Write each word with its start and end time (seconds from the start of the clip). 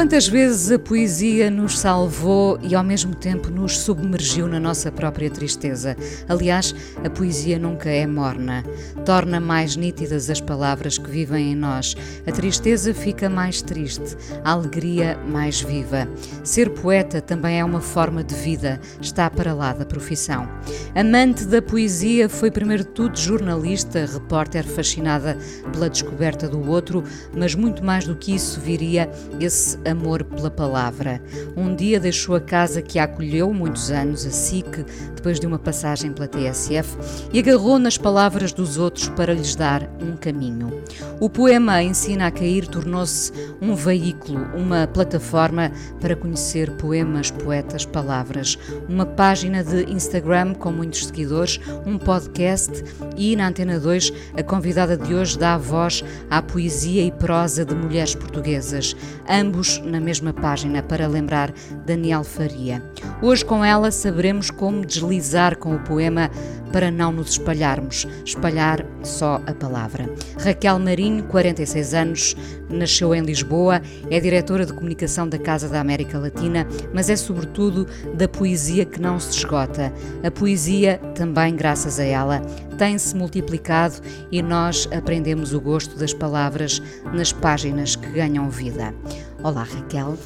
Quantas 0.00 0.26
vezes 0.26 0.72
a 0.72 0.78
poesia 0.78 1.50
nos 1.50 1.78
salvou 1.78 2.58
e 2.62 2.74
ao 2.74 2.82
mesmo 2.82 3.14
tempo 3.14 3.50
nos 3.50 3.59
submergiu 3.68 4.48
na 4.48 4.58
nossa 4.58 4.90
própria 4.90 5.30
tristeza? 5.30 5.96
Aliás, 6.28 6.74
a 7.04 7.10
poesia 7.10 7.58
nunca 7.58 7.90
é 7.90 8.06
morna. 8.06 8.64
Torna 9.04 9.38
mais 9.38 9.76
nítidas 9.76 10.30
as 10.30 10.40
palavras 10.40 10.96
que 10.98 11.10
vivem 11.10 11.52
em 11.52 11.54
nós. 11.54 11.96
A 12.26 12.32
tristeza 12.32 12.94
fica 12.94 13.28
mais 13.28 13.60
triste, 13.62 14.16
a 14.44 14.52
alegria 14.52 15.18
mais 15.28 15.60
viva. 15.60 16.08
Ser 16.42 16.70
poeta 16.70 17.20
também 17.20 17.60
é 17.60 17.64
uma 17.64 17.80
forma 17.80 18.24
de 18.24 18.34
vida, 18.34 18.80
está 19.00 19.28
para 19.28 19.52
lá 19.52 19.72
da 19.72 19.84
profissão. 19.84 20.48
Amante 20.94 21.44
da 21.44 21.60
poesia, 21.60 22.28
foi 22.28 22.50
primeiro 22.50 22.84
de 22.84 22.90
tudo 22.90 23.18
jornalista, 23.18 24.06
repórter 24.06 24.64
fascinada 24.64 25.36
pela 25.72 25.90
descoberta 25.90 26.48
do 26.48 26.68
outro, 26.68 27.04
mas 27.36 27.54
muito 27.54 27.84
mais 27.84 28.06
do 28.06 28.16
que 28.16 28.34
isso 28.34 28.60
viria 28.60 29.10
esse 29.38 29.78
amor 29.88 30.24
pela 30.24 30.50
palavra. 30.50 31.22
Um 31.56 31.74
dia 31.74 32.00
deixou 32.00 32.34
a 32.34 32.40
casa 32.40 32.80
que 32.80 32.98
a 32.98 33.04
acolheu 33.04 33.49
muitos 33.52 33.90
anos, 33.90 34.26
a 34.26 34.30
SIC, 34.30 34.84
depois 35.14 35.40
de 35.40 35.46
uma 35.46 35.58
passagem 35.58 36.12
pela 36.12 36.28
TSF, 36.28 36.96
e 37.32 37.38
agarrou 37.38 37.78
nas 37.78 37.98
palavras 37.98 38.52
dos 38.52 38.78
outros 38.78 39.08
para 39.08 39.34
lhes 39.34 39.54
dar 39.54 39.88
um 40.00 40.16
caminho. 40.16 40.82
O 41.20 41.28
poema 41.28 41.82
Ensina 41.82 42.26
a 42.26 42.30
Cair 42.30 42.66
tornou-se 42.66 43.32
um 43.60 43.74
veículo, 43.74 44.40
uma 44.54 44.86
plataforma 44.86 45.70
para 46.00 46.16
conhecer 46.16 46.70
poemas, 46.72 47.30
poetas, 47.30 47.84
palavras, 47.84 48.58
uma 48.88 49.04
página 49.04 49.62
de 49.62 49.90
Instagram 49.90 50.54
com 50.54 50.72
muitos 50.72 51.06
seguidores, 51.06 51.60
um 51.86 51.98
podcast 51.98 52.84
e, 53.16 53.36
na 53.36 53.48
Antena 53.48 53.78
2, 53.78 54.12
a 54.36 54.42
convidada 54.42 54.96
de 54.96 55.14
hoje 55.14 55.38
dá 55.38 55.56
voz 55.56 56.02
à 56.30 56.40
poesia 56.40 57.04
e 57.04 57.10
prosa 57.10 57.64
de 57.64 57.74
mulheres 57.74 58.14
portuguesas, 58.14 58.96
ambos 59.28 59.78
na 59.84 60.00
mesma 60.00 60.32
página 60.32 60.82
para 60.82 61.06
lembrar 61.06 61.52
Daniel 61.84 62.24
Faria. 62.24 62.82
Hoje, 63.22 63.39
com 63.42 63.64
ela, 63.64 63.90
saberemos 63.90 64.50
como 64.50 64.84
deslizar 64.84 65.56
com 65.56 65.74
o 65.74 65.80
poema 65.80 66.30
para 66.72 66.90
não 66.90 67.12
nos 67.12 67.30
espalharmos, 67.30 68.06
espalhar 68.24 68.84
só 69.02 69.40
a 69.46 69.52
palavra. 69.52 70.08
Raquel 70.38 70.78
Marinho, 70.78 71.24
46 71.24 71.94
anos, 71.94 72.36
nasceu 72.68 73.14
em 73.14 73.22
Lisboa, 73.22 73.82
é 74.08 74.20
diretora 74.20 74.64
de 74.64 74.72
comunicação 74.72 75.28
da 75.28 75.38
Casa 75.38 75.68
da 75.68 75.80
América 75.80 76.18
Latina, 76.18 76.66
mas 76.94 77.10
é 77.10 77.16
sobretudo 77.16 77.86
da 78.14 78.28
poesia 78.28 78.84
que 78.84 79.00
não 79.00 79.18
se 79.18 79.36
esgota. 79.36 79.92
A 80.24 80.30
poesia, 80.30 80.98
também 81.14 81.56
graças 81.56 81.98
a 81.98 82.04
ela, 82.04 82.40
tem-se 82.78 83.14
multiplicado 83.16 83.96
e 84.30 84.40
nós 84.42 84.88
aprendemos 84.96 85.52
o 85.52 85.60
gosto 85.60 85.98
das 85.98 86.14
palavras 86.14 86.80
nas 87.12 87.32
páginas 87.32 87.96
que 87.96 88.08
ganham 88.10 88.48
vida. 88.48 88.94
Olá, 89.42 89.64
Raquel. 89.64 90.16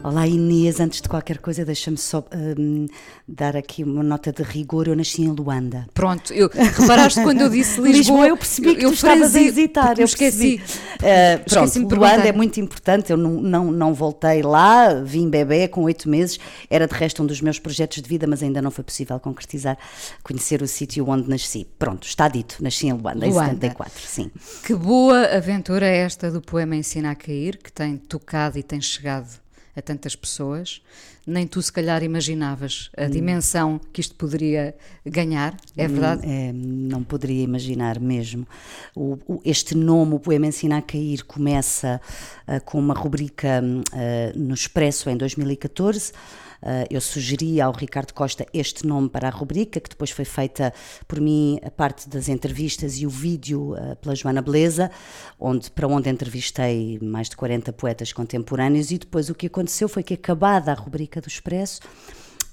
Olá 0.00 0.28
Inês, 0.28 0.78
antes 0.78 1.00
de 1.00 1.08
qualquer 1.08 1.38
coisa, 1.38 1.64
deixa-me 1.64 1.96
só 1.96 2.24
um, 2.32 2.86
dar 3.26 3.56
aqui 3.56 3.82
uma 3.82 4.02
nota 4.02 4.32
de 4.32 4.44
rigor. 4.44 4.86
Eu 4.86 4.94
nasci 4.94 5.22
em 5.22 5.28
Luanda. 5.28 5.88
Pronto, 5.92 6.32
eu, 6.32 6.48
reparaste 6.48 7.20
quando 7.22 7.40
eu 7.40 7.50
disse 7.50 7.80
Lisboa, 7.82 7.96
Lisboa 7.96 8.28
eu 8.28 8.36
percebi 8.36 8.76
que 8.76 8.84
eu, 8.84 8.90
tu 8.90 8.94
estavas 8.94 9.34
a 9.34 9.40
hesitar. 9.40 9.98
Eu 9.98 10.04
esqueci. 10.04 10.62
Uh, 10.94 11.50
pronto, 11.50 11.96
Luanda 11.96 12.28
é 12.28 12.32
muito 12.32 12.60
importante. 12.60 13.10
Eu 13.10 13.16
não, 13.16 13.40
não, 13.40 13.72
não 13.72 13.92
voltei 13.92 14.40
lá, 14.40 14.94
vim 14.94 15.28
bebê 15.28 15.66
com 15.66 15.82
oito 15.82 16.08
meses. 16.08 16.38
Era 16.70 16.86
de 16.86 16.94
resto 16.94 17.24
um 17.24 17.26
dos 17.26 17.40
meus 17.40 17.58
projetos 17.58 18.00
de 18.00 18.08
vida, 18.08 18.24
mas 18.24 18.40
ainda 18.40 18.62
não 18.62 18.70
foi 18.70 18.84
possível 18.84 19.18
concretizar, 19.18 19.76
conhecer 20.22 20.62
o 20.62 20.68
sítio 20.68 21.08
onde 21.08 21.28
nasci. 21.28 21.66
Pronto, 21.76 22.06
está 22.06 22.28
dito, 22.28 22.62
nasci 22.62 22.86
em 22.86 22.92
Luanda, 22.92 23.26
Luanda. 23.26 23.66
em 23.66 23.70
74, 23.70 24.02
sim. 24.06 24.30
Que 24.64 24.76
boa 24.76 25.26
aventura 25.26 25.86
é 25.86 25.98
esta 25.98 26.30
do 26.30 26.40
poema 26.40 26.76
Ensina 26.76 27.10
a 27.10 27.14
Cair, 27.16 27.58
que 27.58 27.72
tem 27.72 27.96
tocado 27.96 28.56
e 28.58 28.62
tem 28.62 28.80
chegado 28.80 29.47
a 29.78 29.82
tantas 29.82 30.16
pessoas, 30.16 30.82
nem 31.26 31.46
tu 31.46 31.60
se 31.60 31.72
calhar 31.72 32.02
imaginavas 32.02 32.90
a 32.96 33.04
hum. 33.04 33.10
dimensão 33.10 33.80
que 33.92 34.00
isto 34.00 34.14
poderia 34.14 34.74
ganhar, 35.04 35.56
é 35.76 35.86
hum, 35.86 35.88
verdade? 35.88 36.22
É, 36.26 36.52
não 36.52 37.02
poderia 37.02 37.42
imaginar 37.42 38.00
mesmo. 38.00 38.46
O, 38.94 39.18
o, 39.26 39.40
este 39.44 39.74
nome, 39.76 40.14
o 40.14 40.20
Poema 40.20 40.46
Ensina 40.46 40.78
a 40.78 40.82
Cair, 40.82 41.24
começa 41.24 42.00
uh, 42.46 42.64
com 42.64 42.78
uma 42.78 42.94
rubrica 42.94 43.62
uh, 43.62 44.38
no 44.38 44.54
Expresso 44.54 45.10
em 45.10 45.16
2014 45.16 46.12
Uh, 46.12 46.47
eu 46.90 47.00
sugeri 47.00 47.60
ao 47.60 47.72
Ricardo 47.72 48.12
Costa 48.12 48.46
este 48.52 48.86
nome 48.86 49.08
para 49.08 49.28
a 49.28 49.30
rubrica, 49.30 49.80
que 49.80 49.90
depois 49.90 50.10
foi 50.10 50.24
feita 50.24 50.72
por 51.06 51.20
mim 51.20 51.58
a 51.64 51.70
parte 51.70 52.08
das 52.08 52.28
entrevistas 52.28 52.98
e 52.98 53.06
o 53.06 53.10
vídeo 53.10 53.74
uh, 53.74 53.96
pela 53.96 54.14
Joana 54.14 54.42
Beleza, 54.42 54.90
onde, 55.38 55.70
para 55.70 55.86
onde 55.86 56.08
entrevistei 56.08 56.98
mais 57.00 57.28
de 57.28 57.36
40 57.36 57.72
poetas 57.72 58.12
contemporâneos, 58.12 58.90
e 58.90 58.98
depois 58.98 59.28
o 59.28 59.34
que 59.34 59.46
aconteceu 59.46 59.88
foi 59.88 60.02
que, 60.02 60.14
acabada 60.14 60.72
a 60.72 60.74
rubrica 60.74 61.20
do 61.20 61.28
Expresso, 61.28 61.80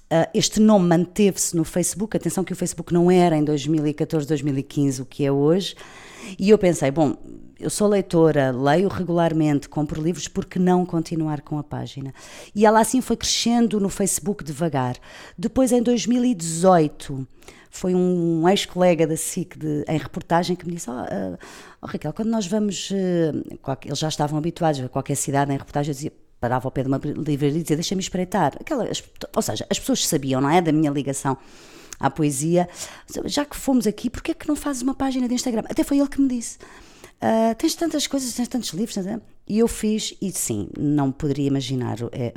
Uh, 0.06 0.30
este 0.34 0.60
nome 0.60 0.88
manteve-se 0.88 1.56
no 1.56 1.64
Facebook. 1.64 2.16
Atenção 2.16 2.44
que 2.44 2.54
o 2.54 2.56
Facebook 2.56 2.94
não 2.94 3.10
era 3.10 3.36
em 3.36 3.44
2014, 3.44 4.28
2015 4.28 5.02
o 5.02 5.06
que 5.06 5.26
é 5.26 5.32
hoje. 5.32 5.76
E 6.38 6.50
eu 6.50 6.58
pensei, 6.58 6.92
bom, 6.92 7.16
eu 7.60 7.70
sou 7.70 7.88
leitora, 7.88 8.52
leio 8.52 8.88
regularmente, 8.88 9.68
compro 9.70 10.02
livros, 10.02 10.28
porque 10.28 10.60
não 10.60 10.86
continuar 10.86 11.42
com 11.42 11.58
a 11.58 11.64
página? 11.64 12.14
E 12.54 12.66
ela 12.66 12.80
assim 12.80 13.02
foi 13.02 13.16
crescendo 13.16 13.80
no 13.80 13.90
Facebook 13.90 14.44
devagar. 14.44 14.96
Depois, 15.38 15.72
em 15.72 15.82
2018, 15.82 17.28
foi 17.70 17.96
um 17.96 18.48
ex-colega 18.48 19.08
da 19.08 19.18
SIC 19.18 19.58
de, 19.58 19.84
em 19.88 19.98
reportagem 19.98 20.56
que 20.56 20.66
me 20.66 20.74
disse: 20.74 20.90
oh, 20.90 20.94
uh, 20.94 21.38
oh, 21.82 21.88
Raquel, 21.88 22.14
quando 22.14 22.30
nós 22.30 22.46
vamos. 22.48 22.92
Uh, 22.92 23.78
eles 23.84 24.00
já 24.00 24.08
estavam 24.08 24.38
habituados 24.38 24.82
a 24.82 24.90
qualquer 24.90 25.16
cidade 25.16 25.52
em 25.52 25.58
reportagem, 25.58 25.92
eu 25.92 25.96
dizia, 25.96 26.14
parava 26.46 26.68
ao 26.68 26.72
pé 26.72 26.84
de 26.84 26.88
uma 26.88 27.02
livraria 27.04 27.60
e 27.60 27.62
dizia: 27.64 27.76
Deixa-me 27.76 28.02
espreitar. 28.02 28.56
Aquela, 28.60 28.88
ou 29.36 29.42
seja, 29.42 29.66
as 29.70 29.80
pessoas 29.80 30.08
sabiam, 30.08 30.40
não 30.40 30.50
é? 30.50 30.62
Da 30.62 30.72
minha 30.72 30.92
ligação 30.92 31.36
à 32.00 32.10
poesia. 32.10 32.70
Já 33.26 33.44
que 33.46 33.56
fomos 33.56 33.88
aqui, 33.88 34.10
porquê 34.10 34.32
é 34.32 34.34
que 34.36 34.48
não 34.48 34.56
fazes 34.56 34.84
uma 34.84 34.94
página 34.94 35.28
de 35.28 35.34
Instagram? 35.34 35.64
Até 35.68 35.84
foi 35.84 35.98
ele 35.98 36.08
que 36.08 36.22
me 36.22 36.28
disse. 36.28 36.60
Uh, 37.16 37.56
tens 37.58 37.74
tantas 37.74 38.06
coisas, 38.06 38.32
tens 38.34 38.48
tantos 38.48 38.70
livros, 38.70 38.94
tens, 38.94 39.20
e 39.48 39.60
eu 39.60 39.68
fiz, 39.68 40.16
e 40.20 40.32
sim, 40.32 40.68
não 40.78 41.12
poderia 41.12 41.46
imaginar, 41.46 41.98
é, 42.12 42.34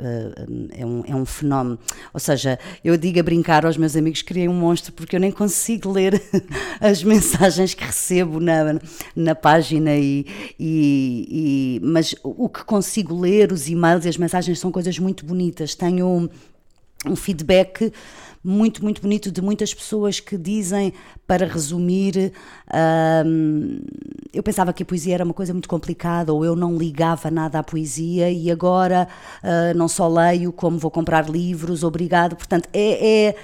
é, 0.73 0.85
um, 0.85 1.03
é 1.07 1.15
um 1.15 1.25
fenómeno. 1.25 1.79
Ou 2.13 2.19
seja, 2.19 2.59
eu 2.83 2.95
digo 2.97 3.19
a 3.19 3.23
brincar 3.23 3.65
aos 3.65 3.77
meus 3.77 3.95
amigos 3.95 4.21
criei 4.21 4.47
um 4.47 4.53
monstro 4.53 4.93
porque 4.93 5.15
eu 5.15 5.19
nem 5.19 5.31
consigo 5.31 5.91
ler 5.91 6.21
as 6.79 7.03
mensagens 7.03 7.73
que 7.73 7.83
recebo 7.83 8.39
na, 8.39 8.79
na 9.15 9.33
página, 9.33 9.95
e, 9.95 10.25
e, 10.59 11.79
e, 11.79 11.81
mas 11.83 12.13
o 12.23 12.47
que 12.47 12.63
consigo 12.63 13.19
ler, 13.19 13.51
os 13.51 13.67
e-mails 13.67 14.05
e 14.05 14.09
as 14.09 14.17
mensagens 14.17 14.59
são 14.59 14.71
coisas 14.71 14.99
muito 14.99 15.25
bonitas. 15.25 15.73
Tenho 15.73 16.29
um 17.05 17.15
feedback 17.15 17.91
muito, 18.43 18.83
muito 18.83 19.01
bonito 19.01 19.31
de 19.31 19.41
muitas 19.41 19.73
pessoas 19.73 20.19
que 20.19 20.37
dizem, 20.37 20.93
para 21.27 21.45
resumir, 21.45 22.31
eu 24.33 24.41
pensava 24.41 24.71
que 24.73 24.83
a 24.83 24.85
poesia 24.85 25.15
era 25.15 25.23
uma 25.23 25.33
coisa 25.33 25.53
muito 25.53 25.67
complicada 25.67 26.33
ou 26.33 26.45
eu 26.45 26.55
não 26.55 26.77
ligava 26.77 27.29
nada 27.29 27.59
à 27.59 27.63
poesia 27.63 28.31
e 28.31 28.49
agora 28.49 29.07
uh, 29.43 29.77
não 29.77 29.87
só 29.87 30.07
leio 30.07 30.51
como 30.51 30.77
vou 30.77 30.89
comprar 30.89 31.29
livros, 31.29 31.83
obrigado. 31.83 32.35
Portanto, 32.35 32.69
é, 32.73 33.27
é, 33.27 33.35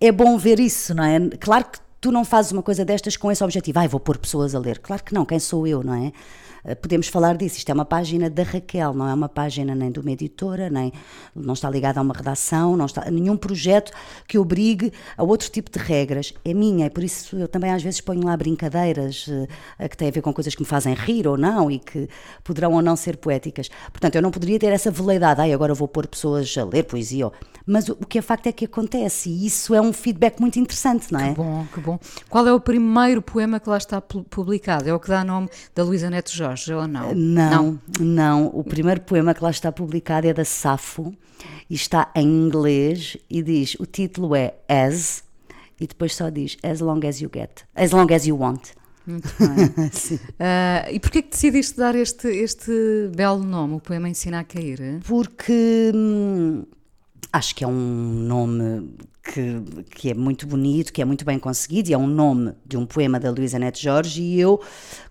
é 0.00 0.12
bom 0.12 0.38
ver 0.38 0.60
isso, 0.60 0.94
não 0.94 1.04
é? 1.04 1.18
Claro 1.40 1.64
que 1.64 1.78
tu 2.00 2.12
não 2.12 2.24
fazes 2.24 2.52
uma 2.52 2.62
coisa 2.62 2.84
destas 2.84 3.16
com 3.16 3.32
esse 3.32 3.42
objetivo, 3.42 3.78
ai, 3.78 3.88
vou 3.88 3.98
pôr 3.98 4.18
pessoas 4.18 4.54
a 4.54 4.58
ler. 4.58 4.78
Claro 4.78 5.02
que 5.02 5.14
não, 5.14 5.24
quem 5.24 5.38
sou 5.38 5.66
eu, 5.66 5.82
não 5.82 5.94
é? 5.94 6.12
Eh, 6.64 6.74
podemos 6.74 7.08
falar 7.08 7.36
disso. 7.36 7.58
Isto 7.58 7.70
é 7.70 7.74
uma 7.74 7.84
página 7.84 8.30
da 8.30 8.42
Raquel, 8.42 8.94
não 8.94 9.08
é 9.08 9.14
uma 9.14 9.28
página 9.28 9.74
nem 9.74 9.90
de 9.90 10.00
uma 10.00 10.10
editora, 10.10 10.70
nem 10.70 10.92
não 11.34 11.54
está 11.54 11.68
ligada 11.68 12.00
a 12.00 12.02
uma 12.02 12.14
redação, 12.14 12.76
não 12.76 12.86
está 12.86 13.06
a 13.06 13.10
nenhum 13.10 13.36
projeto 13.36 13.92
que 14.26 14.38
obrigue 14.38 14.92
a 15.16 15.22
outro 15.22 15.50
tipo 15.50 15.70
de 15.70 15.78
regras. 15.78 16.32
É 16.44 16.54
minha, 16.54 16.86
e 16.86 16.90
por 16.90 17.04
isso 17.04 17.36
eu 17.36 17.48
também 17.48 17.70
às 17.70 17.82
vezes 17.82 18.00
ponho 18.00 18.24
lá 18.24 18.36
brincadeiras 18.36 19.26
uh, 19.28 19.88
que 19.88 19.96
têm 19.96 20.08
a 20.08 20.10
ver 20.10 20.22
com 20.22 20.32
coisas 20.32 20.54
que 20.54 20.62
me 20.62 20.66
fazem 20.66 20.94
rir 20.94 21.26
ou 21.26 21.36
não 21.36 21.70
e 21.70 21.78
que 21.78 22.08
poderão 22.42 22.72
ou 22.72 22.82
não 22.82 22.96
ser 22.96 23.16
poéticas. 23.16 23.68
Portanto, 23.92 24.14
eu 24.14 24.22
não 24.22 24.30
poderia 24.30 24.58
ter 24.58 24.72
essa 24.72 24.90
veleidade, 24.90 25.40
ai, 25.40 25.52
agora 25.52 25.74
vou 25.74 25.88
pôr 25.88 26.06
pessoas 26.06 26.56
a 26.56 26.64
ler 26.64 26.84
poesia. 26.84 27.30
Mas 27.66 27.88
o, 27.88 27.92
o 27.92 28.06
que 28.06 28.18
é 28.18 28.22
facto 28.22 28.46
é 28.46 28.52
que 28.52 28.64
acontece 28.64 29.30
e 29.30 29.46
isso 29.46 29.74
é 29.74 29.80
um 29.80 29.92
feedback 29.92 30.38
muito 30.40 30.58
interessante, 30.58 31.12
não 31.12 31.20
é? 31.20 31.30
Que 31.30 31.34
bom, 31.34 31.66
que 31.72 31.80
bom. 31.80 31.98
Qual 32.28 32.46
é 32.46 32.52
o 32.52 32.60
primeiro 32.60 33.22
poema 33.22 33.58
que 33.58 33.68
lá 33.68 33.78
está 33.78 34.00
publicado? 34.00 34.88
É 34.88 34.94
o 34.94 35.00
que 35.00 35.08
dá 35.08 35.24
nome 35.24 35.48
da 35.74 35.82
Luísa 35.82 36.10
Neto 36.10 36.30
Jorge? 36.30 36.53
Jorge, 36.54 36.74
ou 36.74 36.88
não? 36.88 37.14
Não, 37.14 37.62
não, 37.62 37.80
não. 38.00 38.46
O 38.46 38.64
primeiro 38.64 39.00
poema 39.00 39.34
que 39.34 39.42
lá 39.42 39.50
está 39.50 39.70
publicado 39.72 40.26
é 40.26 40.32
da 40.32 40.44
Safo 40.44 41.14
e 41.68 41.74
está 41.74 42.10
em 42.14 42.26
inglês 42.26 43.16
e 43.28 43.42
diz: 43.42 43.74
o 43.78 43.86
título 43.86 44.34
é 44.34 44.54
As 44.68 45.24
e 45.80 45.86
depois 45.86 46.14
só 46.14 46.30
diz 46.30 46.56
As 46.62 46.80
long 46.80 47.00
as 47.06 47.20
you 47.20 47.30
get, 47.32 47.62
as 47.74 47.90
long 47.90 48.06
as 48.14 48.26
you 48.26 48.38
want. 48.38 48.70
Muito 49.06 49.28
bem. 49.38 49.66
uh, 50.16 50.92
e 50.92 50.98
porquê 50.98 51.20
que 51.20 51.30
decidiste 51.30 51.76
dar 51.76 51.94
este, 51.94 52.28
este 52.28 52.72
belo 53.14 53.42
nome, 53.42 53.74
o 53.74 53.80
poema 53.80 54.08
Ensina 54.08 54.40
a 54.40 54.44
Cair? 54.44 55.00
Porque 55.06 55.92
hum, 55.94 56.64
acho 57.34 57.52
que 57.52 57.64
é 57.64 57.66
um 57.66 57.72
nome 57.72 58.94
que, 59.20 59.84
que 59.90 60.10
é 60.10 60.14
muito 60.14 60.46
bonito, 60.46 60.92
que 60.92 61.02
é 61.02 61.04
muito 61.04 61.24
bem 61.24 61.36
conseguido, 61.36 61.90
e 61.90 61.92
é 61.92 61.98
um 61.98 62.06
nome 62.06 62.52
de 62.64 62.76
um 62.76 62.86
poema 62.86 63.18
da 63.18 63.28
Luísa 63.28 63.58
Neto 63.58 63.80
Jorge, 63.80 64.22
e 64.22 64.40
eu 64.40 64.62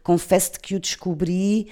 confesso-te 0.01 0.61
que 0.61 0.73
o 0.73 0.79
descobri 0.79 1.67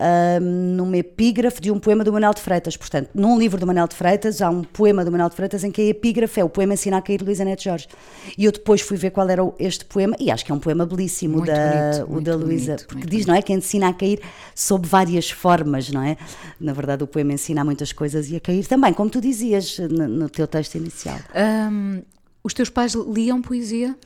um, 0.00 0.76
numa 0.76 0.96
epígrafe 0.96 1.60
de 1.60 1.70
um 1.70 1.78
poema 1.78 2.02
do 2.02 2.12
Manuel 2.12 2.34
de 2.34 2.40
Freitas. 2.40 2.76
Portanto, 2.76 3.10
num 3.14 3.38
livro 3.38 3.58
do 3.58 3.66
Manuel 3.66 3.86
de 3.86 3.94
Freitas, 3.94 4.42
há 4.42 4.50
um 4.50 4.62
poema 4.62 5.04
do 5.04 5.10
Manuel 5.10 5.28
de 5.28 5.36
Freitas 5.36 5.62
em 5.64 5.70
que 5.70 5.80
a 5.80 5.84
epígrafe 5.84 6.40
é 6.40 6.44
o 6.44 6.48
poema 6.48 6.74
Ensina 6.74 6.98
a 6.98 7.02
Cair 7.02 7.18
de 7.18 7.24
Luísa 7.24 7.44
Neto 7.44 7.62
Jorge. 7.62 7.88
E 8.36 8.44
eu 8.44 8.52
depois 8.52 8.80
fui 8.80 8.96
ver 8.96 9.10
qual 9.10 9.28
era 9.28 9.42
este 9.58 9.84
poema, 9.84 10.16
e 10.18 10.30
acho 10.30 10.44
que 10.44 10.52
é 10.52 10.54
um 10.54 10.58
poema 10.58 10.84
belíssimo 10.84 11.38
muito 11.38 11.46
da, 11.46 12.04
bonito, 12.04 12.16
o 12.16 12.20
da 12.20 12.36
Luísa, 12.36 12.76
porque 12.86 13.06
diz, 13.06 13.10
bonito. 13.10 13.28
não 13.28 13.34
é, 13.34 13.42
que 13.42 13.52
ensina 13.52 13.88
a 13.88 13.92
cair 13.92 14.20
sob 14.54 14.86
várias 14.86 15.30
formas, 15.30 15.90
não 15.90 16.02
é? 16.02 16.16
Na 16.60 16.72
verdade, 16.72 17.04
o 17.04 17.06
poema 17.06 17.32
ensina 17.32 17.64
muitas 17.64 17.92
coisas 17.92 18.30
e 18.30 18.36
a 18.36 18.40
cair 18.40 18.66
também, 18.66 18.92
como 18.92 19.10
tu 19.10 19.20
dizias 19.20 19.78
no, 19.78 20.08
no 20.08 20.28
teu 20.28 20.46
texto 20.46 20.74
inicial. 20.76 21.18
Um, 21.34 22.02
os 22.42 22.52
teus 22.52 22.68
pais 22.68 22.94
liam 22.94 23.40
poesia? 23.40 23.96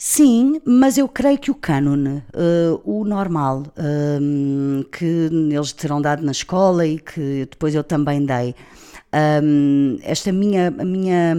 Sim, 0.00 0.60
mas 0.64 0.96
eu 0.96 1.08
creio 1.08 1.36
que 1.38 1.50
o 1.50 1.54
cânone, 1.56 2.22
uh, 2.32 2.80
o 2.84 3.04
normal, 3.04 3.64
um, 3.76 4.84
que 4.92 5.04
eles 5.04 5.72
terão 5.72 6.00
dado 6.00 6.24
na 6.24 6.30
escola 6.30 6.86
e 6.86 7.00
que 7.00 7.48
depois 7.50 7.74
eu 7.74 7.82
também 7.82 8.24
dei, 8.24 8.54
um, 9.42 9.98
esta 10.02 10.30
minha, 10.30 10.70
minha, 10.70 11.34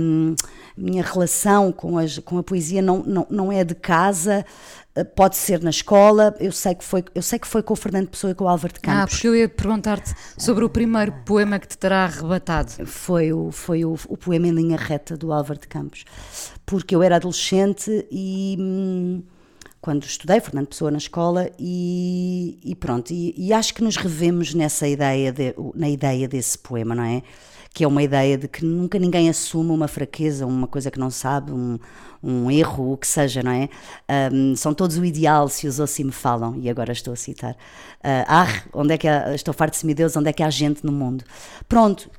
minha 0.75 1.01
relação 1.01 1.71
com, 1.71 1.97
as, 1.97 2.19
com 2.19 2.37
a 2.37 2.43
poesia 2.43 2.81
não, 2.81 3.01
não, 3.01 3.25
não 3.29 3.49
é 3.49 3.63
de 3.63 3.75
casa, 3.75 4.45
pode 5.03 5.37
ser 5.37 5.61
na 5.61 5.69
escola, 5.69 6.35
eu 6.39 6.51
sei, 6.51 6.75
que 6.75 6.83
foi, 6.83 7.03
eu 7.13 7.21
sei 7.21 7.39
que 7.39 7.47
foi 7.47 7.61
com 7.63 7.73
o 7.73 7.75
Fernando 7.75 8.07
Pessoa 8.07 8.31
e 8.31 8.35
com 8.35 8.45
o 8.45 8.47
Álvaro 8.47 8.73
de 8.73 8.79
Campos. 8.79 9.01
Ah, 9.01 9.07
porque 9.07 9.27
eu 9.27 9.35
ia 9.35 9.49
perguntar-te 9.49 10.13
sobre 10.37 10.63
o 10.63 10.69
primeiro 10.69 11.11
poema 11.25 11.59
que 11.59 11.67
te 11.67 11.77
terá 11.77 12.05
arrebatado. 12.05 12.71
Foi 12.85 13.33
o, 13.33 13.51
foi 13.51 13.85
o, 13.85 13.95
o 14.07 14.17
poema 14.17 14.47
em 14.47 14.51
linha 14.51 14.77
reta 14.77 15.17
do 15.17 15.31
Álvaro 15.33 15.59
de 15.59 15.67
Campos 15.67 16.05
porque 16.69 16.95
eu 16.95 17.01
era 17.01 17.15
adolescente 17.15 18.05
e 18.11 18.55
hum, 18.59 19.23
quando 19.81 20.03
estudei 20.03 20.39
Fernando 20.39 20.67
Pessoa 20.67 20.91
na 20.91 20.99
escola 20.99 21.49
e, 21.57 22.59
e 22.63 22.75
pronto, 22.75 23.11
e, 23.11 23.33
e, 23.35 23.51
acho 23.51 23.73
que 23.73 23.83
nos 23.83 23.95
revemos 23.95 24.53
nessa 24.53 24.87
ideia, 24.87 25.31
de, 25.31 25.55
na 25.73 25.89
ideia 25.89 26.27
desse 26.27 26.59
poema, 26.59 26.93
não 26.93 27.03
é? 27.03 27.23
Que 27.73 27.83
é 27.83 27.87
uma 27.87 28.01
ideia 28.01 28.37
de 28.37 28.47
que 28.47 28.65
nunca 28.65 28.97
ninguém 28.97 29.29
assume 29.29 29.71
uma 29.71 29.87
fraqueza, 29.87 30.45
uma 30.45 30.67
coisa 30.67 30.89
que 30.89 30.99
não 30.99 31.11
sabe, 31.11 31.51
um, 31.51 31.77
um 32.21 32.51
erro, 32.51 32.93
o 32.93 32.97
que 32.97 33.07
seja, 33.07 33.41
não 33.41 33.51
é? 33.51 33.69
Um, 34.31 34.55
são 34.55 34.73
todos 34.73 34.97
o 34.97 35.05
ideal 35.05 35.47
se 35.47 35.67
os 35.67 35.79
ouço 35.79 36.03
me 36.03 36.11
falam, 36.11 36.57
e 36.57 36.69
agora 36.69 36.91
estou 36.91 37.13
a 37.13 37.15
citar. 37.15 37.53
Uh, 37.53 38.25
ah, 38.27 38.63
onde 38.73 38.93
é 38.93 38.97
que 38.97 39.07
há, 39.07 39.33
estou 39.33 39.53
farto 39.53 39.73
de 39.73 39.79
semideus, 39.79 40.15
onde 40.15 40.29
é 40.29 40.33
que 40.33 40.43
há 40.43 40.49
gente 40.49 40.85
no 40.85 40.91
mundo? 40.91 41.23
Pronto, 41.67 42.09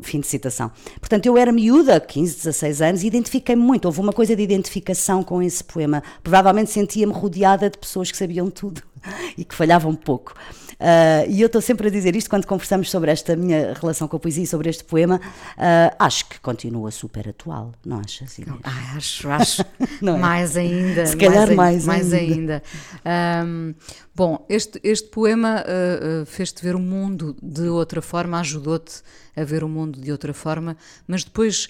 fim 0.00 0.20
de 0.20 0.26
citação. 0.26 0.70
Portanto, 0.98 1.26
eu 1.26 1.36
era 1.36 1.52
miúda, 1.52 2.00
15, 2.00 2.36
16 2.36 2.82
anos, 2.82 3.02
e 3.02 3.06
identifiquei-me 3.06 3.62
muito. 3.62 3.84
Houve 3.84 4.00
uma 4.00 4.12
coisa 4.12 4.34
de 4.34 4.42
identificação 4.42 5.22
com 5.22 5.42
esse 5.42 5.62
poema. 5.62 6.02
Provavelmente 6.22 6.70
sentia-me 6.70 7.12
rodeada 7.12 7.68
de 7.68 7.78
pessoas 7.78 8.10
que 8.10 8.16
sabiam 8.16 8.50
tudo 8.50 8.82
e 9.36 9.44
que 9.44 9.54
falhavam 9.54 9.94
pouco. 9.94 10.34
Uh, 10.80 11.28
e 11.28 11.42
eu 11.42 11.46
estou 11.46 11.60
sempre 11.60 11.88
a 11.88 11.90
dizer 11.90 12.16
isto 12.16 12.30
quando 12.30 12.46
conversamos 12.46 12.90
sobre 12.90 13.10
esta 13.10 13.36
minha 13.36 13.74
relação 13.74 14.08
com 14.08 14.16
a 14.16 14.20
poesia 14.20 14.44
e 14.44 14.46
sobre 14.46 14.70
este 14.70 14.82
poema. 14.82 15.20
Uh, 15.58 15.94
acho 15.98 16.26
que 16.26 16.40
continua 16.40 16.90
super 16.90 17.28
atual, 17.28 17.72
não 17.84 18.00
achas? 18.00 18.40
Ah, 18.64 18.96
acho, 18.96 19.28
acho. 19.28 19.62
é? 20.02 20.10
Mais 20.18 20.56
ainda. 20.56 21.04
Se 21.04 21.18
calhar 21.18 21.54
mais, 21.54 21.84
mais, 21.84 22.12
ainda. 22.14 22.62
ainda. 23.04 23.46
Um, 23.46 23.74
bom, 24.14 24.46
este, 24.48 24.80
este 24.82 25.10
poema 25.10 25.62
uh, 25.62 26.24
fez-te 26.24 26.62
ver 26.62 26.74
o 26.74 26.80
mundo 26.80 27.36
de 27.42 27.68
outra 27.68 28.00
forma, 28.00 28.40
ajudou-te 28.40 29.02
a 29.36 29.44
ver 29.44 29.62
o 29.62 29.68
mundo 29.68 30.00
de 30.00 30.10
outra 30.10 30.32
forma, 30.32 30.78
mas 31.06 31.24
depois 31.24 31.68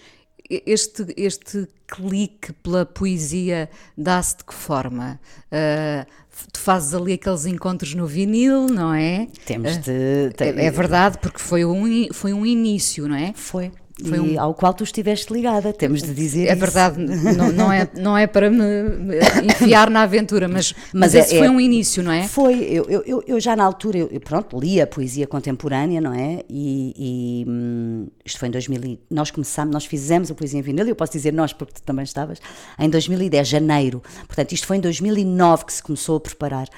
este, 0.49 1.13
este 1.17 1.69
clique 1.87 2.53
pela 2.55 2.87
poesia 2.87 3.69
dá-se 3.97 4.39
de 4.39 4.45
que 4.45 4.55
forma? 4.55 5.21
Uh, 5.47 6.07
tu 6.53 6.61
fazes 6.61 6.95
ali 6.95 7.15
aqueles 7.15 7.47
encontros 7.47 7.95
no 7.95 8.07
vinil, 8.07 8.67
não 8.67 8.93
é? 8.93 9.27
Temos 9.45 9.79
de. 9.79 10.31
É, 10.39 10.67
é 10.67 10.71
verdade, 10.71 11.19
porque 11.19 11.39
foi 11.39 11.65
um, 11.65 12.09
foi 12.13 12.33
um 12.33 12.45
início, 12.45 13.09
não 13.09 13.17
é? 13.17 13.33
Foi. 13.35 13.73
Foi 14.09 14.19
e 14.19 14.37
um... 14.37 14.41
ao 14.41 14.55
qual 14.55 14.73
tu 14.75 14.85
estiveste 14.85 15.33
ligada, 15.33 15.73
temos 15.73 16.03
de 16.03 16.13
dizer 16.15 16.47
É 16.47 16.53
isso. 16.53 16.61
verdade, 16.61 16.99
não, 17.37 17.53
não, 17.53 17.73
é, 17.73 17.89
não 17.97 18.17
é 18.17 18.27
para 18.27 18.51
me 18.51 18.65
enfiar 19.45 19.91
na 19.91 20.03
aventura, 20.03 20.49
mas, 20.49 20.73
mas, 20.93 21.13
mas 21.13 21.15
esse 21.15 21.37
é, 21.37 21.39
foi 21.39 21.47
é, 21.47 21.51
um 21.51 21.61
início, 21.61 22.03
não 22.03 22.13
é? 22.13 22.27
Foi, 22.27 22.61
eu, 22.63 22.85
eu, 22.89 23.25
eu 23.27 23.41
já 23.41 23.55
na 23.57 23.65
altura, 23.65 23.99
eu, 23.99 24.21
pronto, 24.21 24.59
li 24.59 24.81
a 24.81 24.87
poesia 24.87 25.27
contemporânea, 25.27 26.01
não 26.01 26.15
é? 26.15 26.43
E, 26.49 26.95
e 26.97 27.45
hum, 27.49 28.07
isto 28.25 28.39
foi 28.39 28.49
em 28.49 28.51
2000, 28.53 28.99
nós 29.11 29.31
começámos, 29.31 29.73
nós 29.73 29.87
fizemos 29.87 30.31
a 30.31 30.35
poesia 30.35 30.59
em 30.59 30.63
vinil, 30.63 30.87
eu 30.87 30.97
posso 30.97 31.13
dizer 31.13 31.33
nós 31.33 31.53
porque 31.53 31.75
tu 31.75 31.83
também 31.83 32.05
estavas, 32.05 32.39
em 32.79 32.89
2010, 32.89 33.49
janeiro, 33.49 34.03
portanto 34.27 34.53
isto 34.53 34.67
foi 34.67 34.77
em 34.77 34.81
2009 34.81 35.65
que 35.65 35.73
se 35.73 35.83
começou 35.83 36.17
a 36.17 36.21
preparar. 36.21 36.69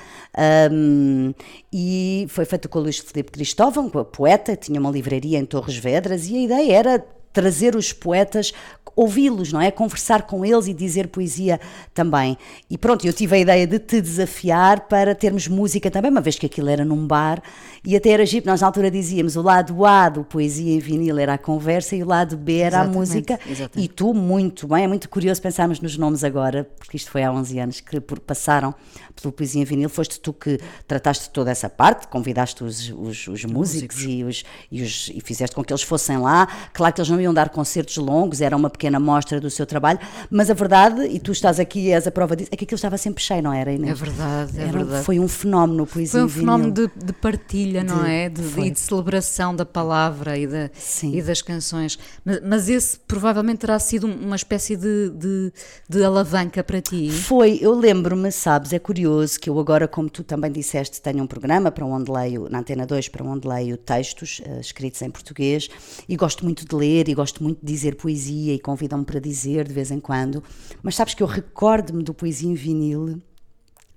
Um, 0.73 1.35
e 1.73 2.27
foi 2.29 2.45
feito 2.45 2.69
com 2.69 2.79
o 2.79 2.83
Luís 2.83 2.99
Felipe 2.99 3.31
Cristóvão, 3.31 3.89
poeta, 3.89 4.57
tinha 4.57 4.81
uma 4.81 4.91
livraria 4.91 5.39
em 5.39 5.45
Torres 5.45 5.77
Vedras, 5.77 6.27
e 6.29 6.37
a 6.37 6.41
ideia 6.41 6.73
era 6.73 7.05
trazer 7.33 7.75
os 7.75 7.93
poetas, 7.93 8.53
ouvi-los, 8.95 9.53
não 9.53 9.61
é? 9.61 9.71
Conversar 9.71 10.23
com 10.23 10.45
eles 10.45 10.67
e 10.67 10.75
dizer 10.75 11.09
poesia 11.09 11.61
também. 11.95 12.37
E 12.69 12.77
pronto, 12.77 13.07
eu 13.07 13.13
tive 13.13 13.37
a 13.37 13.39
ideia 13.39 13.67
de 13.67 13.79
te 13.79 14.01
desafiar 14.01 14.89
para 14.89 15.15
termos 15.15 15.49
música 15.49 15.91
também, 15.91 16.11
uma 16.11 16.21
vez 16.21 16.39
que 16.39 16.47
aquilo 16.47 16.69
era 16.69 16.85
num 16.85 17.07
bar 17.07 17.43
e 17.85 17.97
até 17.97 18.11
era 18.11 18.25
giro, 18.25 18.47
nós 18.47 18.61
na 18.61 18.67
altura 18.67 18.91
dizíamos 18.91 19.35
o 19.37 19.43
lado 19.43 19.85
A 19.85 20.09
do 20.09 20.25
Poesia 20.25 20.75
em 20.75 20.79
Vinil 20.79 21.19
era 21.19 21.35
a 21.35 21.39
conversa 21.39 21.97
e 21.97 22.03
o 22.03 22.07
lado 22.07 22.37
B 22.37 22.59
era 22.59 22.77
exatamente, 22.77 22.97
a 22.97 22.99
música. 22.99 23.41
Exatamente. 23.47 23.85
E 23.85 23.89
tu, 23.89 24.15
muito 24.15 24.69
bem, 24.69 24.85
é 24.85 24.89
muito 24.89 25.09
curioso 25.09 25.41
pensarmos 25.41 25.81
nos 25.81 25.97
nomes 25.97 26.23
agora, 26.23 26.69
porque 26.79 26.97
isto 26.97 27.11
foi 27.11 27.23
há 27.23 27.33
11 27.33 27.59
anos 27.59 27.81
que 27.81 28.01
passaram 28.01 28.75
pelo 29.21 29.33
Poesia 29.33 29.63
em 29.63 29.65
Vinil, 29.65 29.89
foste 29.89 30.21
tu 30.21 30.33
que 30.33 30.59
trataste 30.87 31.31
toda 31.31 31.51
essa 31.51 31.69
parte, 31.69 32.09
convidaste 32.09 32.63
os, 32.63 32.91
os, 32.91 33.27
os 33.29 33.45
músicos, 33.45 33.53
músicos. 33.53 34.03
E, 34.05 34.25
os, 34.25 34.45
e, 34.71 34.83
os, 34.83 35.11
e 35.15 35.21
fizeste 35.21 35.55
com 35.55 35.65
que 35.65 35.73
eles 35.73 35.83
fossem 35.83 36.19
lá. 36.19 36.47
Claro 36.73 36.95
que 36.95 37.01
eles 37.01 37.11
não 37.11 37.21
iam 37.23 37.33
dar 37.33 37.49
concertos 37.51 37.97
longos, 37.97 38.41
era 38.41 38.57
uma 38.57 38.69
pequena 38.69 38.99
mostra 38.99 39.41
do 39.41 39.51
seu 39.51 39.67
trabalho, 39.67 39.99
mas 40.31 40.51
a 40.51 40.55
verdade, 40.55 41.07
e 41.07 41.19
tu 41.19 41.33
estás 41.33 41.59
aqui 41.59 41.87
e 41.87 41.91
és 41.91 42.07
a 42.07 42.11
prova 42.11 42.37
disso, 42.37 42.51
é 42.53 42.57
que 42.57 42.65
aquilo 42.65 42.77
estava 42.77 42.99
sempre 42.99 43.23
cheio, 43.23 43.43
não 43.43 43.53
era, 43.53 43.73
Inês? 43.73 43.93
É 43.93 44.05
verdade, 44.05 44.59
é 44.59 44.63
era, 44.63 44.73
verdade. 44.73 45.05
Foi 45.05 45.19
um 45.19 45.29
fenómeno, 45.29 45.87
poesia 45.87 46.21
Foi 46.21 46.25
um 46.25 46.29
fenómeno 46.29 46.73
de, 46.73 46.91
de, 46.95 47.13
partilha, 47.13 47.83
não 47.83 48.05
de, 48.05 48.11
é? 48.11 48.29
De, 48.29 48.61
e 48.61 48.71
de 48.71 48.81
celebração 48.81 49.55
da 49.55 49.65
palavra 49.65 50.37
e, 50.37 50.47
de, 50.47 50.71
e 51.05 51.23
das 51.23 51.43
canções. 51.43 51.99
Mas, 52.25 52.41
mas, 52.43 52.69
esse 52.69 52.99
provavelmente 52.99 53.59
terá 53.59 53.79
sido 53.79 54.07
uma 54.07 54.37
espécie 54.37 54.77
de, 54.77 55.11
de, 55.11 55.53
de 55.89 56.05
alavanca 56.05 56.63
para 56.63 56.81
ti. 56.81 57.11
Foi, 57.11 57.59
eu 57.61 57.75
lembro-me, 57.75 58.31
sabes, 58.31 58.73
é 58.73 58.79
curioso 58.79 59.39
que 59.39 59.49
eu 59.49 59.59
agora, 59.59 59.87
como 59.87 60.09
tu 60.09 60.23
também 60.25 60.51
disseste, 60.51 61.01
tenho 61.01 61.23
um 61.23 61.27
programa 61.27 61.71
para 61.71 61.85
onde 61.85 62.11
leio, 62.11 62.49
na 62.51 62.61
Antena 62.61 62.87
2, 62.87 63.09
para 63.09 63.25
onde 63.25 63.47
leio 63.47 63.77
textos 63.77 64.41
uh, 64.41 64.61
escritos 64.61 65.01
em 65.03 65.11
português 65.11 65.69
e 66.09 66.17
gosto 66.17 66.45
muito 66.45 66.67
de 66.67 66.75
ler 66.75 67.09
e 67.13 67.15
gosto 67.15 67.43
muito 67.43 67.61
de 67.61 67.73
dizer 67.73 67.97
poesia 67.97 68.55
e 68.55 68.59
convidam-me 68.59 69.05
para 69.05 69.21
dizer 69.21 69.69
de 69.69 69.75
vez 69.75 69.91
em 69.91 70.01
quando. 70.01 70.43
Mas 70.83 70.97
sabes 70.97 71.15
que 71.15 71.23
eu 71.23 71.27
recordo-me 71.27 72.03
do 72.03 72.13
Poesia 72.13 72.51
em 72.51 72.55
Vinil 72.55 73.23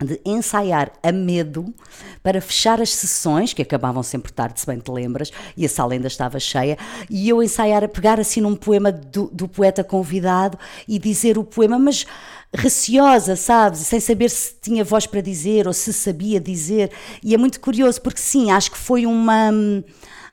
de 0.04 0.20
ensaiar 0.26 0.92
a 1.02 1.12
medo 1.12 1.74
para 2.22 2.42
fechar 2.42 2.82
as 2.82 2.94
sessões, 2.94 3.54
que 3.54 3.62
acabavam 3.62 4.04
sempre 4.04 4.32
tarde, 4.32 4.60
se 4.60 4.66
bem 4.66 4.78
te 4.78 4.92
lembras, 4.92 5.32
e 5.56 5.66
a 5.66 5.70
sala 5.70 5.94
ainda 5.94 6.08
estava 6.08 6.38
cheia, 6.38 6.78
e 7.10 7.30
eu 7.30 7.42
ensaiar 7.42 7.82
a 7.84 7.88
pegar 7.88 8.20
assim 8.20 8.42
num 8.42 8.56
poema 8.56 8.92
do, 8.92 9.30
do 9.32 9.48
poeta 9.48 9.84
convidado 9.84 10.60
e 10.86 11.00
dizer 11.00 11.38
o 11.38 11.46
poema, 11.46 11.80
mas 11.80 12.06
receosa, 12.54 13.36
sabes? 13.36 13.80
Sem 13.80 14.00
saber 14.02 14.30
se 14.30 14.56
tinha 14.62 14.84
voz 14.84 15.08
para 15.08 15.22
dizer 15.22 15.66
ou 15.66 15.74
se 15.74 15.94
sabia 15.94 16.40
dizer. 16.40 16.92
E 17.24 17.34
é 17.34 17.38
muito 17.38 17.60
curioso, 17.60 18.02
porque 18.02 18.20
sim, 18.20 18.52
acho 18.52 18.72
que 18.72 18.78
foi 18.78 19.06
uma. 19.06 19.52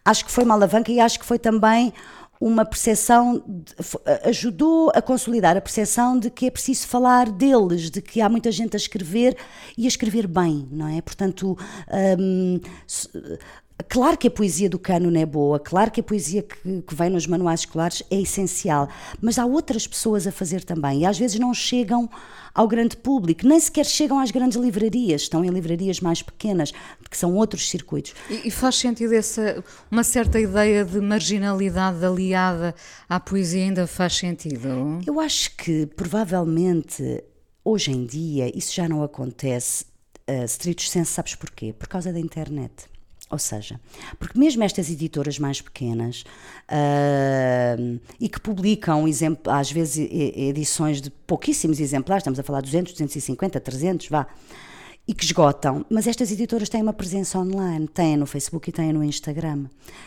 Acho 0.04 0.24
que 0.24 0.32
foi 0.32 0.42
uma 0.42 0.54
alavanca 0.54 0.90
e 0.90 0.98
acho 0.98 1.18
que 1.20 1.24
foi 1.24 1.38
também 1.38 1.92
uma 2.44 2.64
percepção, 2.64 3.44
ajudou 4.24 4.90
a 4.92 5.00
consolidar 5.00 5.56
a 5.56 5.60
percepção 5.60 6.18
de 6.18 6.28
que 6.28 6.46
é 6.46 6.50
preciso 6.50 6.88
falar 6.88 7.30
deles, 7.30 7.88
de 7.88 8.02
que 8.02 8.20
há 8.20 8.28
muita 8.28 8.50
gente 8.50 8.74
a 8.74 8.78
escrever 8.78 9.36
e 9.78 9.84
a 9.84 9.88
escrever 9.88 10.26
bem, 10.26 10.66
não 10.72 10.88
é? 10.88 11.00
Portanto, 11.00 11.56
um, 12.18 12.60
Claro 13.88 14.16
que 14.16 14.28
a 14.28 14.30
poesia 14.30 14.68
do 14.68 14.78
cânone 14.78 15.20
é 15.20 15.26
boa, 15.26 15.58
claro 15.58 15.90
que 15.90 16.00
a 16.00 16.02
poesia 16.02 16.42
que, 16.42 16.82
que, 16.82 16.94
vem 16.94 17.10
nos 17.10 17.26
manuais 17.26 17.60
escolares 17.60 18.02
é 18.10 18.20
essencial, 18.20 18.88
mas 19.20 19.38
há 19.38 19.46
outras 19.46 19.86
pessoas 19.86 20.26
a 20.26 20.32
fazer 20.32 20.64
também 20.64 21.00
e 21.00 21.06
às 21.06 21.18
vezes 21.18 21.38
não 21.38 21.54
chegam 21.54 22.08
ao 22.54 22.68
grande 22.68 22.96
público, 22.96 23.46
nem 23.46 23.58
sequer 23.58 23.86
chegam 23.86 24.20
às 24.20 24.30
grandes 24.30 24.58
livrarias, 24.58 25.22
estão 25.22 25.44
em 25.44 25.48
livrarias 25.48 26.00
mais 26.00 26.22
pequenas, 26.22 26.72
que 27.10 27.16
são 27.16 27.34
outros 27.34 27.68
circuitos. 27.68 28.14
E, 28.28 28.48
e 28.48 28.50
faz 28.50 28.76
sentido 28.76 29.14
essa, 29.14 29.64
uma 29.90 30.04
certa 30.04 30.38
ideia 30.38 30.84
de 30.84 31.00
marginalidade 31.00 32.04
aliada 32.04 32.74
à 33.08 33.18
poesia 33.18 33.64
ainda 33.64 33.86
faz 33.86 34.16
sentido? 34.16 35.00
Eu 35.06 35.18
acho 35.18 35.56
que 35.56 35.86
provavelmente 35.86 37.22
hoje 37.64 37.90
em 37.90 38.04
dia 38.04 38.56
isso 38.56 38.74
já 38.74 38.88
não 38.88 39.02
acontece, 39.02 39.84
uh, 40.28 40.44
stricto 40.44 40.82
senso, 40.82 41.12
sabes 41.12 41.34
porquê? 41.34 41.72
Por 41.72 41.88
causa 41.88 42.12
da 42.12 42.20
internet. 42.20 42.91
Ou 43.32 43.38
seja, 43.38 43.80
porque 44.18 44.38
mesmo 44.38 44.62
estas 44.62 44.90
editoras 44.90 45.38
mais 45.38 45.58
pequenas 45.58 46.22
uh, 46.68 47.98
e 48.20 48.28
que 48.28 48.38
publicam, 48.38 49.06
às 49.46 49.72
vezes, 49.72 50.06
edições 50.36 51.00
de 51.00 51.08
pouquíssimos 51.08 51.80
exemplares, 51.80 52.20
estamos 52.20 52.38
a 52.38 52.42
falar 52.42 52.60
de 52.60 52.66
200, 52.66 52.92
250, 52.92 53.58
300, 53.58 54.08
vá, 54.10 54.26
e 55.08 55.14
que 55.14 55.24
esgotam, 55.24 55.84
mas 55.88 56.06
estas 56.06 56.30
editoras 56.30 56.68
têm 56.68 56.82
uma 56.82 56.92
presença 56.92 57.38
online, 57.38 57.88
têm 57.88 58.18
no 58.18 58.26
Facebook 58.26 58.68
e 58.68 58.72
têm 58.72 58.92
no 58.92 59.02
Instagram. 59.02 59.64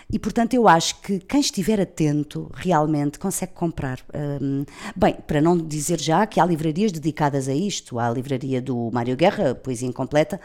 E 0.08 0.20
portanto 0.20 0.54
eu 0.54 0.68
acho 0.68 1.02
que 1.02 1.18
quem 1.18 1.42
estiver 1.42 1.82
atento 1.82 2.50
realmente 2.54 3.18
consegue 3.18 3.54
comprar. 3.54 4.00
Um, 4.14 4.66
bem, 4.96 5.16
para 5.26 5.42
não 5.42 5.58
dizer 5.58 6.00
já 6.00 6.28
que 6.28 6.40
há 6.40 6.46
livrarias 6.46 6.92
dedicadas 6.92 7.50
a 7.50 7.54
isto, 7.56 7.98
há 7.98 8.08
a 8.08 8.12
livraria 8.12 8.62
do 8.62 8.92
Mário 8.94 9.18
Guerra, 9.18 9.56
Poesia 9.56 9.88
Incompleta, 9.88 10.40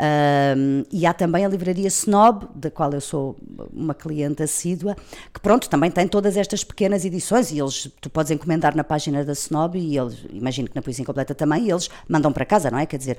um, 0.00 0.82
e 0.90 1.04
há 1.04 1.12
também 1.12 1.44
a 1.44 1.48
livraria 1.48 1.88
Snob, 1.88 2.46
da 2.54 2.70
qual 2.70 2.90
eu 2.92 3.00
sou 3.02 3.36
uma 3.70 3.92
cliente 3.92 4.42
assídua, 4.42 4.96
que 5.32 5.38
pronto, 5.40 5.68
também 5.68 5.90
tem 5.90 6.08
todas 6.08 6.38
estas 6.38 6.64
pequenas 6.64 7.04
edições 7.04 7.50
e 7.50 7.58
eles, 7.58 7.90
tu 8.00 8.08
podes 8.08 8.30
encomendar 8.30 8.74
na 8.74 8.82
página 8.82 9.22
da 9.22 9.34
Snob 9.34 9.78
e 9.78 9.98
eles, 9.98 10.24
imagino 10.32 10.68
que 10.68 10.74
na 10.74 10.80
Poesia 10.80 11.02
Incompleta 11.02 11.34
também, 11.34 11.66
e 11.66 11.70
eles 11.70 11.90
mandam 12.08 12.32
para 12.32 12.46
casa, 12.46 12.70
não 12.70 12.78
é? 12.78 12.86
Quer 12.86 12.96
dizer, 12.96 13.18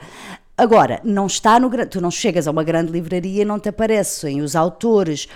agora, 0.58 1.00
não 1.04 1.28
está 1.28 1.60
no 1.60 1.70
tu 1.86 2.02
não 2.02 2.10
chegas 2.10 2.48
a 2.48 2.52
uma 2.52 2.64
grande 2.64 2.92
livraria 2.92 3.44
e 3.44 3.46
não 3.46 3.60
te 3.60 3.70
aparecem 3.70 4.42
os 4.42 4.56
autores, 4.56 5.28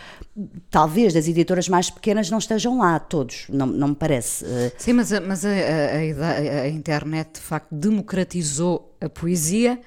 talvez 0.71 1.13
das 1.13 1.27
editoras 1.27 1.69
mais 1.69 1.91
pequenas 1.91 2.31
não 2.31 2.39
estejam 2.39 2.79
lá 2.79 2.97
todos, 2.97 3.45
não, 3.49 3.67
não 3.67 3.89
me 3.89 3.95
parece. 3.95 4.45
Sim, 4.79 4.93
mas, 4.93 5.13
a, 5.13 5.21
mas 5.21 5.45
a, 5.45 5.49
a, 5.49 6.61
a 6.61 6.69
internet 6.69 7.35
de 7.35 7.39
facto 7.39 7.67
democratizou 7.71 8.95
a 8.99 9.07
poesia 9.07 9.79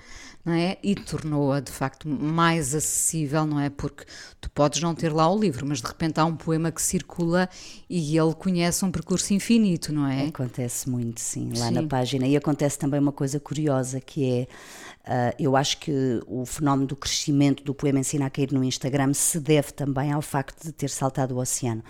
não 0.48 0.54
é? 0.54 0.78
E 0.82 0.94
tornou-a 0.94 1.60
de 1.60 1.70
facto 1.70 2.08
mais 2.08 2.74
acessível, 2.74 3.46
não 3.46 3.60
é? 3.60 3.68
Porque 3.68 4.04
tu 4.40 4.50
podes 4.50 4.80
não 4.80 4.94
ter 4.94 5.12
lá 5.12 5.30
o 5.30 5.38
livro, 5.38 5.66
mas 5.66 5.82
de 5.82 5.86
repente 5.86 6.18
há 6.18 6.24
um 6.24 6.34
poema 6.34 6.72
que 6.72 6.80
circula 6.80 7.50
e 7.88 8.16
ele 8.16 8.34
conhece 8.34 8.82
um 8.82 8.90
percurso 8.90 9.34
infinito, 9.34 9.92
não 9.92 10.06
é? 10.06 10.26
Acontece 10.28 10.88
muito, 10.88 11.20
sim, 11.20 11.52
lá 11.54 11.66
sim. 11.66 11.74
na 11.74 11.82
página. 11.82 12.26
E 12.26 12.34
acontece 12.34 12.78
também 12.78 12.98
uma 12.98 13.12
coisa 13.12 13.38
curiosa 13.38 14.00
que 14.00 14.24
é 14.24 14.46
Uh, 15.08 15.32
eu 15.38 15.56
acho 15.56 15.78
que 15.78 16.20
o 16.26 16.44
fenómeno 16.44 16.86
do 16.86 16.94
crescimento 16.94 17.64
do 17.64 17.72
poema 17.72 17.98
Ensina 17.98 18.26
a 18.26 18.30
Cair 18.30 18.52
no 18.52 18.62
Instagram 18.62 19.14
se 19.14 19.40
deve 19.40 19.72
também 19.72 20.12
ao 20.12 20.20
facto 20.20 20.62
de 20.62 20.70
ter 20.70 20.90
saltado 20.90 21.34
o 21.34 21.38
oceano. 21.38 21.82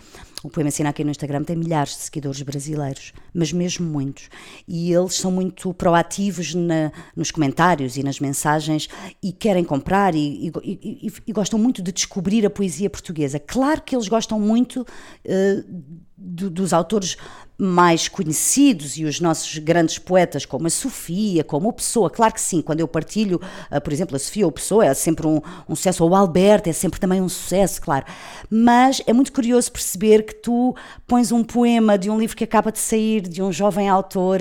O 0.45 0.49
poema 0.49 0.69
Ensina 0.69 0.91
a 0.91 0.93
Cair 0.93 1.05
no 1.05 1.11
Instagram 1.11 1.43
tem 1.43 1.57
milhares 1.57 1.97
de 1.97 2.03
seguidores 2.03 2.41
brasileiros, 2.43 3.13
mas 3.35 3.53
mesmo 3.53 3.85
muitos. 3.85 4.31
E 4.69 4.93
eles 4.93 5.15
são 5.15 5.33
muito 5.33 5.75
proativos 5.75 6.55
na, 6.55 6.93
nos 7.17 7.33
comentários 7.33 7.97
e 7.97 8.05
nas 8.05 8.21
mensagens 8.21 8.89
e 9.21 9.33
querem 9.33 9.65
comprar 9.65 10.15
e, 10.15 10.53
e, 10.63 10.63
e, 10.63 11.13
e, 11.27 11.33
gostam 11.33 11.59
muito 11.59 11.83
de 11.83 11.91
descobrir 11.91 12.47
a 12.47 12.51
poesia 12.51 12.89
portuguesa. 12.89 13.41
Claro 13.41 13.83
que 13.83 13.97
eles 13.97 14.07
gostam 14.07 14.39
muito 14.39 14.83
uh, 14.83 15.83
do, 16.17 16.49
dos 16.49 16.73
autores 16.73 17.17
mais 17.61 18.07
conhecidos 18.07 18.97
e 18.97 19.05
os 19.05 19.19
nossos 19.19 19.59
grandes 19.59 19.99
poetas, 19.99 20.47
como 20.47 20.69
a 20.69 20.71
Sofia, 20.71 21.43
como 21.43 21.69
o 21.69 21.73
Pessoa, 21.73 22.09
claro 22.09 22.33
que 22.33 22.41
sim, 22.41 22.63
quando 22.63 22.79
eu 22.79 22.87
partilho, 22.87 23.41
uh, 23.71 23.81
por 23.81 23.93
exemplo, 23.93 24.15
a 24.15 24.19
Sofia 24.19 24.45
ou 24.45 24.51
o 24.51 24.53
Pessoa, 24.53 24.87
é 24.87 24.95
sempre 24.95 25.27
um, 25.27 25.41
um 25.69 25.75
sucesso, 25.75 26.05
ou 26.05 26.11
o 26.11 26.15
Alberto 26.15 26.71
é 26.71 26.73
sempre 26.73 27.01
também 27.01 27.21
um 27.21 27.29
sucesso, 27.29 27.83
claro. 27.83 28.07
Mas 28.49 29.03
é 29.07 29.13
muito 29.13 29.33
curioso 29.33 29.73
perceber 29.73 30.23
que 30.23 30.35
tu 30.35 30.77
pões 31.07 31.33
um 31.33 31.43
poema 31.43 31.99
de 31.99 32.09
um 32.09 32.19
livro 32.19 32.37
que 32.37 32.45
acaba 32.45 32.71
de 32.71 32.79
sair 32.79 33.23
de 33.23 33.43
um 33.43 33.51
jovem 33.51 33.89
autor 33.89 34.41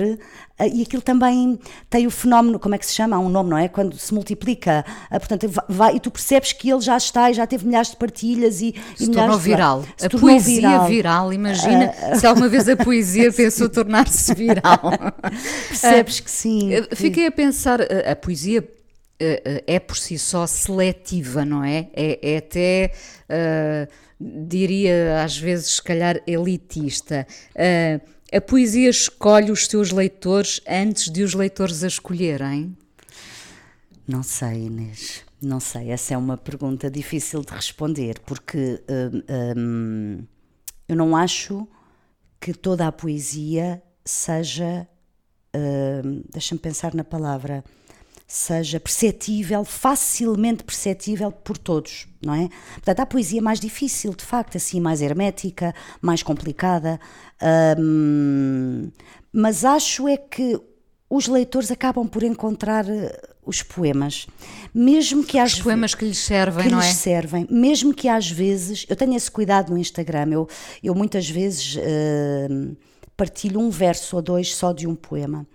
e 0.66 0.82
aquilo 0.82 1.02
também 1.02 1.58
tem 1.88 2.06
o 2.06 2.10
fenómeno, 2.10 2.58
como 2.58 2.74
é 2.74 2.78
que 2.78 2.86
se 2.86 2.94
chama? 2.94 3.16
Há 3.16 3.18
um 3.18 3.28
nome, 3.28 3.50
não 3.50 3.58
é? 3.58 3.68
Quando 3.68 3.96
se 3.96 4.12
multiplica, 4.12 4.84
uh, 5.10 5.18
portanto, 5.18 5.48
vai, 5.68 5.96
e 5.96 6.00
tu 6.00 6.10
percebes 6.10 6.52
que 6.52 6.70
ele 6.70 6.80
já 6.80 6.96
está 6.96 7.30
e 7.30 7.34
já 7.34 7.46
teve 7.46 7.66
milhares 7.66 7.90
de 7.90 7.96
partilhas 7.96 8.60
e, 8.60 8.74
se 8.96 9.04
e 9.04 9.08
tornou 9.10 9.38
viral. 9.38 9.84
Se 9.96 10.06
a 10.06 10.08
tornou 10.08 10.30
poesia 10.30 10.60
viral, 10.60 10.86
viral 10.86 11.32
imagina 11.32 11.92
se 12.18 12.26
alguma 12.26 12.48
vez 12.48 12.68
a 12.68 12.76
poesia 12.76 13.30
pensou 13.34 13.68
tornar-se 13.68 14.34
viral. 14.34 14.80
Percebes 15.68 16.20
que 16.20 16.30
sim. 16.30 16.70
Fiquei 16.94 17.26
a 17.26 17.32
pensar, 17.32 17.80
a, 17.80 18.12
a 18.12 18.16
poesia 18.16 18.60
uh, 18.60 19.62
é 19.66 19.78
por 19.78 19.96
si 19.96 20.18
só 20.18 20.46
seletiva, 20.46 21.44
não 21.44 21.64
é? 21.64 21.88
É, 21.92 22.34
é 22.34 22.36
até, 22.38 22.92
uh, 23.28 23.88
diria 24.20 25.22
às 25.22 25.36
vezes, 25.36 25.76
se 25.76 25.82
calhar, 25.82 26.20
elitista. 26.26 27.26
Uh, 27.54 28.17
a 28.32 28.40
poesia 28.40 28.90
escolhe 28.90 29.50
os 29.50 29.66
seus 29.66 29.90
leitores 29.90 30.60
antes 30.68 31.10
de 31.10 31.22
os 31.22 31.34
leitores 31.34 31.82
a 31.82 31.86
escolherem? 31.86 32.76
Não 34.06 34.22
sei, 34.22 34.66
Inês. 34.66 35.24
Não 35.40 35.60
sei. 35.60 35.90
Essa 35.90 36.14
é 36.14 36.16
uma 36.16 36.36
pergunta 36.36 36.90
difícil 36.90 37.42
de 37.42 37.52
responder, 37.52 38.18
porque 38.20 38.82
um, 39.56 40.24
eu 40.88 40.96
não 40.96 41.16
acho 41.16 41.66
que 42.40 42.52
toda 42.52 42.86
a 42.86 42.92
poesia 42.92 43.82
seja, 44.04 44.88
uh, 45.54 46.24
deixa-me 46.32 46.60
pensar 46.60 46.94
na 46.94 47.04
palavra, 47.04 47.64
seja 48.30 48.78
perceptível, 48.78 49.64
facilmente 49.64 50.62
perceptível 50.62 51.32
por 51.32 51.56
todos, 51.56 52.06
não 52.22 52.34
é? 52.34 52.50
Portanto, 52.74 53.00
há 53.00 53.06
poesia 53.06 53.40
mais 53.40 53.58
difícil, 53.58 54.12
de 54.12 54.22
facto, 54.22 54.58
assim, 54.58 54.78
mais 54.80 55.00
hermética, 55.00 55.74
mais 56.02 56.22
complicada, 56.22 57.00
um, 57.78 58.90
mas 59.32 59.64
acho 59.64 60.06
é 60.06 60.18
que 60.18 60.60
os 61.08 61.26
leitores 61.26 61.70
acabam 61.70 62.06
por 62.06 62.22
encontrar 62.22 62.86
eh, 62.86 63.18
os 63.46 63.62
poemas, 63.62 64.26
mesmo 64.74 65.24
que 65.24 65.38
às 65.38 65.54
os 65.54 65.62
poemas 65.62 65.94
que 65.94 66.04
lhes 66.04 66.18
servem, 66.18 66.64
que 66.64 66.70
não 66.70 66.80
lhes 66.80 66.90
é? 66.90 66.92
servem, 66.92 67.46
mesmo 67.50 67.94
que 67.94 68.08
às 68.08 68.30
vezes 68.30 68.84
eu 68.90 68.94
tenho 68.94 69.16
esse 69.16 69.30
cuidado 69.30 69.70
no 69.70 69.78
Instagram, 69.78 70.28
eu, 70.32 70.48
eu 70.82 70.94
muitas 70.94 71.30
vezes 71.30 71.76
uh, 71.76 72.76
partilho 73.16 73.58
um 73.58 73.70
verso 73.70 74.16
ou 74.16 74.22
dois 74.22 74.54
só 74.54 74.70
de 74.74 74.86
um 74.86 74.94
poema. 74.94 75.46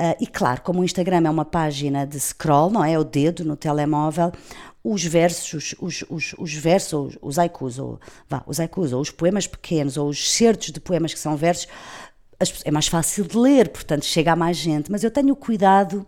Uh, 0.00 0.16
e 0.18 0.26
claro, 0.26 0.62
como 0.62 0.80
o 0.80 0.84
Instagram 0.84 1.26
é 1.26 1.30
uma 1.30 1.44
página 1.44 2.06
de 2.06 2.18
scroll, 2.18 2.70
não 2.70 2.82
é? 2.82 2.98
o 2.98 3.04
dedo 3.04 3.44
no 3.44 3.54
telemóvel, 3.54 4.32
os 4.82 5.04
versos, 5.04 5.74
os, 5.78 6.02
os, 6.08 6.34
os 6.38 6.54
versos, 6.54 7.18
os 7.20 7.38
haikus, 7.38 7.78
ou, 7.78 8.00
vá, 8.26 8.42
os 8.46 8.58
haikus, 8.58 8.94
ou 8.94 9.02
os 9.02 9.10
poemas 9.10 9.46
pequenos, 9.46 9.98
ou 9.98 10.08
os 10.08 10.32
certos 10.32 10.70
de 10.70 10.80
poemas 10.80 11.12
que 11.12 11.20
são 11.20 11.36
versos, 11.36 11.68
é 12.64 12.70
mais 12.70 12.86
fácil 12.86 13.24
de 13.24 13.36
ler, 13.36 13.68
portanto 13.68 14.06
chega 14.06 14.32
a 14.32 14.36
mais 14.36 14.56
gente. 14.56 14.90
Mas 14.90 15.04
eu 15.04 15.10
tenho 15.10 15.36
cuidado 15.36 16.06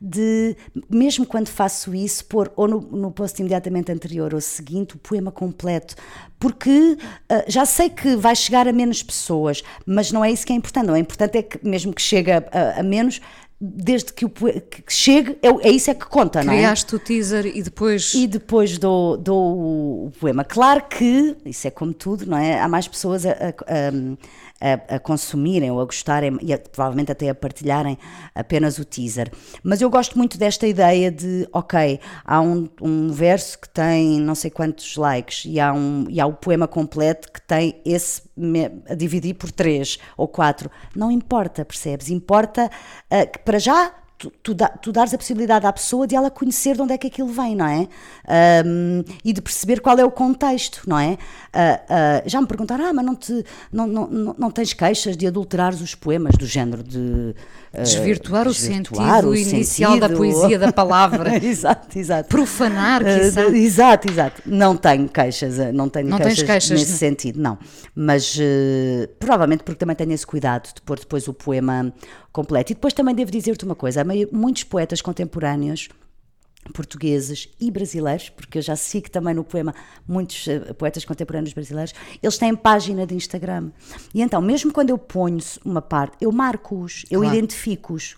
de, 0.00 0.56
mesmo 0.88 1.26
quando 1.26 1.48
faço 1.48 1.94
isso, 1.94 2.24
pôr 2.26 2.52
ou 2.56 2.68
no, 2.68 2.80
no 2.80 3.10
post 3.10 3.40
imediatamente 3.40 3.90
anterior 3.90 4.34
ou 4.34 4.40
seguinte 4.40 4.94
o 4.96 4.98
poema 4.98 5.30
completo, 5.30 5.94
porque 6.38 6.70
uh, 6.70 7.44
já 7.46 7.64
sei 7.64 7.88
que 7.88 8.16
vai 8.16 8.36
chegar 8.36 8.68
a 8.68 8.72
menos 8.72 9.02
pessoas, 9.02 9.62
mas 9.86 10.12
não 10.12 10.24
é 10.24 10.30
isso 10.30 10.46
que 10.46 10.52
é 10.52 10.56
importante. 10.56 10.86
Não 10.86 10.96
é 10.96 10.98
importante 10.98 11.38
é 11.38 11.42
que, 11.42 11.66
mesmo 11.66 11.92
que 11.92 12.02
chegue 12.02 12.30
a, 12.30 12.44
a, 12.52 12.80
a 12.80 12.82
menos, 12.82 13.20
desde 13.60 14.12
que, 14.12 14.24
o, 14.24 14.30
que 14.30 14.82
chegue, 14.88 15.38
é, 15.42 15.68
é, 15.68 15.70
isso 15.70 15.90
é 15.90 15.94
que 15.94 16.06
conta, 16.06 16.40
Criaste 16.40 16.46
não 16.46 16.52
é? 16.52 16.56
Criaste 16.58 16.96
o 16.96 16.98
teaser 16.98 17.46
e 17.46 17.62
depois... 17.62 18.12
E 18.14 18.26
depois 18.26 18.76
dou, 18.78 19.16
dou 19.16 20.06
o 20.06 20.12
poema. 20.20 20.44
Claro 20.44 20.84
que, 20.88 21.36
isso 21.46 21.66
é 21.66 21.70
como 21.70 21.94
tudo, 21.94 22.26
não 22.26 22.36
é? 22.36 22.60
Há 22.60 22.68
mais 22.68 22.86
pessoas 22.86 23.24
a, 23.24 23.30
a, 23.30 23.90
a, 24.64 24.96
a 24.96 24.98
consumirem 24.98 25.70
ou 25.70 25.78
a 25.78 25.84
gostarem 25.84 26.38
e 26.40 26.52
a, 26.52 26.58
provavelmente 26.58 27.12
até 27.12 27.28
a 27.28 27.34
partilharem 27.34 27.98
apenas 28.34 28.78
o 28.78 28.84
teaser. 28.84 29.30
Mas 29.62 29.82
eu 29.82 29.90
gosto 29.90 30.16
muito 30.16 30.38
desta 30.38 30.66
ideia 30.66 31.10
de, 31.10 31.46
ok, 31.52 32.00
há 32.24 32.40
um, 32.40 32.66
um 32.80 33.12
verso 33.12 33.58
que 33.58 33.68
tem 33.68 34.18
não 34.20 34.34
sei 34.34 34.50
quantos 34.50 34.96
likes 34.96 35.44
e 35.44 35.60
há, 35.60 35.72
um, 35.72 36.06
e 36.08 36.18
há 36.18 36.26
o 36.26 36.32
poema 36.32 36.66
completo 36.66 37.30
que 37.30 37.42
tem 37.42 37.80
esse 37.84 38.22
a 38.88 38.94
dividir 38.94 39.34
por 39.34 39.52
três 39.52 39.98
ou 40.16 40.26
quatro. 40.26 40.70
Não 40.96 41.10
importa, 41.10 41.64
percebes? 41.64 42.08
Importa 42.08 42.70
uh, 43.10 43.30
que 43.30 43.38
para 43.40 43.58
já 43.58 43.92
tu, 44.18 44.54
tu, 44.80 44.92
dares 44.92 45.12
a 45.12 45.18
possibilidade 45.18 45.66
à 45.66 45.72
pessoa 45.72 46.06
de 46.06 46.14
ela 46.14 46.30
conhecer 46.30 46.76
de 46.76 46.82
onde 46.82 46.92
é 46.92 46.98
que 46.98 47.06
aquilo 47.06 47.28
vem, 47.28 47.54
não 47.54 47.66
é? 47.66 47.88
Um, 48.64 49.04
e 49.24 49.32
de 49.32 49.42
perceber 49.42 49.80
qual 49.80 49.98
é 49.98 50.04
o 50.04 50.10
contexto, 50.10 50.82
não 50.86 50.98
é? 50.98 51.12
Uh, 51.12 51.16
uh, 51.16 52.22
já 52.26 52.40
me 52.40 52.46
perguntaram, 52.46 52.86
ah, 52.86 52.92
mas 52.92 53.04
não, 53.04 53.14
te, 53.14 53.44
não, 53.72 53.86
não, 53.86 54.06
não, 54.06 54.36
não 54.38 54.50
tens 54.50 54.72
queixas 54.72 55.16
de 55.16 55.26
adulterares 55.26 55.80
os 55.80 55.94
poemas 55.94 56.36
do 56.36 56.46
género 56.46 56.82
de. 56.82 57.34
Uh, 57.76 57.82
desvirtuar, 57.82 58.46
o 58.46 58.54
sentido 58.54 59.28
o 59.28 59.34
inicial 59.34 59.92
sentido. 59.92 60.08
da 60.08 60.16
poesia 60.16 60.58
da 60.58 60.72
palavra. 60.72 61.36
exato, 61.44 61.98
exato. 61.98 62.28
Profanar, 62.28 63.02
uh, 63.02 63.54
Exato, 63.54 64.10
exato. 64.10 64.42
Não 64.46 64.76
tenho 64.76 65.08
queixas, 65.08 65.58
não 65.72 65.88
tenho 65.88 66.08
não 66.08 66.18
queixas, 66.18 66.42
queixas 66.42 66.70
nesse 66.70 66.92
de... 66.92 66.98
sentido, 66.98 67.40
não. 67.40 67.58
Mas 67.94 68.38
provavelmente 69.18 69.64
porque 69.64 69.78
também 69.78 69.96
tenho 69.96 70.12
esse 70.12 70.26
cuidado 70.26 70.72
de 70.74 70.80
pôr 70.82 70.98
depois 70.98 71.26
o 71.26 71.34
poema 71.34 71.92
completo. 72.32 72.72
E 72.72 72.74
depois 72.74 72.92
também 72.94 73.14
devo 73.14 73.30
dizer-te 73.30 73.64
uma 73.64 73.74
coisa: 73.74 74.04
muitos 74.32 74.64
poetas 74.64 75.00
contemporâneos 75.00 75.88
portugueses 76.72 77.48
e 77.60 77.70
brasileiros, 77.70 78.30
porque 78.30 78.58
eu 78.58 78.62
já 78.62 78.76
sigo 78.76 79.10
também 79.10 79.34
no 79.34 79.44
poema 79.44 79.74
muitos 80.06 80.46
uh, 80.46 80.74
poetas 80.74 81.04
contemporâneos 81.04 81.52
brasileiros, 81.52 81.94
eles 82.22 82.38
têm 82.38 82.54
página 82.54 83.06
de 83.06 83.14
Instagram. 83.14 83.70
E 84.14 84.22
então, 84.22 84.40
mesmo 84.40 84.72
quando 84.72 84.90
eu 84.90 84.98
ponho 84.98 85.38
uma 85.64 85.82
parte, 85.82 86.16
eu 86.20 86.32
marco-os, 86.32 87.04
eu 87.10 87.20
claro. 87.20 87.36
identifico-os. 87.36 88.16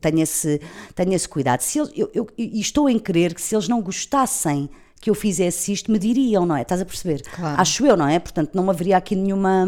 Tenho 0.00 0.20
esse, 0.20 0.60
tenho 0.94 1.12
esse 1.12 1.28
cuidado. 1.28 1.60
Se 1.60 1.78
eu, 1.78 1.90
eu, 1.94 2.10
eu, 2.14 2.26
e 2.36 2.60
estou 2.60 2.88
em 2.88 2.98
crer 2.98 3.34
que 3.34 3.40
se 3.40 3.54
eles 3.54 3.68
não 3.68 3.82
gostassem 3.82 4.68
que 5.00 5.10
eu 5.10 5.14
fizesse 5.14 5.72
isto, 5.72 5.90
me 5.90 5.98
diriam, 5.98 6.46
não 6.46 6.56
é? 6.56 6.62
Estás 6.62 6.80
a 6.80 6.84
perceber? 6.84 7.22
Claro. 7.22 7.60
Acho 7.60 7.84
eu, 7.84 7.96
não 7.96 8.08
é? 8.08 8.18
Portanto, 8.18 8.54
não 8.54 8.70
haveria 8.70 8.96
aqui 8.96 9.14
nenhuma 9.14 9.66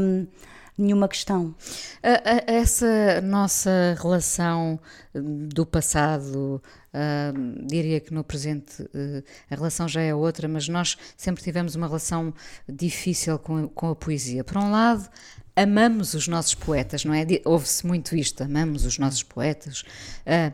nenhuma 0.77 1.09
questão. 1.09 1.55
Essa 2.47 3.21
nossa 3.23 3.97
relação 4.01 4.79
hum, 5.15 5.49
do 5.49 5.65
passado, 5.65 6.63
uh, 6.93 7.67
diria 7.67 8.01
que 8.01 8.13
no 8.13 8.23
presente 8.23 8.83
uh, 8.83 9.25
a 9.51 9.55
relação 9.55 9.89
já 9.89 10.03
é 10.03 10.15
outra, 10.15 10.47
mas 10.49 10.69
nós 10.69 10.97
sempre 11.17 11.43
tivemos 11.43 11.75
uma 11.75 11.87
relação 11.87 12.33
difícil 12.69 13.39
com, 13.39 13.69
com 13.69 13.91
a 13.91 13.97
poesia. 13.97 14.45
Por 14.45 14.59
um 14.59 14.71
lado, 14.71 15.09
amamos 15.55 16.15
os 16.15 16.29
nossos 16.29 16.55
poetas, 16.55 17.05
não 17.05 17.15
é? 17.15 17.27
Ouve-se 17.45 17.87
muito 17.87 18.15
isto, 18.15 18.43
amamos 18.43 18.85
os 18.85 18.99
nossos 18.99 19.23
poetas. 19.23 19.83
Uh, 20.27 20.53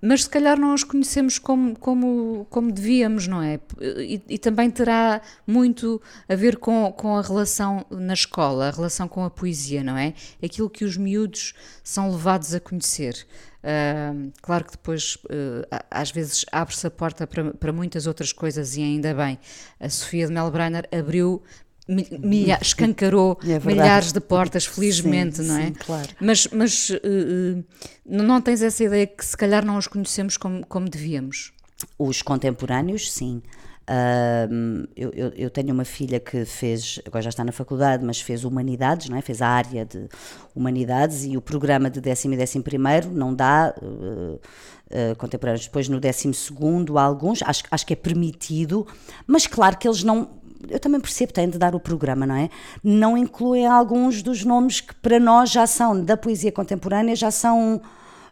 mas 0.00 0.24
se 0.24 0.30
calhar 0.30 0.58
não 0.58 0.74
os 0.74 0.82
conhecemos 0.82 1.38
como, 1.38 1.78
como, 1.78 2.46
como 2.48 2.72
devíamos, 2.72 3.26
não 3.26 3.42
é? 3.42 3.60
E, 3.80 4.22
e, 4.28 4.38
também 4.38 4.70
terá 4.70 5.20
muito 5.46 6.00
a 6.28 6.34
ver 6.34 6.56
com, 6.56 6.92
com 6.92 7.16
a 7.16 7.22
relação 7.22 7.84
na 7.90 8.14
escola, 8.14 8.68
a 8.68 8.70
relação 8.70 9.06
com 9.06 9.24
a 9.24 9.30
poesia, 9.30 9.84
não 9.84 9.96
é? 9.96 10.14
Aquilo 10.42 10.70
que 10.70 10.84
os 10.84 10.96
miúdos 10.96 11.54
são 11.84 12.10
levados 12.10 12.54
a 12.54 12.60
conhecer. 12.60 13.26
Uh, 13.62 14.32
claro 14.40 14.64
que 14.64 14.70
depois, 14.72 15.16
uh, 15.26 15.84
às 15.90 16.10
vezes, 16.10 16.46
abre-se 16.50 16.86
a 16.86 16.90
porta 16.90 17.26
para, 17.26 17.52
para 17.52 17.72
muitas 17.72 18.06
outras 18.06 18.32
coisas 18.32 18.76
e 18.76 18.82
ainda 18.82 19.12
bem. 19.12 19.38
A 19.78 19.88
Sofia 19.90 20.26
de 20.26 20.32
Melbrenner 20.32 20.88
abriu 20.90 21.42
milha, 21.88 22.58
escancarou 22.60 23.38
é 23.46 23.58
milhares 23.58 24.12
de 24.12 24.20
portas, 24.20 24.66
felizmente, 24.66 25.42
sim, 25.42 25.48
não 25.48 25.56
é? 25.56 25.66
Sim, 25.66 25.72
claro. 25.72 26.08
Mas, 26.20 26.46
mas 26.48 26.90
uh, 26.90 27.64
não 28.04 28.40
tens 28.40 28.62
essa 28.62 28.84
ideia 28.84 29.06
que 29.06 29.24
se 29.24 29.36
calhar 29.36 29.64
não 29.64 29.76
os 29.76 29.86
conhecemos 29.86 30.36
como, 30.36 30.64
como 30.66 30.88
devíamos? 30.88 31.52
Os 31.98 32.22
contemporâneos, 32.22 33.10
sim. 33.10 33.42
Uh, 33.90 34.86
eu, 34.94 35.10
eu, 35.10 35.28
eu, 35.30 35.50
tenho 35.50 35.74
uma 35.74 35.84
filha 35.84 36.20
que 36.20 36.44
fez, 36.44 37.00
agora 37.04 37.22
já 37.22 37.30
está 37.30 37.42
na 37.42 37.50
faculdade, 37.50 38.04
mas 38.04 38.20
fez 38.20 38.44
Humanidades, 38.44 39.08
não 39.08 39.16
é? 39.16 39.20
fez 39.20 39.42
a 39.42 39.48
área 39.48 39.84
de 39.84 40.08
Humanidades 40.54 41.24
e 41.24 41.36
o 41.36 41.42
programa 41.42 41.90
de 41.90 42.00
décimo 42.00 42.34
e 42.34 42.36
décimo 42.36 42.62
primeiro 42.62 43.10
não 43.10 43.34
dá 43.34 43.74
uh, 43.82 44.34
uh, 44.34 45.16
contemporâneos. 45.16 45.64
Depois 45.64 45.88
no 45.88 45.98
décimo 45.98 46.32
segundo 46.32 46.98
há 46.98 47.02
alguns, 47.02 47.42
acho, 47.42 47.64
acho 47.68 47.84
que 47.84 47.92
é 47.92 47.96
permitido, 47.96 48.86
mas 49.26 49.48
claro 49.48 49.76
que 49.76 49.88
eles 49.88 50.04
não 50.04 50.38
eu 50.68 50.78
também 50.78 51.00
percebo, 51.00 51.32
têm 51.32 51.48
de 51.48 51.58
dar 51.58 51.74
o 51.74 51.80
programa, 51.80 52.26
não 52.26 52.34
é? 52.34 52.50
Não 52.82 53.16
incluem 53.16 53.66
alguns 53.66 54.22
dos 54.22 54.44
nomes 54.44 54.80
que 54.80 54.94
para 54.94 55.18
nós 55.18 55.50
já 55.50 55.66
são, 55.66 56.02
da 56.02 56.16
poesia 56.16 56.52
contemporânea, 56.52 57.16
já 57.16 57.30
são 57.30 57.80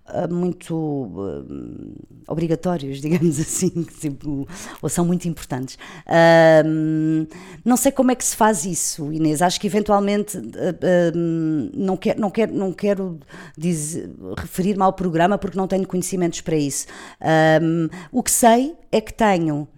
uh, 0.08 0.32
muito 0.32 0.74
uh, 0.74 1.94
obrigatórios, 2.26 3.00
digamos 3.02 3.38
assim, 3.40 3.70
tipo, 4.00 4.46
ou 4.82 4.88
são 4.88 5.04
muito 5.04 5.26
importantes. 5.28 5.76
Uh, 6.06 7.26
não 7.64 7.76
sei 7.76 7.92
como 7.92 8.10
é 8.10 8.14
que 8.14 8.24
se 8.24 8.36
faz 8.36 8.64
isso, 8.64 9.12
Inês. 9.12 9.42
Acho 9.42 9.60
que 9.60 9.66
eventualmente 9.66 10.38
não, 11.74 11.96
quer, 11.96 12.18
não, 12.18 12.30
quer, 12.30 12.50
não 12.50 12.72
quero 12.72 13.18
referir-me 14.36 14.82
ao 14.82 14.92
programa 14.92 15.38
porque 15.38 15.56
não 15.56 15.66
tenho 15.66 15.86
conhecimentos 15.86 16.40
para 16.40 16.56
isso. 16.56 16.86
o 18.12 18.22
que 18.22 18.30
sei 18.30 18.76
é 18.90 19.00
que 19.00 19.12
tenho 19.12 19.68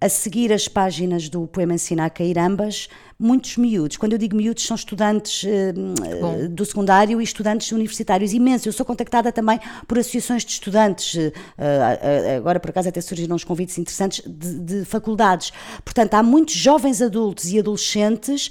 a 0.00 0.08
seguir 0.08 0.52
as 0.52 0.68
páginas 0.68 1.28
do 1.28 1.46
Poema 1.46 1.74
Ensinar 1.74 2.06
a 2.06 2.10
Cair 2.10 2.38
ambas, 2.38 2.88
muitos 3.18 3.56
miúdos. 3.56 3.96
Quando 3.96 4.12
eu 4.12 4.18
digo 4.18 4.36
miúdos, 4.36 4.66
são 4.66 4.74
estudantes 4.74 5.44
uh, 5.44 6.48
do 6.48 6.64
secundário 6.64 7.20
e 7.20 7.24
estudantes 7.24 7.72
universitários, 7.72 8.32
imensos. 8.32 8.66
Eu 8.66 8.72
sou 8.72 8.84
contactada 8.84 9.32
também 9.32 9.58
por 9.86 9.98
associações 9.98 10.44
de 10.44 10.52
estudantes, 10.52 11.14
uh, 11.14 11.28
uh, 11.28 12.36
agora 12.36 12.60
por 12.60 12.70
acaso 12.70 12.88
até 12.88 13.00
surgiram 13.00 13.36
uns 13.36 13.44
convites 13.44 13.78
interessantes 13.78 14.22
de, 14.26 14.58
de 14.58 14.84
faculdades. 14.84 15.52
Portanto, 15.84 16.14
há 16.14 16.22
muitos 16.22 16.54
jovens 16.54 17.00
adultos 17.00 17.50
e 17.52 17.58
adolescentes 17.58 18.50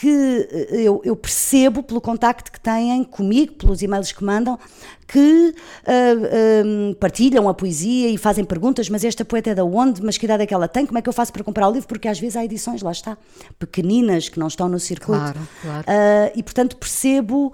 que 0.00 0.48
eu, 0.70 1.02
eu, 1.04 1.14
percebo 1.14 1.82
pelo 1.82 2.00
contacto 2.00 2.50
que 2.50 2.58
têm 2.58 3.04
comigo, 3.04 3.52
pelos 3.52 3.82
e-mails 3.82 4.12
que 4.12 4.24
mandam, 4.24 4.58
que 5.06 5.54
uh, 5.84 6.90
uh, 6.90 6.94
partilham 6.94 7.46
a 7.50 7.52
poesia 7.52 8.08
e 8.08 8.16
fazem 8.16 8.42
perguntas, 8.42 8.88
mas 8.88 9.04
esta 9.04 9.26
poeta 9.26 9.50
é 9.50 9.54
da 9.54 9.62
onde? 9.62 10.02
Mas 10.02 10.16
que 10.16 10.24
idade 10.24 10.42
é 10.42 10.46
que 10.46 10.54
ela 10.54 10.66
tem? 10.66 10.86
Como 10.86 10.96
é 10.96 11.02
que 11.02 11.08
eu 11.10 11.12
faço 11.12 11.30
para 11.30 11.44
comprar 11.44 11.68
o 11.68 11.72
livro? 11.72 11.86
Porque 11.86 12.08
às 12.08 12.18
vezes 12.18 12.34
há 12.34 12.42
edições, 12.42 12.80
lá 12.80 12.92
está, 12.92 13.18
pequeninas, 13.58 14.30
que 14.30 14.38
não 14.38 14.46
estão 14.46 14.70
no 14.70 14.80
circuito. 14.80 15.20
Claro, 15.20 15.48
claro. 15.60 15.86
Uh, 15.86 16.32
e 16.34 16.42
portanto 16.42 16.78
percebo 16.78 17.52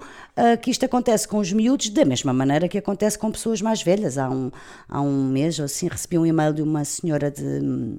que 0.61 0.69
isto 0.69 0.85
acontece 0.85 1.27
com 1.27 1.39
os 1.39 1.51
miúdos 1.51 1.89
da 1.89 2.05
mesma 2.05 2.31
maneira 2.31 2.67
que 2.67 2.77
acontece 2.77 3.17
com 3.17 3.31
pessoas 3.31 3.59
mais 3.59 3.81
velhas. 3.81 4.19
Há 4.19 4.29
um, 4.29 4.51
há 4.87 5.01
um 5.01 5.23
mês, 5.23 5.59
assim, 5.59 5.87
recebi 5.87 6.15
um 6.15 6.27
e-mail 6.27 6.53
de 6.53 6.61
uma 6.61 6.85
senhora 6.85 7.31
de 7.31 7.97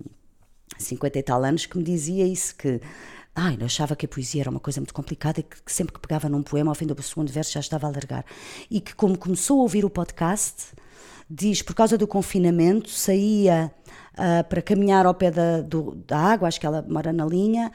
50 0.79 1.19
e 1.19 1.23
tal 1.25 1.43
anos 1.43 1.67
que 1.67 1.77
me 1.77 1.83
dizia 1.83 2.25
isso, 2.25 2.55
que 2.55 2.81
Ai, 3.35 3.57
achava 3.63 3.95
que 3.95 4.07
a 4.07 4.09
poesia 4.09 4.43
era 4.43 4.51
uma 4.51 4.59
coisa 4.59 4.81
muito 4.81 4.93
complicada 4.93 5.41
e 5.41 5.43
que, 5.43 5.63
que 5.63 5.73
sempre 5.73 5.95
que 5.95 6.01
pegava 6.01 6.29
num 6.29 6.43
poema, 6.43 6.71
ao 6.71 6.75
fim 6.75 6.87
do 6.87 7.01
segundo 7.03 7.33
verso, 7.33 7.53
já 7.53 7.61
estava 7.61 7.87
a 7.87 7.91
largar. 7.91 8.25
E 8.71 8.81
que, 8.81 8.95
como 8.95 9.17
começou 9.17 9.61
a 9.61 9.63
ouvir 9.63 9.85
o 9.85 9.91
podcast, 9.91 10.75
diz, 11.31 11.63
por 11.63 11.75
causa 11.75 11.97
do 11.97 12.07
confinamento, 12.07 12.91
saía 12.91 13.73
uh, 14.15 14.45
para 14.49 14.63
caminhar 14.63 15.07
ao 15.07 15.15
pé 15.15 15.31
da, 15.31 15.61
do, 15.61 15.95
da 16.07 16.19
água, 16.19 16.49
acho 16.49 16.59
que 16.59 16.67
ela 16.67 16.85
mora 16.89 17.13
na 17.13 17.25
linha, 17.25 17.71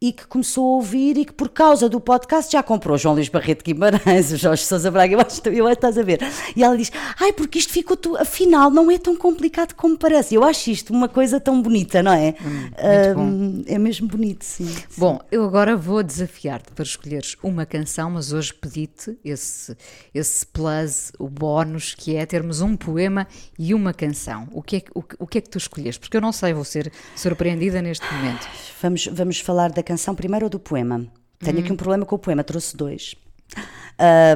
e 0.00 0.12
que 0.12 0.26
começou 0.26 0.64
a 0.64 0.76
ouvir 0.76 1.18
e 1.18 1.24
que 1.24 1.32
por 1.32 1.48
causa 1.48 1.88
do 1.88 2.00
podcast 2.00 2.52
já 2.52 2.62
comprou 2.62 2.96
João 2.96 3.14
Luís 3.14 3.28
Barreto 3.28 3.64
Guimarães, 3.64 4.30
o 4.30 4.36
Jorge 4.36 4.64
Sousa 4.64 4.90
Braga, 4.90 5.14
eu 5.14 5.20
acho, 5.20 5.48
eu 5.48 5.66
acho 5.66 5.74
estás 5.74 5.98
a 5.98 6.02
ver. 6.02 6.20
E 6.54 6.62
ela 6.62 6.76
diz, 6.76 6.92
ai, 7.18 7.32
porque 7.32 7.58
isto 7.58 7.72
ficou, 7.72 7.96
tu, 7.96 8.16
afinal, 8.16 8.70
não 8.70 8.90
é 8.90 8.98
tão 8.98 9.16
complicado 9.16 9.74
como 9.74 9.98
parece. 9.98 10.34
Eu 10.34 10.44
acho 10.44 10.70
isto 10.70 10.92
uma 10.92 11.08
coisa 11.08 11.40
tão 11.40 11.60
bonita, 11.60 12.02
não 12.02 12.12
é? 12.12 12.34
Hum, 12.40 13.64
é 13.66 13.78
mesmo 13.78 14.06
bonito, 14.06 14.44
sim. 14.44 14.72
Bom, 14.96 15.20
eu 15.32 15.44
agora 15.44 15.76
vou 15.76 16.02
desafiar-te 16.02 16.70
para 16.72 16.84
escolheres 16.84 17.36
uma 17.42 17.66
canção, 17.66 18.10
mas 18.10 18.32
hoje 18.32 18.54
pedi-te 18.54 19.18
esse, 19.24 19.76
esse 20.14 20.46
plus, 20.46 21.10
o 21.18 21.28
bónus, 21.28 21.94
que 21.94 22.14
é 22.14 22.24
termos 22.24 22.60
um 22.60 22.76
poema 22.76 23.26
e 23.58 23.74
uma 23.74 23.92
canção. 23.92 24.48
O 24.52 24.62
que 24.62 24.76
é, 24.76 24.82
o, 24.94 25.02
o 25.18 25.26
que, 25.26 25.38
é 25.38 25.40
que 25.40 25.50
tu 25.50 25.58
escolheste? 25.58 26.00
Porque 26.00 26.16
eu 26.16 26.20
não 26.20 26.32
sei, 26.32 26.52
vou 26.52 26.64
ser 26.64 26.92
surpreendida 27.16 27.82
neste 27.82 28.06
momento. 28.12 28.46
Vamos, 28.80 29.06
vamos 29.06 29.40
falar 29.40 29.70
da 29.70 29.82
canção 29.88 30.14
primeiro 30.14 30.44
ou 30.44 30.50
do 30.50 30.58
poema? 30.58 31.06
Tenho 31.38 31.56
uhum. 31.56 31.62
aqui 31.62 31.72
um 31.72 31.76
problema 31.76 32.04
com 32.04 32.14
o 32.14 32.18
poema, 32.18 32.44
trouxe 32.44 32.76
dois. 32.76 33.14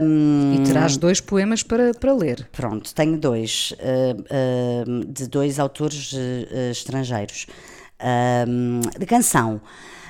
Um, 0.02 0.54
e 0.54 0.64
terás 0.64 0.96
dois 0.96 1.20
poemas 1.20 1.62
para, 1.62 1.92
para 1.92 2.12
ler. 2.14 2.48
Pronto, 2.50 2.94
tenho 2.94 3.18
dois, 3.18 3.74
uh, 3.78 4.90
uh, 4.90 5.04
de 5.04 5.28
dois 5.28 5.58
autores 5.58 6.12
uh, 6.14 6.70
estrangeiros. 6.70 7.46
de 8.98 9.06
canção. 9.06 9.60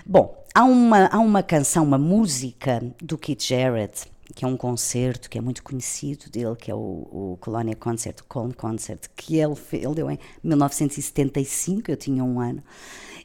Bom, 0.06 0.46
há 0.54 0.62
uma, 0.62 1.06
há 1.06 1.18
uma 1.18 1.42
canção, 1.42 1.82
uma 1.82 1.98
música 1.98 2.80
do 3.02 3.18
Keith 3.18 3.42
Jarrett, 3.42 4.06
que 4.34 4.44
é 4.44 4.48
um 4.48 4.56
concerto 4.56 5.28
que 5.28 5.38
é 5.38 5.40
muito 5.40 5.62
conhecido 5.62 6.30
dele, 6.30 6.56
que 6.56 6.70
é 6.70 6.74
o, 6.74 6.78
o 6.78 7.38
Colônia 7.40 7.76
Concert, 7.76 8.20
o 8.20 8.24
Colm 8.24 8.52
Concert, 8.52 9.08
que 9.16 9.36
ele, 9.36 9.54
ele 9.72 9.94
deu 9.94 10.10
em 10.10 10.18
1975, 10.42 11.90
eu 11.90 11.96
tinha 11.96 12.24
um 12.24 12.40
ano 12.40 12.62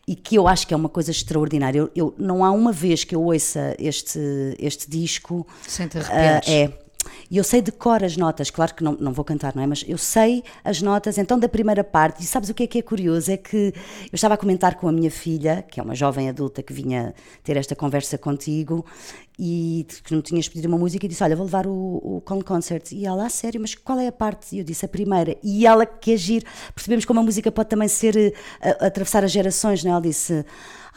e 0.07 0.15
que 0.15 0.37
eu 0.37 0.47
acho 0.47 0.65
que 0.65 0.73
é 0.73 0.77
uma 0.77 0.87
coisa 0.87 1.11
extraordinária. 1.11 1.79
Eu, 1.79 1.91
eu 1.93 2.15
não 2.17 2.43
há 2.45 2.51
uma 2.51 2.71
vez 2.71 3.03
que 3.03 3.13
eu 3.13 3.21
ouça 3.21 3.75
este, 3.77 4.19
este 4.57 4.89
disco. 4.89 5.45
Sem 5.67 5.89
te 5.89 5.97
uh, 5.97 6.01
é. 6.47 6.86
E 7.29 7.37
eu 7.37 7.43
sei 7.43 7.61
de 7.61 7.71
cor 7.71 8.03
as 8.03 8.15
notas, 8.15 8.49
claro 8.49 8.73
que 8.73 8.83
não, 8.83 8.93
não 8.93 9.11
vou 9.11 9.25
cantar, 9.25 9.55
não 9.55 9.63
é? 9.63 9.67
Mas 9.67 9.83
eu 9.87 9.97
sei 9.97 10.43
as 10.63 10.81
notas, 10.81 11.17
então 11.17 11.37
da 11.37 11.49
primeira 11.49 11.83
parte. 11.83 12.23
E 12.23 12.25
sabes 12.25 12.49
o 12.49 12.53
que 12.53 12.63
é 12.63 12.67
que 12.67 12.79
é 12.79 12.81
curioso? 12.81 13.31
É 13.31 13.37
que 13.37 13.73
eu 14.03 14.15
estava 14.15 14.35
a 14.35 14.37
comentar 14.37 14.75
com 14.75 14.87
a 14.87 14.91
minha 14.91 15.11
filha, 15.11 15.63
que 15.69 15.79
é 15.79 15.83
uma 15.83 15.95
jovem 15.95 16.29
adulta 16.29 16.63
que 16.63 16.71
vinha 16.71 17.13
ter 17.43 17.57
esta 17.57 17.75
conversa 17.75 18.17
contigo, 18.17 18.85
e 19.39 19.85
que 20.03 20.13
não 20.15 20.21
tinhas 20.21 20.47
pedido 20.47 20.67
uma 20.67 20.77
música 20.77 21.05
e 21.05 21.09
disse: 21.09 21.23
Olha, 21.23 21.35
vou 21.35 21.45
levar 21.45 21.67
o, 21.67 21.71
o 21.71 22.21
Con 22.25 22.41
Concert. 22.41 22.91
E 22.91 23.05
ela, 23.05 23.25
ah, 23.25 23.29
sério, 23.29 23.61
mas 23.61 23.75
qual 23.75 23.99
é 23.99 24.07
a 24.07 24.11
parte? 24.11 24.55
E 24.55 24.59
eu 24.59 24.63
disse: 24.63 24.85
A 24.85 24.89
primeira. 24.89 25.35
E 25.43 25.67
ela, 25.67 25.85
que 25.85 26.13
agir, 26.13 26.43
percebemos 26.73 27.05
como 27.05 27.19
a 27.19 27.23
música 27.23 27.51
pode 27.51 27.69
também 27.69 27.87
ser, 27.87 28.15
uh, 28.15 28.85
atravessar 28.85 29.23
as 29.23 29.31
gerações, 29.31 29.83
não 29.83 29.91
é? 29.91 29.93
Ela 29.93 30.01
disse: 30.01 30.45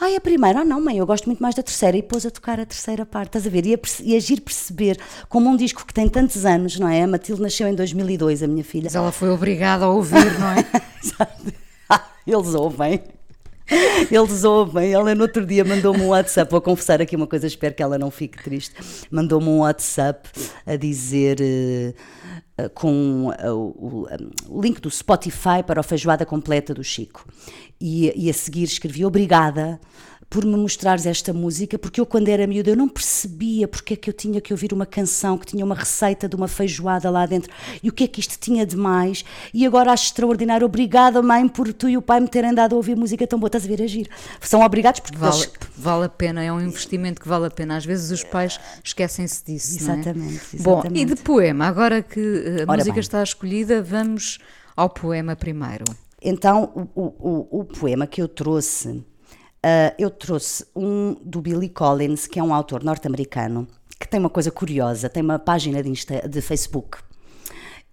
Ai, 0.03 0.15
a 0.15 0.19
primeira, 0.19 0.61
ah 0.61 0.65
não, 0.65 0.81
mãe, 0.81 0.97
eu 0.97 1.05
gosto 1.05 1.27
muito 1.27 1.43
mais 1.43 1.53
da 1.53 1.61
terceira. 1.61 1.95
E 1.95 2.01
pôs 2.01 2.25
a 2.25 2.31
tocar 2.31 2.59
a 2.59 2.65
terceira 2.65 3.05
parte, 3.05 3.27
estás 3.37 3.45
a 3.45 3.49
ver? 3.51 3.67
E, 3.67 3.75
a, 3.75 3.79
e 4.03 4.15
agir 4.15 4.41
perceber 4.41 4.97
como 5.29 5.47
um 5.47 5.55
disco 5.55 5.85
que 5.85 5.93
tem 5.93 6.09
tantos 6.09 6.43
anos, 6.43 6.79
não 6.79 6.89
é? 6.89 7.03
A 7.03 7.07
Matilde 7.07 7.39
nasceu 7.39 7.67
em 7.67 7.75
2002, 7.75 8.41
a 8.41 8.47
minha 8.47 8.63
filha. 8.63 8.85
Mas 8.85 8.95
ela 8.95 9.11
foi 9.11 9.29
obrigada 9.29 9.85
a 9.85 9.89
ouvir, 9.89 10.39
não 10.39 10.49
é? 10.49 10.65
Eles 12.25 12.55
ouvem. 12.55 12.99
Eles 14.11 14.43
ouvem. 14.43 14.91
Ela 14.91 15.13
no 15.13 15.21
outro 15.21 15.45
dia 15.45 15.63
mandou-me 15.63 16.01
um 16.01 16.07
WhatsApp. 16.07 16.49
Vou 16.49 16.61
confessar 16.61 16.99
aqui 16.99 17.15
uma 17.15 17.27
coisa, 17.27 17.45
espero 17.45 17.75
que 17.75 17.83
ela 17.83 17.99
não 17.99 18.09
fique 18.09 18.43
triste. 18.43 18.73
Mandou-me 19.11 19.49
um 19.49 19.59
WhatsApp 19.59 20.27
a 20.65 20.75
dizer. 20.77 21.37
Uh, 21.39 21.93
com 22.69 23.27
uh, 23.27 23.53
o, 23.53 24.07
o, 24.49 24.61
link 24.61 24.79
do 24.79 24.89
Spotify 24.89 25.63
para 25.65 25.79
a 25.79 25.83
feijoada 25.83 26.25
completa 26.25 26.73
do 26.73 26.83
Chico. 26.83 27.25
E, 27.79 28.11
e 28.15 28.29
a 28.29 28.33
seguir 28.33 28.63
escrevi: 28.63 29.05
Obrigada 29.05 29.79
por 30.31 30.45
me 30.45 30.55
mostrares 30.55 31.05
esta 31.05 31.33
música, 31.33 31.77
porque 31.77 31.99
eu, 31.99 32.05
quando 32.05 32.29
era 32.29 32.47
miúda, 32.47 32.69
eu 32.69 32.75
não 32.77 32.87
percebia 32.87 33.67
porque 33.67 33.95
é 33.95 33.97
que 33.97 34.09
eu 34.09 34.13
tinha 34.13 34.39
que 34.39 34.53
ouvir 34.53 34.71
uma 34.71 34.85
canção 34.85 35.37
que 35.37 35.45
tinha 35.45 35.65
uma 35.65 35.75
receita 35.75 36.29
de 36.29 36.37
uma 36.37 36.47
feijoada 36.47 37.09
lá 37.09 37.25
dentro 37.25 37.51
e 37.83 37.89
o 37.89 37.91
que 37.91 38.05
é 38.05 38.07
que 38.07 38.21
isto 38.21 38.39
tinha 38.39 38.65
de 38.65 38.77
mais. 38.77 39.25
E 39.53 39.65
agora 39.65 39.91
acho 39.91 40.05
extraordinário. 40.05 40.65
Obrigada, 40.65 41.21
mãe, 41.21 41.45
por 41.49 41.73
tu 41.73 41.89
e 41.89 41.97
o 41.97 42.01
pai 42.01 42.21
me 42.21 42.29
terem 42.29 42.53
dado 42.53 42.73
a 42.73 42.77
ouvir 42.77 42.95
música 42.95 43.27
tão 43.27 43.37
boa. 43.37 43.49
Estás 43.49 43.65
a 43.65 43.67
ver 43.67 43.81
agir? 43.83 44.07
São 44.39 44.61
obrigados 44.61 45.01
porque. 45.01 45.17
Vale, 45.17 45.35
eles... 45.35 45.51
vale 45.75 46.05
a 46.05 46.09
pena, 46.09 46.41
é 46.41 46.49
um 46.49 46.61
investimento 46.61 47.19
que 47.19 47.27
vale 47.27 47.47
a 47.47 47.51
pena. 47.51 47.75
Às 47.75 47.83
vezes 47.83 48.09
os 48.09 48.23
pais 48.23 48.57
esquecem-se 48.81 49.43
disso. 49.43 49.79
Exatamente, 49.79 50.41
é? 50.53 50.55
exatamente. 50.55 50.63
Bom, 50.63 50.83
e 50.95 51.03
de 51.03 51.17
poema, 51.17 51.65
agora 51.65 52.01
que 52.01 52.61
a 52.65 52.71
Ora 52.71 52.77
música 52.77 52.93
bem. 52.93 53.01
está 53.01 53.21
escolhida, 53.21 53.83
vamos 53.83 54.39
ao 54.77 54.89
poema 54.89 55.35
primeiro. 55.35 55.83
Então, 56.21 56.87
o, 56.95 57.01
o, 57.01 57.59
o 57.59 57.65
poema 57.65 58.07
que 58.07 58.21
eu 58.21 58.29
trouxe 58.29 59.03
Uh, 59.63 59.93
eu 59.99 60.09
trouxe 60.09 60.65
um 60.75 61.15
do 61.23 61.39
Billy 61.39 61.69
Collins, 61.69 62.25
que 62.25 62.39
é 62.39 62.43
um 62.43 62.53
autor 62.53 62.83
norte-americano, 62.83 63.67
que 63.99 64.07
tem 64.07 64.19
uma 64.19 64.29
coisa 64.29 64.49
curiosa, 64.49 65.07
tem 65.07 65.21
uma 65.21 65.37
página 65.37 65.83
de, 65.83 65.89
Insta, 65.89 66.27
de 66.27 66.41
Facebook. 66.41 66.97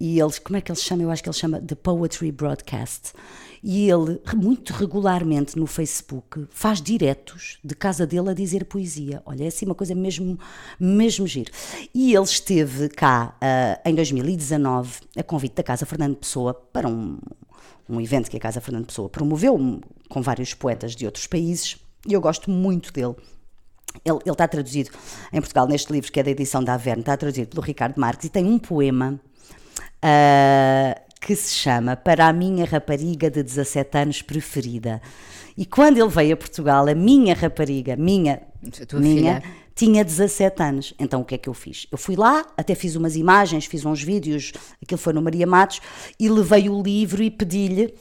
E 0.00 0.18
eles, 0.18 0.38
como 0.38 0.57
é 0.57 0.61
que 0.61 0.70
ele 0.70 0.78
chama? 0.78 1.02
Eu 1.02 1.11
acho 1.11 1.22
que 1.22 1.28
ele 1.28 1.37
chama 1.37 1.61
The 1.61 1.74
Poetry 1.74 2.33
Broadcast. 2.33 3.12
E 3.62 3.90
ele, 3.90 4.20
muito 4.35 4.72
regularmente 4.72 5.59
no 5.59 5.66
Facebook, 5.66 6.46
faz 6.50 6.81
diretos 6.81 7.59
de 7.64 7.74
casa 7.74 8.07
dele 8.07 8.31
a 8.31 8.35
dizer 8.35 8.64
poesia. 8.64 9.20
Olha, 9.26 9.44
é 9.44 9.48
assim 9.48 9.66
uma 9.66 9.74
coisa 9.74 9.94
mesmo, 9.94 10.38
mesmo 10.78 11.26
giro. 11.26 11.50
E 11.92 12.14
ele 12.14 12.24
esteve 12.24 12.88
cá 12.88 13.37
uh, 13.42 13.88
em 13.88 13.94
2019, 13.94 15.00
a 15.16 15.22
convite 15.24 15.57
da 15.57 15.62
Casa 15.64 15.85
Fernando 15.85 16.16
Pessoa, 16.16 16.54
para 16.54 16.88
um, 16.88 17.18
um 17.88 18.01
evento 18.01 18.31
que 18.31 18.37
a 18.37 18.40
Casa 18.40 18.61
Fernando 18.61 18.87
Pessoa 18.87 19.09
promoveu 19.09 19.81
com 20.09 20.22
vários 20.22 20.55
poetas 20.55 20.94
de 20.94 21.07
outros 21.07 21.27
países 21.27 21.77
e 22.07 22.12
eu 22.12 22.20
gosto 22.20 22.51
muito 22.51 22.92
dele. 22.92 23.14
Ele, 24.05 24.18
ele, 24.24 24.33
está 24.33 24.46
traduzido 24.46 24.90
em 25.33 25.40
Portugal 25.40 25.66
neste 25.66 25.92
livro 25.92 26.12
que 26.12 26.20
é 26.20 26.22
da 26.22 26.31
edição 26.31 26.62
da 26.62 26.74
Averne, 26.74 27.01
está 27.01 27.16
traduzido 27.16 27.48
pelo 27.48 27.62
Ricardo 27.62 27.98
Marques 27.98 28.27
e 28.27 28.29
tem 28.29 28.44
um 28.44 28.59
poema 28.59 29.18
uh, 30.05 31.01
que 31.20 31.35
se 31.35 31.55
chama 31.55 31.96
Para 31.96 32.29
a 32.29 32.33
minha 32.33 32.64
rapariga 32.64 33.31
de 33.31 33.42
17 33.42 33.98
anos 33.98 34.22
preferida. 34.22 35.01
E 35.57 35.66
quando 35.66 35.98
ele 35.98 36.09
veio 36.09 36.35
a 36.35 36.37
Portugal, 36.37 36.87
a 36.87 36.94
minha 36.94 37.35
rapariga, 37.35 37.96
minha, 37.96 38.40
minha, 38.92 39.40
filha 39.40 39.42
tinha 39.78 40.04
17 40.04 40.60
anos. 40.60 40.94
Então 40.98 41.20
o 41.20 41.24
que 41.24 41.36
é 41.36 41.38
que 41.38 41.48
eu 41.48 41.54
fiz? 41.54 41.86
Eu 41.92 41.96
fui 41.96 42.16
lá, 42.16 42.44
até 42.56 42.74
fiz 42.74 42.96
umas 42.96 43.14
imagens, 43.14 43.64
fiz 43.64 43.84
uns 43.84 44.02
vídeos, 44.02 44.52
aquilo 44.82 44.98
foi 44.98 45.12
no 45.12 45.22
Maria 45.22 45.46
Matos, 45.46 45.80
e 46.18 46.28
levei 46.28 46.68
o 46.68 46.82
livro 46.82 47.22
e 47.22 47.30
pedi-lhe 47.30 47.94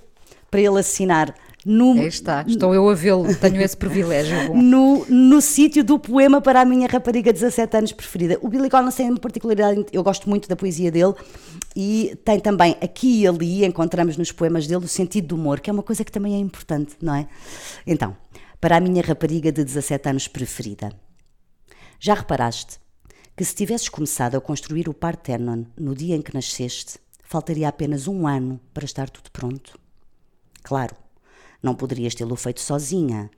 para 0.50 0.60
ele 0.60 0.80
assinar 0.80 1.36
no, 1.64 1.94
Aí 2.00 2.08
está, 2.08 2.46
estou 2.48 2.74
eu 2.74 2.90
a 2.90 2.94
vê-lo, 2.96 3.36
tenho 3.36 3.62
esse 3.62 3.78
privilégio. 3.78 4.36
No, 4.56 5.06
no 5.08 5.42
sítio 5.42 5.84
do 5.84 6.00
poema 6.00 6.42
para 6.42 6.62
a 6.62 6.66
minha 6.66 6.88
rapariga 6.88 7.32
de 7.32 7.40
17 7.40 7.78
anos 7.78 7.92
preferida. 7.92 8.40
O 8.42 8.48
Billy 8.48 8.70
Collins 8.70 8.96
tem 8.96 9.10
uma 9.10 9.20
particularidade, 9.20 9.86
eu 9.92 10.02
gosto 10.02 10.28
muito 10.30 10.48
da 10.50 10.56
poesia 10.56 10.90
dele 10.90 11.14
e 11.76 12.18
tem 12.24 12.40
também 12.40 12.76
aqui 12.82 13.22
e 13.22 13.28
ali, 13.28 13.66
encontramos 13.66 14.18
nos 14.18 14.32
poemas 14.32 14.66
dele 14.66 14.86
o 14.86 14.88
sentido 14.88 15.28
do 15.28 15.36
humor, 15.36 15.60
que 15.60 15.70
é 15.70 15.74
uma 15.74 15.84
coisa 15.84 16.04
que 16.04 16.12
também 16.12 16.36
é 16.36 16.40
importante, 16.40 16.96
não 17.02 17.14
é? 17.14 17.28
Então, 17.86 18.16
para 18.60 18.78
a 18.78 18.80
minha 18.80 19.04
rapariga 19.04 19.52
de 19.52 19.64
17 19.64 20.10
anos 20.10 20.28
preferida. 20.28 20.92
Já 22.00 22.14
reparaste 22.14 22.80
que 23.36 23.44
se 23.44 23.56
tivesses 23.56 23.90
começado 23.90 24.36
a 24.36 24.42
construir 24.42 24.88
o 24.88 24.94
Parthenon 24.94 25.66
no 25.78 25.96
dia 25.96 26.16
em 26.16 26.22
que 26.22 26.34
nasceste, 26.34 27.00
faltaria 27.24 27.68
apenas 27.68 28.08
um 28.08 28.28
ano 28.28 28.60
para 28.74 28.86
estar 28.86 29.10
tudo 29.10 29.32
pronto? 29.32 29.80
Claro, 30.64 30.96
não 31.62 31.76
poderias 31.76 32.14
tê-lo 32.14 32.36
feito 32.36 32.62
sozinha, 32.62 33.32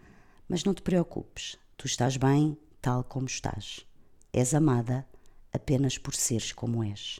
mas 0.48 0.64
não 0.64 0.74
te 0.74 0.82
preocupes, 0.82 1.58
tu 1.78 1.86
estás 1.86 2.18
bem 2.18 2.58
tal 2.82 3.04
como 3.04 3.28
estás. 3.28 3.86
És 4.34 4.54
amada 4.54 5.08
apenas 5.54 5.98
por 5.98 6.14
seres 6.14 6.52
como 6.52 6.84
és. 6.84 7.20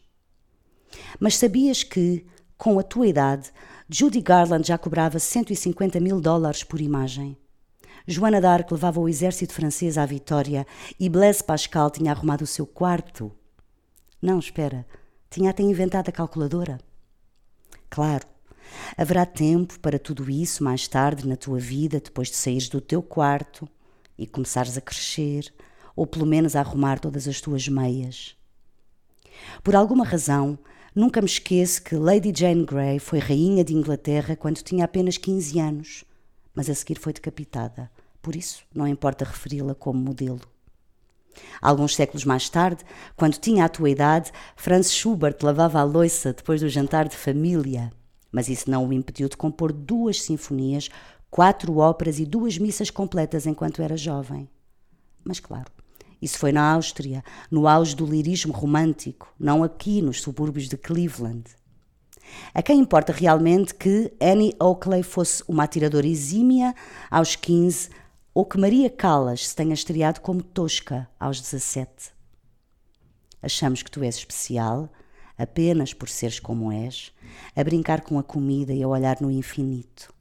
Mas 1.20 1.38
sabias 1.38 1.84
que, 1.84 2.26
com 2.58 2.80
a 2.80 2.84
tua 2.84 3.08
idade, 3.08 3.52
Judy 3.90 4.22
Garland 4.22 4.68
já 4.68 4.78
cobrava 4.78 5.20
150 5.20 6.00
mil 6.00 6.20
dólares 6.20 6.64
por 6.64 6.82
imagem? 6.82 7.38
Joana 8.08 8.42
d'Arc 8.42 8.72
levava 8.72 9.00
o 9.00 9.08
exército 9.08 9.54
francês 9.54 9.98
à 9.98 10.06
vitória 10.06 10.66
e 11.00 11.10
Blaise 11.10 11.44
Pascal 11.44 11.90
tinha 11.92 12.12
arrumado 12.12 12.44
o 12.44 12.48
seu 12.48 12.66
quarto. 12.66 13.32
Não, 14.22 14.40
espera, 14.40 14.86
tinha 15.30 15.50
até 15.50 15.64
inventado 15.64 16.10
a 16.10 16.12
calculadora. 16.12 16.80
Claro, 17.90 18.26
haverá 18.98 19.26
tempo 19.26 19.80
para 19.80 20.00
tudo 20.00 20.30
isso 20.30 20.64
mais 20.64 20.88
tarde 20.88 21.28
na 21.28 21.36
tua 21.36 21.60
vida, 21.60 22.00
depois 22.00 22.30
de 22.30 22.36
saíres 22.36 22.70
do 22.70 22.82
teu 22.82 23.02
quarto 23.02 23.68
e 24.18 24.28
começares 24.28 24.78
a 24.78 24.82
crescer, 24.82 25.54
ou 25.96 26.06
pelo 26.06 26.26
menos 26.26 26.56
a 26.56 26.60
arrumar 26.60 27.00
todas 27.00 27.28
as 27.28 27.40
tuas 27.42 27.68
meias. 27.68 28.36
Por 29.64 29.76
alguma 29.76 30.06
razão, 30.06 30.58
nunca 30.94 31.22
me 31.22 31.28
esqueço 31.28 31.82
que 31.84 31.96
Lady 31.96 32.34
Jane 32.36 32.66
Grey 32.66 33.00
foi 33.00 33.20
rainha 33.20 33.64
de 33.64 33.74
Inglaterra 33.74 34.36
quando 34.36 34.62
tinha 34.62 34.86
apenas 34.86 35.18
15 35.18 35.60
anos, 35.60 36.04
mas 36.60 36.70
a 36.70 36.76
seguir 36.76 37.00
foi 37.00 37.14
decapitada 37.14 37.90
por 38.22 38.36
isso 38.36 38.66
não 38.76 38.86
importa 38.86 39.24
referi-la 39.24 39.74
como 39.74 39.98
modelo. 39.98 40.42
Alguns 41.62 41.96
séculos 41.96 42.26
mais 42.26 42.50
tarde, 42.50 42.84
quando 43.16 43.38
tinha 43.38 43.64
a 43.64 43.70
tua 43.70 43.90
idade, 43.90 44.32
Franz 44.58 44.92
Schubert 44.92 45.38
lavava 45.42 45.80
a 45.80 45.84
louça 45.84 46.34
depois 46.34 46.60
do 46.60 46.68
jantar 46.68 47.08
de 47.08 47.16
família, 47.16 47.94
mas 48.30 48.50
isso 48.50 48.70
não 48.70 48.86
o 48.86 48.92
impediu 48.92 49.30
de 49.30 49.38
compor 49.38 49.72
duas 49.72 50.22
sinfonias, 50.22 50.90
quatro 51.32 51.78
óperas 51.78 52.20
e 52.20 52.26
duas 52.26 52.58
missas 52.58 52.90
completas 52.90 53.46
enquanto 53.46 53.82
era 53.82 53.96
jovem. 53.96 54.50
Mas 55.24 55.40
claro, 55.40 55.72
isso 56.22 56.38
foi 56.38 56.52
na 56.52 56.74
Áustria, 56.74 57.24
no 57.50 57.70
auge 57.70 57.96
do 57.96 58.06
lirismo 58.06 58.52
romântico, 58.52 59.34
não 59.40 59.64
aqui 59.64 60.02
nos 60.02 60.22
subúrbios 60.22 60.68
de 60.68 60.76
Cleveland. 60.76 61.46
A 62.54 62.62
quem 62.62 62.80
importa 62.80 63.14
realmente 63.14 63.74
que 63.74 64.12
Annie 64.22 64.56
Oakley 64.60 65.04
fosse 65.04 65.44
uma 65.48 65.64
atiradora 65.64 66.08
exímia 66.08 66.74
aos 67.10 67.36
15 67.36 67.90
ou 68.34 68.46
que 68.46 68.58
Maria 68.58 68.90
Callas 68.90 69.48
se 69.50 69.56
tenha 69.56 69.74
estreado 69.74 70.22
como 70.22 70.44
Tosca 70.44 71.10
aos 71.20 71.42
17. 71.42 72.12
Achamos 73.42 73.82
que 73.82 73.92
tu 73.92 74.04
és 74.04 74.16
especial 74.16 74.90
apenas 75.38 75.94
por 75.94 76.10
seres 76.10 76.40
como 76.40 76.70
és, 76.70 77.14
a 77.56 77.64
brincar 77.64 78.02
com 78.02 78.20
a 78.20 78.24
comida 78.24 78.74
e 78.74 78.84
a 78.84 78.88
olhar 78.88 79.22
no 79.22 79.32
infinito. 79.32 80.14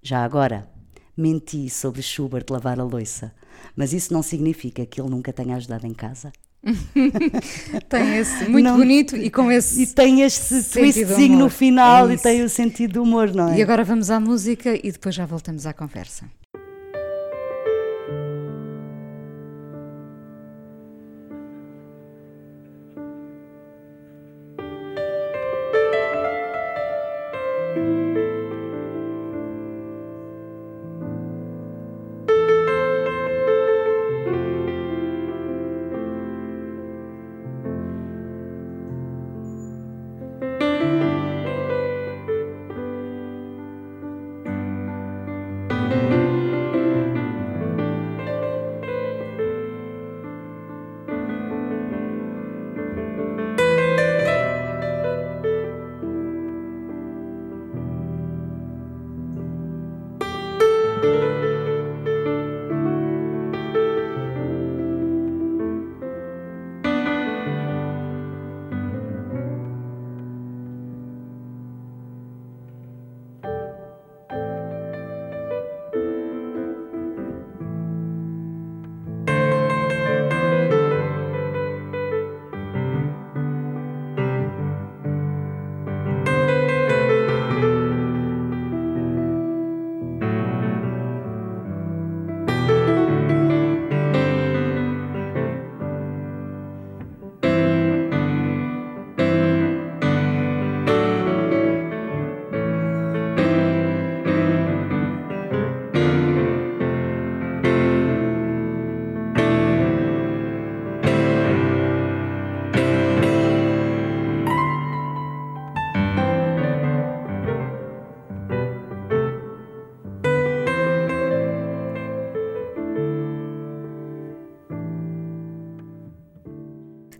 Já 0.00 0.24
agora, 0.24 0.70
menti 1.16 1.68
sobre 1.68 2.02
Schubert 2.02 2.46
lavar 2.48 2.78
a 2.78 2.84
louça, 2.84 3.34
mas 3.74 3.92
isso 3.92 4.12
não 4.12 4.22
significa 4.22 4.86
que 4.86 5.00
ele 5.00 5.10
nunca 5.10 5.32
tenha 5.32 5.56
ajudado 5.56 5.86
em 5.86 5.92
casa. 5.92 6.32
tem 7.88 8.16
esse 8.16 8.48
muito 8.48 8.64
não, 8.64 8.76
bonito 8.76 9.16
e 9.16 9.30
com 9.30 9.50
esse 9.50 9.82
e 9.82 9.86
tem 9.86 10.22
este 10.22 10.62
twistzinho 10.62 11.38
no 11.38 11.50
final 11.50 12.08
é 12.08 12.14
e 12.14 12.18
tem 12.18 12.42
o 12.42 12.48
sentido 12.48 12.94
do 12.94 13.02
humor, 13.02 13.34
não 13.34 13.50
é? 13.50 13.58
E 13.58 13.62
agora 13.62 13.84
vamos 13.84 14.10
à 14.10 14.18
música 14.18 14.74
e 14.74 14.90
depois 14.90 15.14
já 15.14 15.26
voltamos 15.26 15.66
à 15.66 15.72
conversa. 15.72 16.24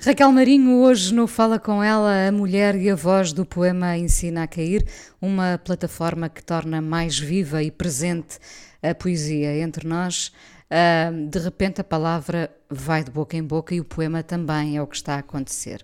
Raquel 0.05 0.31
Marinho, 0.33 0.83
hoje 0.83 1.15
no 1.15 1.27
Fala 1.27 1.59
Com 1.59 1.83
Ela, 1.83 2.29
a 2.29 2.31
mulher 2.31 2.77
e 2.77 2.91
a 2.91 2.95
voz 2.95 3.33
do 3.33 3.47
poema 3.47 3.97
Ensina 3.97 4.43
a 4.43 4.47
Cair, 4.47 4.87
uma 5.19 5.59
plataforma 5.65 6.29
que 6.29 6.45
torna 6.45 6.83
mais 6.83 7.19
viva 7.19 7.63
e 7.63 7.71
presente 7.71 8.39
a 8.83 8.95
poesia 8.95 9.57
entre 9.57 9.89
nós. 9.89 10.31
Uh, 10.71 11.27
de 11.31 11.39
repente 11.39 11.81
a 11.81 11.85
palavra 11.85 12.55
vai 12.69 13.03
de 13.03 13.11
boca 13.11 13.35
em 13.35 13.43
boca 13.43 13.75
e 13.75 13.81
o 13.81 13.85
poema 13.85 14.23
também 14.23 14.77
é 14.77 14.83
o 14.83 14.87
que 14.87 14.97
está 14.97 15.15
a 15.15 15.21
acontecer. 15.21 15.83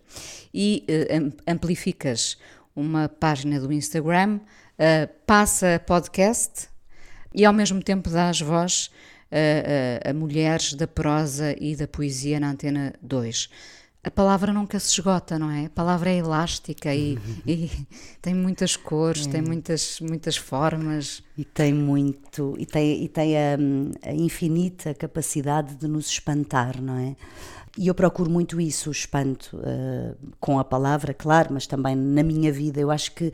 E 0.52 0.85
uh, 0.87 1.33
amplificas 1.50 2.37
uma 2.76 3.09
página 3.09 3.59
do 3.59 3.72
Instagram, 3.72 4.37
uh, 4.37 5.09
passa 5.26 5.83
podcast 5.87 6.68
e 7.35 7.46
ao 7.46 7.54
mesmo 7.54 7.83
tempo 7.83 8.11
dás 8.11 8.38
voz 8.38 8.90
a, 9.33 10.09
a, 10.09 10.11
a 10.11 10.12
mulheres 10.12 10.74
da 10.74 10.87
prosa 10.87 11.56
e 11.59 11.74
da 11.74 11.88
poesia 11.88 12.38
na 12.38 12.50
Antena 12.50 12.92
2 13.00 13.79
a 14.02 14.10
palavra 14.10 14.50
nunca 14.50 14.78
se 14.78 14.92
esgota, 14.92 15.38
não 15.38 15.50
é? 15.50 15.66
A 15.66 15.70
palavra 15.70 16.10
é 16.10 16.16
elástica 16.16 16.94
e, 16.94 17.18
e 17.46 17.70
tem 18.22 18.34
muitas 18.34 18.74
cores, 18.74 19.26
é. 19.26 19.30
tem 19.30 19.42
muitas, 19.42 20.00
muitas 20.00 20.36
formas. 20.36 21.22
E 21.36 21.44
tem 21.44 21.74
muito, 21.74 22.54
e 22.58 22.64
tem, 22.64 23.04
e 23.04 23.08
tem 23.08 23.36
a, 23.36 23.56
a, 24.02 24.14
infinita 24.14 24.94
capacidade 24.94 25.74
de 25.74 25.86
nos 25.86 26.08
espantar, 26.08 26.80
não 26.80 26.96
é? 26.96 27.14
E 27.78 27.86
eu 27.86 27.94
procuro 27.94 28.28
muito 28.28 28.60
isso, 28.60 28.88
o 28.88 28.92
espanto, 28.92 29.56
uh, 29.56 30.16
com 30.40 30.58
a 30.58 30.64
palavra, 30.64 31.14
claro, 31.14 31.50
mas 31.52 31.66
também 31.66 31.94
na 31.94 32.22
minha 32.22 32.50
vida. 32.50 32.80
Eu 32.80 32.90
acho 32.90 33.12
que 33.12 33.32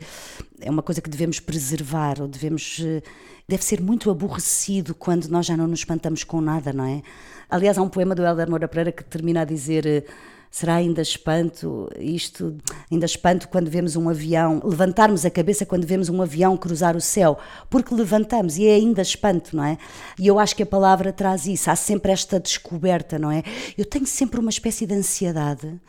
é 0.59 0.69
uma 0.69 0.83
coisa 0.83 1.01
que 1.01 1.09
devemos 1.09 1.39
preservar, 1.39 2.21
ou 2.21 2.27
devemos. 2.27 2.79
Uh, 2.79 3.01
deve 3.47 3.63
ser 3.63 3.81
muito 3.81 4.11
aborrecido 4.11 4.93
quando 4.93 5.27
nós 5.27 5.45
já 5.45 5.55
não 5.55 5.65
nos 5.65 5.79
espantamos 5.79 6.23
com 6.23 6.39
nada, 6.39 6.71
não 6.71 6.85
é? 6.85 7.01
Aliás, 7.49 7.77
há 7.77 7.81
um 7.81 7.89
poema 7.89 8.13
do 8.13 8.23
Helder 8.23 8.49
Moura 8.49 8.67
Pereira 8.67 8.91
que 8.91 9.03
termina 9.03 9.41
a 9.41 9.45
dizer. 9.45 9.85
Uh, 9.85 10.36
será 10.49 10.75
ainda 10.75 11.01
espanto 11.01 11.89
isto, 11.99 12.57
ainda 12.91 13.05
espanto 13.05 13.47
quando 13.49 13.69
vemos 13.69 13.95
um 13.95 14.09
avião, 14.09 14.61
levantarmos 14.63 15.25
a 15.25 15.29
cabeça 15.29 15.65
quando 15.65 15.85
vemos 15.85 16.09
um 16.09 16.21
avião 16.21 16.57
cruzar 16.57 16.95
o 16.95 17.01
céu, 17.01 17.37
porque 17.69 17.93
levantamos 17.93 18.57
e 18.57 18.67
é 18.67 18.75
ainda 18.75 19.01
espanto, 19.01 19.55
não 19.55 19.63
é? 19.63 19.77
E 20.19 20.27
eu 20.27 20.39
acho 20.39 20.55
que 20.55 20.63
a 20.63 20.65
palavra 20.65 21.13
traz 21.13 21.45
isso, 21.45 21.69
há 21.69 21.75
sempre 21.75 22.11
esta 22.11 22.39
descoberta, 22.39 23.19
não 23.19 23.31
é? 23.31 23.43
Eu 23.77 23.85
tenho 23.85 24.05
sempre 24.05 24.39
uma 24.39 24.49
espécie 24.49 24.85
de 24.85 24.93
ansiedade 24.93 25.79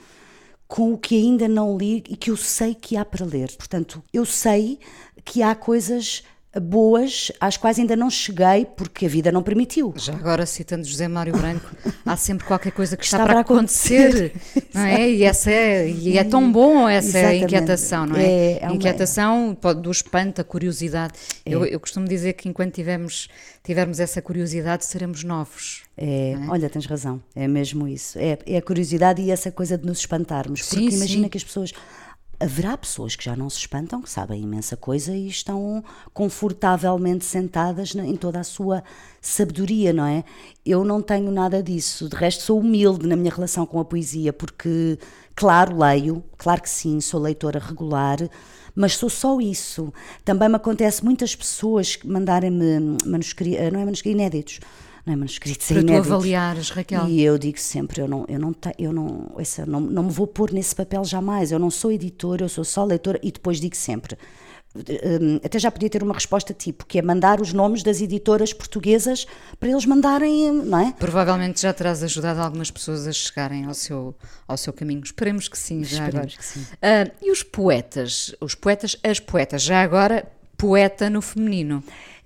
com 0.66 0.92
o 0.92 0.99
que 0.99 1.16
ainda 1.16 1.49
não 1.49 1.77
li 1.79 2.05
e 2.09 2.14
que 2.14 2.31
eu 2.31 2.37
sei 2.37 2.75
que 2.75 2.97
há 2.97 3.05
para 3.05 3.25
ler. 3.25 3.51
Portanto, 3.57 4.03
eu 4.12 4.27
sei 4.27 4.79
que 5.25 5.42
há 5.42 5.55
coisas 5.55 6.23
boas 6.61 7.31
às 7.39 7.57
quais 7.57 7.79
ainda 7.79 7.95
não 7.95 8.09
cheguei 8.09 8.67
porque 8.77 9.07
a 9.07 9.09
vida 9.09 9.31
não 9.31 9.43
permitiu. 9.43 9.93
Já 9.97 10.15
agora, 10.15 10.47
citando 10.47 10.85
José 10.85 11.07
Mário 11.07 11.37
Branco, 11.37 11.69
há 12.07 12.17
sempre 12.17 12.47
qualquer 12.47 12.73
coisa 12.73 12.97
que 12.97 13.05
está, 13.05 13.19
está 13.19 13.27
para 13.27 13.41
acontecer, 13.41 14.33
acontecer, 14.33 14.69
não 14.75 14.83
é? 14.83 15.11
E, 15.11 15.25
essa 15.25 15.51
é, 15.51 15.91
e 15.91 16.17
é 16.17 16.25
tão 16.25 16.51
bom 16.51 16.89
essa 16.89 17.19
Exatamente. 17.19 17.45
inquietação, 17.45 18.07
não 18.07 18.17
é? 18.17 18.27
é, 18.27 18.59
é 18.63 18.73
inquietação 18.73 19.59
uma... 19.63 19.75
do 19.75 19.91
espanto, 19.91 20.41
a 20.41 20.45
curiosidade. 20.45 21.15
É. 21.45 21.55
Eu, 21.55 21.67
eu, 21.67 21.79
costumo 21.79 22.09
dizer 22.09 22.33
que 22.33 22.49
enquanto 22.49 22.75
tivermos, 22.75 23.29
tivermos 23.63 24.01
essa 24.01 24.23
curiosidade, 24.23 24.87
seremos 24.87 25.23
novos. 25.25 25.83
É, 25.97 26.33
é, 26.33 26.39
olha, 26.49 26.71
tens 26.71 26.87
razão, 26.87 27.21
é 27.35 27.47
mesmo 27.47 27.87
isso. 27.87 28.19
É, 28.19 28.39
é 28.47 28.57
a 28.57 28.63
curiosidade 28.63 29.21
e 29.21 29.31
essa 29.31 29.51
coisa 29.51 29.77
de 29.77 29.85
nos 29.85 29.99
espantarmos. 29.99 30.63
Porque 30.63 30.91
sim, 30.91 30.97
imagina 30.97 31.25
sim. 31.25 31.29
que 31.29 31.37
as 31.37 31.45
pessoas 31.45 31.73
haverá 32.40 32.77
pessoas 32.77 33.16
que 33.16 33.24
já 33.24 33.35
não 33.35 33.51
se 33.51 33.59
espantam, 33.59 34.01
que 34.01 34.11
sabem 34.11 34.42
imensa 34.42 34.77
coisa 34.77 35.14
e 35.14 35.27
estão 35.27 35.83
confortavelmente 36.14 37.24
sentadas 37.24 37.94
em 37.94 38.16
toda 38.16 38.38
a 38.38 38.44
sua 38.44 38.83
sabedoria, 39.20 39.92
não 39.92 40.07
é? 40.07 40.24
Eu 40.64 40.85
não 40.85 41.03
tenho 41.03 41.31
nada 41.33 41.62
disso. 41.62 42.09
De 42.09 42.14
resto, 42.14 42.44
sou 42.44 42.61
humilde 42.61 43.07
na 43.07 43.16
minha 43.16 43.33
relação 43.33 43.66
com 43.66 43.81
a 43.81 43.85
poesia, 43.85 44.33
porque, 44.33 44.98
claro, 45.35 45.77
leio, 45.79 46.22
claro 46.37 46.62
que 46.62 46.70
sim, 46.70 47.01
sou 47.01 47.20
leitora 47.20 47.59
regular, 47.59 48.18
mas 48.74 48.96
sou 48.96 49.11
só 49.11 49.40
isso. 49.40 49.92
Também 50.24 50.48
me 50.48 50.57
acontece 50.57 51.05
muitas 51.05 51.35
pessoas 51.35 51.98
mandarem-me 52.05 52.96
manuscritos, 53.05 53.72
não 53.72 53.81
é 53.81 53.85
manuscritos, 53.85 54.20
inéditos 54.20 54.61
não 55.09 55.14
é? 55.14 55.16
manuscritos 55.16 55.66
Para 55.66 55.81
inéditos. 55.81 56.07
tu 56.07 56.14
avaliares, 56.14 56.71
Raquel. 56.71 57.09
E 57.09 57.23
eu 57.23 57.38
digo 57.38 57.59
sempre, 57.59 58.01
eu 58.01 58.09
não, 58.09 58.25
eu 58.29 58.38
não, 58.38 58.55
eu 58.79 58.92
não, 58.92 59.33
essa, 59.38 59.66
não, 59.66 59.81
não 59.81 60.05
me 60.05 60.11
vou 60.11 60.27
pôr 60.27 60.53
nesse 60.53 60.75
papel 60.75 61.05
jamais. 61.05 61.51
Eu 61.51 61.59
não 61.59 61.71
sou 61.71 61.90
editora, 61.90 62.44
eu 62.44 62.49
sou 62.49 62.64
só 62.64 62.85
leitora 62.85 63.18
e 63.23 63.33
depois 63.33 63.61
digo 63.61 63.77
sempre. 63.77 64.16
Hum, 64.77 65.40
até 65.42 65.59
já 65.59 65.71
podia 65.71 65.88
ter 65.88 66.03
uma 66.03 66.12
resposta 66.12 66.53
tipo, 66.53 66.85
que 66.85 66.99
é 66.99 67.03
mandar 67.03 67.40
os 67.40 67.53
nomes 67.53 67.83
das 67.83 68.01
editoras 68.01 68.53
portuguesas 68.53 69.27
para 69.59 69.71
eles 69.71 69.87
mandarem, 69.87 70.53
não 70.53 70.79
é? 70.79 70.92
Provavelmente 70.92 71.62
já 71.62 71.73
terás 71.73 72.03
ajudado 72.03 72.40
algumas 72.40 72.71
pessoas 72.71 73.07
a 73.07 73.12
chegarem 73.12 73.64
ao 73.64 73.75
seu, 73.75 74.14
ao 74.47 74.57
seu 74.57 74.73
caminho. 74.73 75.03
Esperemos 75.03 75.49
que 75.49 75.59
sim, 75.59 75.83
já 75.83 76.07
Esperemos 76.07 76.14
agora. 76.16 76.29
Que 76.37 76.44
sim. 76.44 76.61
Uh, 76.61 77.27
e 77.27 77.31
os 77.33 77.42
poetas? 77.42 78.35
Os 78.40 78.55
poetas, 78.55 78.97
as 79.03 79.18
poetas, 79.18 79.62
já 79.62 79.83
agora, 79.83 80.31
poeta 80.57 81.09
no 81.09 81.23
feminino. 81.23 81.83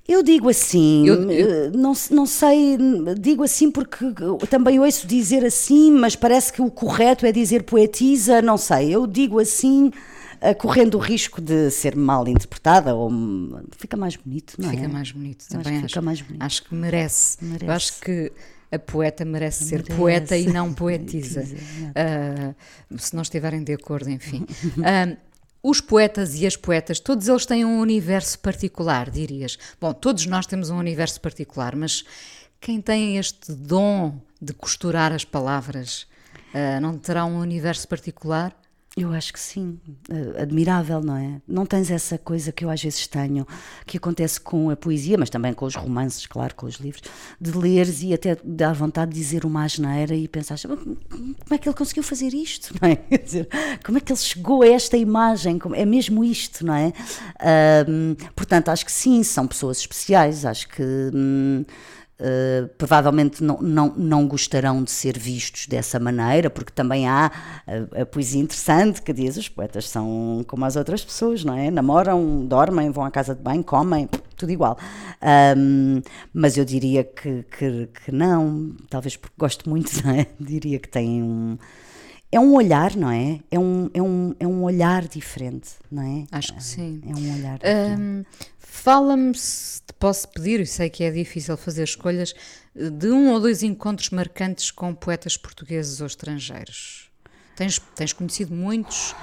Eu 0.07 0.23
digo 0.23 0.49
assim, 0.49 1.07
eu, 1.07 1.31
eu... 1.31 1.51
Eh, 1.51 1.71
não, 1.75 1.93
não 2.11 2.27
sei, 2.27 2.77
digo 3.19 3.45
assim 3.45 3.71
porque 3.71 4.05
também 4.51 4.81
ouço 4.81 5.07
dizer 5.07 5.45
assim, 5.45 5.93
mas 5.93 6.17
parece 6.17 6.53
que 6.53 6.61
o 6.61 6.71
correto 6.71 7.25
é 7.25 7.31
dizer 7.31 7.62
poetisa, 7.62 8.43
não 8.43 8.59
sei. 8.59 8.91
Eu 8.91 9.07
digo 9.07 9.38
assim, 9.38 9.93
eh, 10.41 10.55
correndo 10.55 10.97
o 10.97 10.99
risco 10.99 11.41
de 11.41 11.71
ser 11.71 11.95
mal 11.95 12.27
interpretada, 12.27 12.97
ou 12.97 13.11
fica 13.79 13.97
mais 13.97 14.17
bonito, 14.17 14.55
não 14.59 14.71
é? 14.71 14.73
Fica 14.73 14.88
mais 14.88 15.12
bonito, 15.12 15.49
também 15.49 15.77
acho. 15.77 15.87
Fica 15.88 16.03
mais 16.03 16.21
bonito. 16.21 16.43
Acho 16.43 16.65
que 16.65 16.75
merece. 16.75 17.38
merece. 17.41 17.65
Eu 17.65 17.73
acho 17.73 18.01
que 18.01 18.33
a 18.73 18.79
poeta 18.81 19.25
merece, 19.25 19.65
merece. 19.67 19.87
ser 19.87 19.97
poeta 19.97 20.37
e 20.37 20.47
não 20.47 20.75
poetisa. 20.75 21.43
uh, 21.95 22.99
se 22.99 23.15
não 23.15 23.23
estiverem 23.23 23.62
de 23.62 23.73
acordo, 23.73 24.11
enfim. 24.11 24.45
Uh, 24.79 25.17
Os 25.62 25.81
poetas 25.81 26.35
e 26.40 26.46
as 26.46 26.57
poetas, 26.57 26.98
todos 26.98 27.29
eles 27.29 27.46
têm 27.46 27.64
um 27.64 27.79
universo 27.79 28.38
particular, 28.40 29.09
dirias. 29.09 29.57
Bom, 29.81 29.92
todos 29.92 30.27
nós 30.27 30.44
temos 30.44 30.70
um 30.70 30.77
universo 30.77 31.20
particular, 31.20 31.77
mas 31.77 32.05
quem 32.61 32.81
tem 32.81 33.16
este 33.16 33.53
dom 33.53 34.18
de 34.40 34.53
costurar 34.53 35.12
as 35.12 35.25
palavras 35.25 36.07
uh, 36.53 36.81
não 36.81 36.98
terá 36.98 37.25
um 37.25 37.38
universo 37.38 37.87
particular? 37.87 38.53
Eu 38.95 39.11
acho 39.15 39.33
que 39.33 39.41
sim, 39.41 39.81
admirável, 40.39 41.01
não 41.01 41.17
é? 41.17 41.41
Não 41.49 41.65
tens 41.65 41.91
essa 41.91 42.19
coisa 42.19 42.53
que 42.53 42.63
eu 42.63 42.69
às 42.69 42.83
vezes 42.83 43.07
tenho, 43.07 43.47
que 43.87 43.97
acontece 43.97 44.39
com 44.39 44.69
a 44.69 44.77
poesia, 44.77 45.17
mas 45.17 45.31
também 45.31 45.55
com 45.55 45.65
os 45.65 45.75
romances, 45.75 46.27
claro, 46.27 46.55
com 46.55 46.67
os 46.67 46.75
livros, 46.75 47.03
de 47.41 47.53
leres 47.53 48.03
e 48.03 48.13
até 48.13 48.37
dar 48.45 48.75
vontade 48.75 49.13
de 49.13 49.19
dizer 49.19 49.47
uma 49.47 49.65
asneira 49.65 50.15
e 50.15 50.29
pensar 50.29 50.59
como 50.69 50.99
é 51.51 51.57
que 51.57 51.67
ele 51.67 51.77
conseguiu 51.77 52.03
fazer 52.03 52.35
isto, 52.35 52.75
não 52.83 52.87
é? 52.87 52.97
Quer 52.97 53.19
dizer, 53.19 53.49
como 53.83 53.97
é 53.97 54.01
que 54.01 54.13
ele 54.13 54.21
chegou 54.21 54.63
a 54.63 54.69
esta 54.69 54.99
imagem? 54.99 55.59
É 55.73 55.87
mesmo 55.87 56.23
isto, 56.23 56.67
não 56.67 56.75
é? 56.75 56.93
Um, 57.89 58.15
portanto, 58.37 58.69
acho 58.69 58.85
que 58.85 58.93
sim, 58.93 59.23
são 59.23 59.47
pessoas 59.47 59.79
especiais, 59.79 60.45
acho 60.45 60.69
que. 60.69 60.83
Hum, 61.15 61.65
Uh, 62.23 62.69
provavelmente 62.79 63.43
não, 63.43 63.59
não, 63.61 63.93
não 63.97 64.29
gostarão 64.29 64.85
de 64.85 64.93
ser 64.93 65.19
vistos 65.19 65.67
dessa 65.67 65.99
maneira, 65.99 66.49
porque 66.49 66.71
também 66.71 67.09
há 67.09 67.33
a, 67.67 68.03
a, 68.03 68.07
poesia 68.07 68.41
interessante 68.41 69.03
que 69.03 69.13
diz 69.13 69.37
os 69.37 69.49
poetas 69.49 69.89
são 69.89 70.45
como 70.47 70.65
as 70.65 70.77
outras 70.77 71.05
pessoas, 71.05 71.43
não 71.43 71.57
é? 71.57 71.69
Namoram, 71.69 72.47
dormem, 72.47 72.93
vão 72.93 73.05
à 73.05 73.11
casa 73.11 73.35
de 73.35 73.43
banho, 73.43 73.65
comem, 73.65 74.09
tudo 74.37 74.53
igual. 74.53 74.79
Um, 75.57 76.01
mas 76.33 76.57
eu 76.57 76.65
diria 76.65 77.03
que, 77.03 77.45
que, 77.59 77.89
que, 77.89 78.13
não, 78.13 78.73
talvez 78.89 79.17
porque 79.17 79.35
gosto 79.37 79.69
muito, 79.69 79.91
não 80.07 80.13
é? 80.13 80.29
Diria 80.39 80.79
que 80.79 80.89
têm 80.89 81.25
um. 81.25 81.59
É 82.31 82.39
um 82.39 82.55
olhar, 82.55 82.95
não 82.95 83.11
é? 83.11 83.41
É 83.51 83.59
um, 83.59 83.91
é, 83.93 84.01
um, 84.01 84.35
é 84.39 84.47
um 84.47 84.63
olhar 84.63 85.07
diferente, 85.09 85.71
não 85.91 86.03
é? 86.03 86.25
Acho 86.31 86.55
que 86.55 86.63
sim. 86.63 87.03
É 87.05 87.15
um 87.15 87.35
olhar 87.35 87.59
diferente. 87.59 88.01
Um, 88.01 88.25
Fala-me, 88.75 89.35
se 89.35 89.83
te 89.83 89.93
posso 89.93 90.27
pedir, 90.29 90.59
e 90.59 90.67
sei 90.67 90.89
que 90.89 91.05
é 91.05 91.11
difícil 91.11 91.59
fazer 91.59 91.85
escolhas, 91.85 92.35
de 92.75 93.11
um 93.11 93.31
ou 93.31 93.39
dois 93.39 93.63
encontros 93.63 94.09
marcantes 94.09 94.71
com 94.71 94.95
poetas 94.95 95.37
portugueses 95.37 96.01
ou 96.01 96.07
estrangeiros. 96.07 97.11
Tens, 97.55 97.79
tens 97.95 98.15
conhecido 98.15 98.55
muitos? 98.55 99.15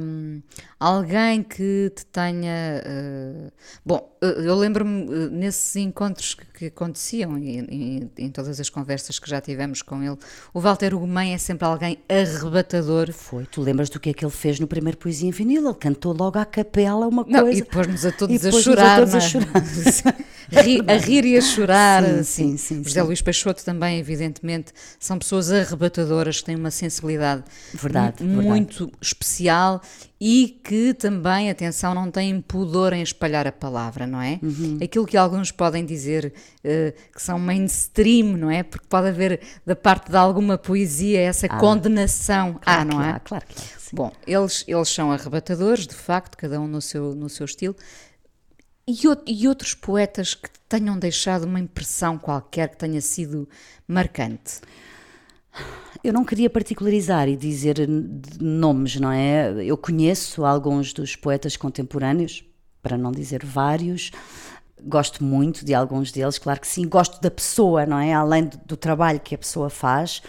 Um, 0.00 0.42
alguém 0.80 1.42
que 1.42 1.92
te 1.94 2.06
tenha. 2.06 2.82
Uh, 2.84 3.52
bom, 3.84 4.13
eu 4.26 4.54
lembro-me 4.54 5.04
uh, 5.04 5.30
nesses 5.30 5.76
encontros 5.76 6.34
que, 6.34 6.44
que 6.58 6.66
aconteciam 6.66 7.36
e, 7.38 8.08
em 8.18 8.30
todas 8.30 8.58
as 8.60 8.68
conversas 8.68 9.18
que 9.18 9.28
já 9.28 9.40
tivemos 9.40 9.82
com 9.82 10.02
ele, 10.02 10.16
o 10.52 10.60
Walter 10.60 10.94
Ugumem 10.94 11.34
é 11.34 11.38
sempre 11.38 11.66
alguém 11.66 11.98
arrebatador. 12.08 13.12
Foi, 13.12 13.44
tu 13.46 13.60
lembras 13.60 13.88
do 13.90 13.98
que 14.00 14.10
é 14.10 14.12
que 14.14 14.24
ele 14.24 14.32
fez 14.32 14.58
no 14.60 14.66
primeiro 14.66 14.96
Poesia 14.96 15.28
em 15.28 15.32
Vinil? 15.32 15.64
Ele 15.66 15.74
cantou 15.74 16.12
logo 16.16 16.38
à 16.38 16.44
capela 16.44 17.06
uma 17.06 17.24
Não, 17.26 17.40
coisa. 17.42 17.58
E 17.58 17.64
pôs-nos 17.64 18.04
a 18.04 18.12
todos 18.12 18.44
a 18.44 18.52
chorar. 18.52 19.02
A, 19.02 19.06
todos 19.06 19.14
a 19.14 19.20
chorar. 19.20 19.46
ri, 20.50 20.80
a 20.86 20.96
rir 20.96 21.24
e 21.24 21.36
a 21.36 21.40
chorar. 21.40 22.02
Sim, 22.04 22.10
assim. 22.20 22.56
sim, 22.56 22.56
sim, 22.56 22.84
José 22.84 23.00
sim. 23.00 23.06
Luís 23.06 23.22
Peixoto 23.22 23.64
também, 23.64 23.98
evidentemente, 23.98 24.72
são 24.98 25.18
pessoas 25.18 25.50
arrebatadoras 25.50 26.38
que 26.40 26.44
têm 26.44 26.56
uma 26.56 26.70
sensibilidade 26.70 27.44
Verdade, 27.74 28.22
mu- 28.22 28.28
verdade. 28.36 28.48
muito 28.48 28.92
especial 29.00 29.80
e 30.26 30.58
que 30.64 30.94
também, 30.94 31.50
atenção, 31.50 31.94
não 31.94 32.10
têm 32.10 32.40
pudor 32.40 32.94
em 32.94 33.02
espalhar 33.02 33.46
a 33.46 33.52
palavra, 33.52 34.06
não 34.06 34.22
é? 34.22 34.40
Uhum. 34.42 34.78
Aquilo 34.82 35.04
que 35.04 35.18
alguns 35.18 35.50
podem 35.50 35.84
dizer 35.84 36.32
eh, 36.64 36.94
que 37.14 37.20
são 37.22 37.38
mainstream, 37.38 38.34
não 38.38 38.50
é? 38.50 38.62
Porque 38.62 38.86
pode 38.88 39.08
haver 39.08 39.38
da 39.66 39.76
parte 39.76 40.10
de 40.10 40.16
alguma 40.16 40.56
poesia 40.56 41.20
essa 41.20 41.46
condenação. 41.60 42.58
ah, 42.64 42.82
não 42.86 43.02
é? 43.02 43.10
há, 43.10 43.20
claro 43.20 43.44
que 43.46 43.54
há, 43.54 43.78
sim. 43.78 43.90
Bom, 43.94 44.10
eles, 44.26 44.64
eles 44.66 44.88
são 44.88 45.12
arrebatadores, 45.12 45.86
de 45.86 45.94
facto, 45.94 46.38
cada 46.38 46.58
um 46.58 46.66
no 46.66 46.80
seu, 46.80 47.14
no 47.14 47.28
seu 47.28 47.44
estilo. 47.44 47.76
E, 48.88 49.06
o- 49.06 49.22
e 49.26 49.46
outros 49.46 49.74
poetas 49.74 50.32
que 50.32 50.48
tenham 50.70 50.98
deixado 50.98 51.44
uma 51.44 51.60
impressão 51.60 52.16
qualquer 52.16 52.70
que 52.70 52.78
tenha 52.78 53.00
sido 53.02 53.46
marcante? 53.86 54.60
Eu 56.04 56.12
não 56.12 56.22
queria 56.22 56.50
particularizar 56.50 57.30
e 57.30 57.34
dizer 57.34 57.76
nomes, 58.38 59.00
não 59.00 59.10
é? 59.10 59.64
Eu 59.64 59.74
conheço 59.74 60.44
alguns 60.44 60.92
dos 60.92 61.16
poetas 61.16 61.56
contemporâneos, 61.56 62.44
para 62.82 62.98
não 62.98 63.10
dizer 63.10 63.42
vários. 63.42 64.10
Gosto 64.82 65.24
muito 65.24 65.64
de 65.64 65.72
alguns 65.72 66.12
deles, 66.12 66.38
claro 66.38 66.60
que 66.60 66.66
sim. 66.68 66.86
Gosto 66.86 67.22
da 67.22 67.30
pessoa, 67.30 67.86
não 67.86 67.98
é? 67.98 68.12
Além 68.12 68.44
do, 68.44 68.58
do 68.66 68.76
trabalho 68.76 69.18
que 69.18 69.34
a 69.34 69.38
pessoa 69.38 69.70
faz. 69.70 70.20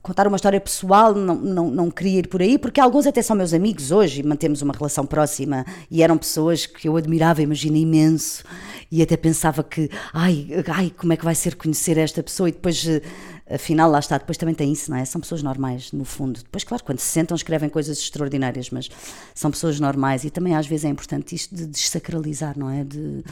Contar 0.00 0.26
uma 0.26 0.36
história 0.36 0.58
pessoal, 0.58 1.14
não, 1.14 1.34
não, 1.34 1.70
não 1.70 1.90
queria 1.90 2.20
ir 2.20 2.28
por 2.28 2.40
aí, 2.40 2.58
porque 2.58 2.80
alguns 2.80 3.06
até 3.06 3.20
são 3.20 3.36
meus 3.36 3.52
amigos 3.52 3.90
hoje 3.90 4.20
e 4.20 4.22
mantemos 4.22 4.62
uma 4.62 4.72
relação 4.72 5.04
próxima 5.04 5.66
e 5.90 6.02
eram 6.02 6.16
pessoas 6.16 6.64
que 6.64 6.88
eu 6.88 6.96
admirava, 6.96 7.42
imagina 7.42 7.76
imenso, 7.76 8.42
e 8.90 9.02
até 9.02 9.16
pensava 9.16 9.62
que, 9.62 9.90
ai, 10.12 10.48
ai, 10.68 10.92
como 10.96 11.12
é 11.12 11.16
que 11.16 11.24
vai 11.24 11.34
ser 11.34 11.56
conhecer 11.56 11.96
esta 11.98 12.22
pessoa? 12.22 12.48
E 12.48 12.52
depois, 12.52 12.86
eh, 12.86 13.02
afinal, 13.50 13.90
lá 13.90 13.98
está, 13.98 14.18
depois 14.18 14.38
também 14.38 14.54
tem 14.54 14.72
isso, 14.72 14.90
não 14.90 14.96
é? 14.96 15.04
São 15.04 15.20
pessoas 15.20 15.42
normais, 15.42 15.92
no 15.92 16.04
fundo. 16.04 16.40
Depois, 16.42 16.64
claro, 16.64 16.82
quando 16.84 16.98
se 16.98 17.06
sentam, 17.06 17.34
escrevem 17.34 17.68
coisas 17.68 17.98
extraordinárias, 17.98 18.70
mas 18.70 18.88
são 19.34 19.50
pessoas 19.50 19.78
normais 19.78 20.24
e 20.24 20.30
também 20.30 20.54
às 20.54 20.66
vezes 20.66 20.84
é 20.84 20.88
importante 20.88 21.34
isto 21.34 21.54
de 21.54 21.66
desacralizar, 21.66 22.58
não 22.58 22.70
é? 22.70 22.84
De, 22.84 23.24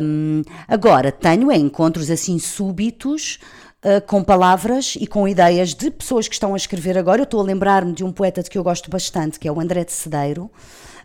um, 0.00 0.42
agora, 0.68 1.10
tenho 1.10 1.50
encontros 1.52 2.10
assim 2.10 2.38
súbitos 2.38 3.38
Uh, 3.84 4.04
com 4.04 4.24
palavras 4.24 4.96
e 4.98 5.06
com 5.06 5.28
ideias 5.28 5.72
de 5.72 5.92
pessoas 5.92 6.26
que 6.26 6.34
estão 6.34 6.54
a 6.54 6.56
escrever 6.56 6.98
agora. 6.98 7.20
Eu 7.20 7.24
estou 7.24 7.38
a 7.38 7.42
lembrar-me 7.44 7.92
de 7.92 8.02
um 8.02 8.10
poeta 8.10 8.42
de 8.42 8.50
que 8.50 8.58
eu 8.58 8.64
gosto 8.64 8.90
bastante, 8.90 9.38
que 9.38 9.46
é 9.46 9.52
o 9.52 9.60
André 9.60 9.84
de 9.84 9.92
Cedeiro. 9.92 10.50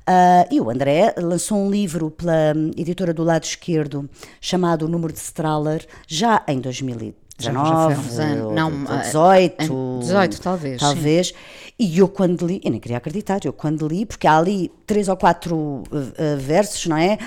Uh, 0.02 0.48
e 0.50 0.60
o 0.60 0.68
André 0.70 1.14
lançou 1.18 1.60
um 1.60 1.70
livro 1.70 2.10
pela 2.10 2.54
hum, 2.56 2.72
editora 2.76 3.14
do 3.14 3.24
lado 3.24 3.44
esquerdo 3.44 4.10
chamado 4.40 4.86
O 4.86 4.88
Número 4.88 5.14
de 5.14 5.20
Strahler, 5.20 5.86
já 6.08 6.44
em 6.48 6.60
2013. 6.60 7.22
19, 7.46 7.96
já, 7.96 8.00
anos, 8.00 8.20
é, 8.20 8.36
não, 8.54 8.84
18, 9.02 10.00
18 10.00 10.42
talvez. 10.42 10.80
Talvez. 10.80 11.28
Sim. 11.28 11.34
E 11.80 11.98
eu 11.98 12.08
quando 12.08 12.46
li, 12.46 12.62
eu 12.64 12.72
nem 12.72 12.80
queria 12.80 12.98
acreditar, 12.98 13.40
eu 13.44 13.52
quando 13.52 13.88
li, 13.88 14.06
porque 14.06 14.28
há 14.28 14.38
ali 14.38 14.72
três 14.86 15.08
ou 15.08 15.18
quatro 15.18 15.56
uh, 15.58 16.38
versos, 16.38 16.86
não 16.86 16.98
é? 16.98 17.18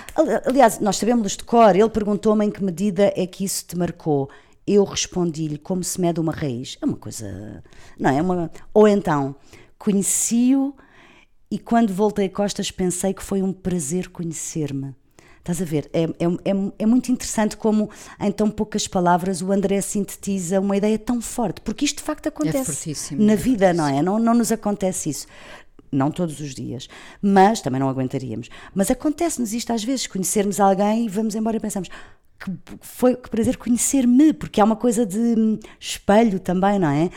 Aliás, 0.46 0.78
nós 0.78 0.96
sabemos 0.96 1.36
de 1.36 1.42
cor, 1.42 1.74
ele 1.74 1.88
perguntou-me 1.88 2.44
em 2.44 2.50
que 2.50 2.62
medida 2.62 3.12
é 3.16 3.26
que 3.26 3.44
isso 3.44 3.64
te 3.66 3.76
marcou. 3.76 4.30
Eu 4.66 4.84
respondi-lhe 4.84 5.58
como 5.58 5.82
se 5.82 6.00
mede 6.00 6.20
uma 6.20 6.32
raiz. 6.32 6.78
É 6.80 6.86
uma 6.86 6.96
coisa, 6.96 7.62
não 7.98 8.10
é? 8.10 8.18
é 8.18 8.22
uma... 8.22 8.50
Ou 8.72 8.86
então, 8.86 9.34
conheci-o 9.76 10.74
e 11.50 11.58
quando 11.58 11.92
voltei 11.92 12.28
costas 12.28 12.70
pensei 12.70 13.12
que 13.12 13.22
foi 13.22 13.42
um 13.42 13.52
prazer 13.52 14.08
conhecer-me. 14.08 14.94
Estás 15.44 15.60
a 15.60 15.64
ver? 15.66 15.90
É, 15.92 16.04
é, 16.04 16.06
é, 16.06 16.72
é 16.78 16.86
muito 16.86 17.12
interessante 17.12 17.54
como, 17.54 17.90
em 18.18 18.32
tão 18.32 18.50
poucas 18.50 18.88
palavras, 18.88 19.42
o 19.42 19.52
André 19.52 19.78
sintetiza 19.82 20.58
uma 20.58 20.74
ideia 20.74 20.98
tão 20.98 21.20
forte, 21.20 21.60
porque 21.60 21.84
isto 21.84 21.98
de 21.98 22.02
facto 22.02 22.28
acontece 22.28 22.64
fortíssimo, 22.64 23.22
na 23.22 23.34
é 23.34 23.36
vida, 23.36 23.74
não 23.74 23.86
é? 23.86 24.00
Não, 24.00 24.18
não 24.18 24.32
nos 24.32 24.50
acontece 24.50 25.10
isso. 25.10 25.26
Não 25.92 26.10
todos 26.10 26.40
os 26.40 26.54
dias, 26.54 26.88
mas 27.20 27.60
também 27.60 27.78
não 27.78 27.90
aguentaríamos. 27.90 28.48
Mas 28.74 28.90
acontece-nos 28.90 29.52
isto 29.52 29.70
às 29.70 29.84
vezes, 29.84 30.06
conhecermos 30.06 30.58
alguém 30.58 31.04
e 31.04 31.08
vamos 31.10 31.34
embora 31.34 31.58
e 31.58 31.60
pensamos 31.60 31.90
que 32.40 32.50
foi 32.80 33.14
que 33.14 33.28
prazer 33.28 33.58
conhecer-me, 33.58 34.32
porque 34.32 34.62
há 34.62 34.64
uma 34.64 34.76
coisa 34.76 35.04
de 35.04 35.18
hum, 35.18 35.58
espelho 35.78 36.40
também, 36.40 36.78
não 36.78 36.88
é? 36.88 37.10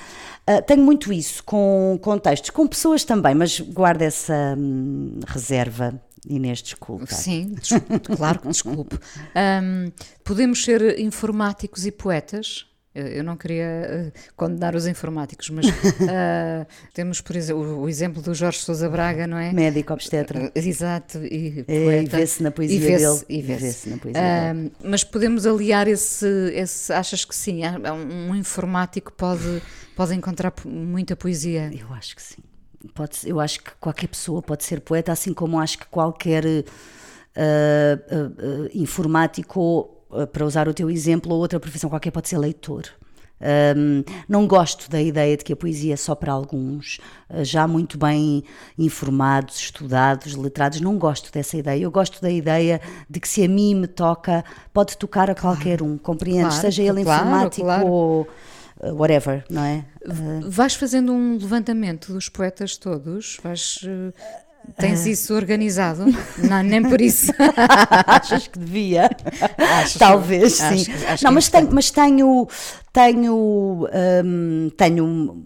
Ah, 0.46 0.62
tenho 0.62 0.84
muito 0.84 1.13
isso 1.13 1.42
com, 1.46 1.98
com 2.02 2.18
textos, 2.18 2.50
com 2.50 2.68
pessoas 2.68 3.06
também, 3.06 3.34
mas 3.34 3.62
guardo 3.62 4.02
essa 4.02 4.54
hum, 4.58 5.22
reserva. 5.26 6.02
Inês, 6.26 6.62
desculpa. 6.62 7.06
Sim, 7.08 7.56
desculpe, 7.60 8.16
claro 8.16 8.40
que 8.40 8.48
desculpe. 8.48 8.98
Ahm, 9.36 9.92
podemos 10.24 10.64
ser 10.64 11.00
informáticos 11.00 11.86
e 11.86 11.92
poetas? 11.92 12.66
Eu 13.00 13.24
não 13.24 13.38
queria 13.38 13.64
eh, 13.64 14.12
condenar 14.36 14.76
os 14.76 14.88
informáticos, 14.88 15.52
mas 15.52 15.68
ah, 16.10 16.66
temos, 16.96 17.22
por 17.22 17.36
exemplo, 17.36 17.82
o, 17.82 17.88
exemplo 17.88 18.24
do 18.24 18.34
Jorge 18.34 18.58
Sousa 18.58 18.90
Braga, 18.90 19.28
não 19.28 19.38
é? 19.38 19.54
Médico 19.54 19.94
obstetra. 19.94 20.52
Exato, 20.56 21.20
e 21.24 21.64
É, 21.68 21.76
e 21.80 21.84
poeta. 21.84 22.18
vê-se 22.18 22.42
na 22.42 22.50
poesia 22.50 22.76
E 22.76 22.80
vê-se- 22.80 23.06
dele. 23.06 23.26
e 23.30 23.42
vê-se. 23.44 23.62
vê-se 23.62 23.90
na 23.92 23.98
poesia 24.00 24.22
Ahm, 24.52 24.72
mas 24.84 25.04
podemos 25.04 25.46
aliar 25.46 25.88
esse, 25.88 26.26
esse. 26.56 26.92
Achas 26.92 27.24
que 27.24 27.36
sim? 27.36 27.64
há- 27.64 27.78
há 27.84 27.94
Um 27.94 28.36
informático 28.36 29.14
pode, 29.14 29.62
pode 29.96 30.16
encontrar 30.16 30.52
muita 30.66 31.16
poesia. 31.16 31.70
Eu 31.80 31.94
acho 31.94 32.16
que 32.16 32.22
sim. 32.24 32.42
Pode, 32.93 33.17
eu 33.26 33.39
acho 33.39 33.63
que 33.63 33.71
qualquer 33.80 34.08
pessoa 34.08 34.41
pode 34.41 34.63
ser 34.63 34.82
poeta, 34.82 35.12
assim 35.12 35.34
como 35.34 35.60
acho 35.60 35.80
que 35.80 35.86
qualquer 35.88 36.45
eh, 36.45 36.63
eh, 37.36 38.00
eh, 38.10 38.71
informático, 38.73 39.89
para 40.32 40.45
usar 40.45 40.67
o 40.67 40.73
teu 40.73 40.89
exemplo, 40.89 41.34
ou 41.34 41.39
outra 41.39 41.60
profissão 41.60 41.89
qualquer 41.89 42.12
pode 42.12 42.30
ser 42.30 42.38
leitor. 42.38 42.84
Ahm, 43.39 44.04
não 44.28 44.47
gosto 44.47 44.89
da 44.89 45.00
ideia 45.00 45.38
de 45.38 45.43
que 45.43 45.54
a 45.54 45.56
poesia 45.56 45.93
é 45.93 45.97
só 45.97 46.15
para 46.15 46.32
alguns, 46.32 47.00
já 47.43 47.67
muito 47.67 47.95
bem 47.97 48.43
informados, 48.78 49.58
estudados, 49.58 50.34
letrados. 50.36 50.82
Não 50.82 50.97
gosto 50.97 51.32
dessa 51.32 51.56
ideia. 51.58 51.84
Eu 51.84 51.91
gosto 51.91 52.19
da 52.21 52.32
ideia 52.32 52.82
de 53.08 53.19
que 53.19 53.28
se 53.28 53.43
a 53.43 53.47
mim 53.47 53.76
me 53.76 53.88
toca, 53.88 54.43
pode 54.73 54.97
tocar 54.97 55.30
a 55.30 55.36
qualquer 55.36 55.84
um, 55.84 55.97
compreendes? 55.97 56.56
Claro, 56.56 56.62
Seja 56.62 56.82
ele 56.82 57.04
claro, 57.04 57.21
informático 57.21 57.65
claro. 57.65 57.88
ou 57.88 58.28
whatever, 58.84 59.44
não 59.50 59.63
é? 59.63 59.86
Vais 60.48 60.76
fazendo 60.76 61.12
um 61.12 61.38
levantamento 61.38 62.13
dos 62.13 62.30
poetas 62.30 62.78
todos? 62.78 63.38
Vais. 63.44 63.80
eh, 63.86 64.13
Tens 64.76 65.06
isso 65.06 65.34
organizado? 65.34 66.04
Não, 66.38 66.62
nem 66.62 66.82
por 66.84 67.00
isso. 67.00 67.32
Achas 68.06 68.48
que 68.48 68.60
devia? 68.60 69.10
Talvez, 69.98 70.60
acho 70.60 70.84
sim. 70.84 70.92
acho 71.08 71.24
não, 71.24 71.32
mas 71.32 71.48
tenho, 71.48 71.70
mas 71.72 71.90
tenho, 71.90 72.48
tenho, 72.92 73.88
hum, 74.26 74.70
tenho, 74.76 75.46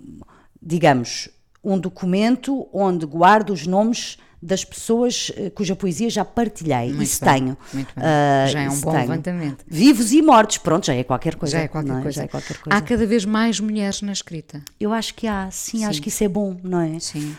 digamos, 0.61 1.29
um 1.63 1.77
documento 1.77 2.67
onde 2.73 3.05
guardo 3.05 3.51
os 3.53 3.67
nomes 3.67 4.17
das 4.41 4.65
pessoas 4.65 5.31
eh, 5.37 5.49
cuja 5.51 5.75
poesia 5.75 6.09
já 6.09 6.25
partilhei. 6.25 6.87
Muito 6.87 7.03
isso 7.03 7.23
bem, 7.23 7.33
tenho. 7.35 7.57
muito 7.73 7.93
bem. 7.95 8.03
Ah, 8.03 8.47
Já 8.47 8.61
é 8.61 8.69
um 8.69 8.79
bom 8.79 8.91
tenho. 8.91 9.01
levantamento. 9.03 9.63
Vivos 9.67 10.11
e 10.11 10.21
mortos, 10.21 10.57
pronto, 10.57 10.85
já 10.87 10.95
é 10.95 11.03
qualquer 11.03 11.35
coisa. 11.35 11.57
Já 11.57 11.63
é 11.63 11.67
qualquer 11.67 11.93
não 11.93 12.01
coisa. 12.01 12.15
Já 12.17 12.23
é 12.23 12.27
qualquer 12.27 12.57
coisa. 12.57 12.77
Há 12.77 12.81
cada 12.81 13.05
vez 13.05 13.23
mais 13.23 13.59
mulheres 13.59 14.01
na 14.01 14.11
escrita. 14.11 14.61
Eu 14.79 14.91
acho 14.93 15.13
que 15.13 15.27
há, 15.27 15.49
sim, 15.51 15.85
acho 15.85 16.01
que 16.01 16.09
isso 16.09 16.23
é 16.23 16.27
bom, 16.27 16.57
não 16.63 16.79
é? 16.81 16.99
Sim. 16.99 17.35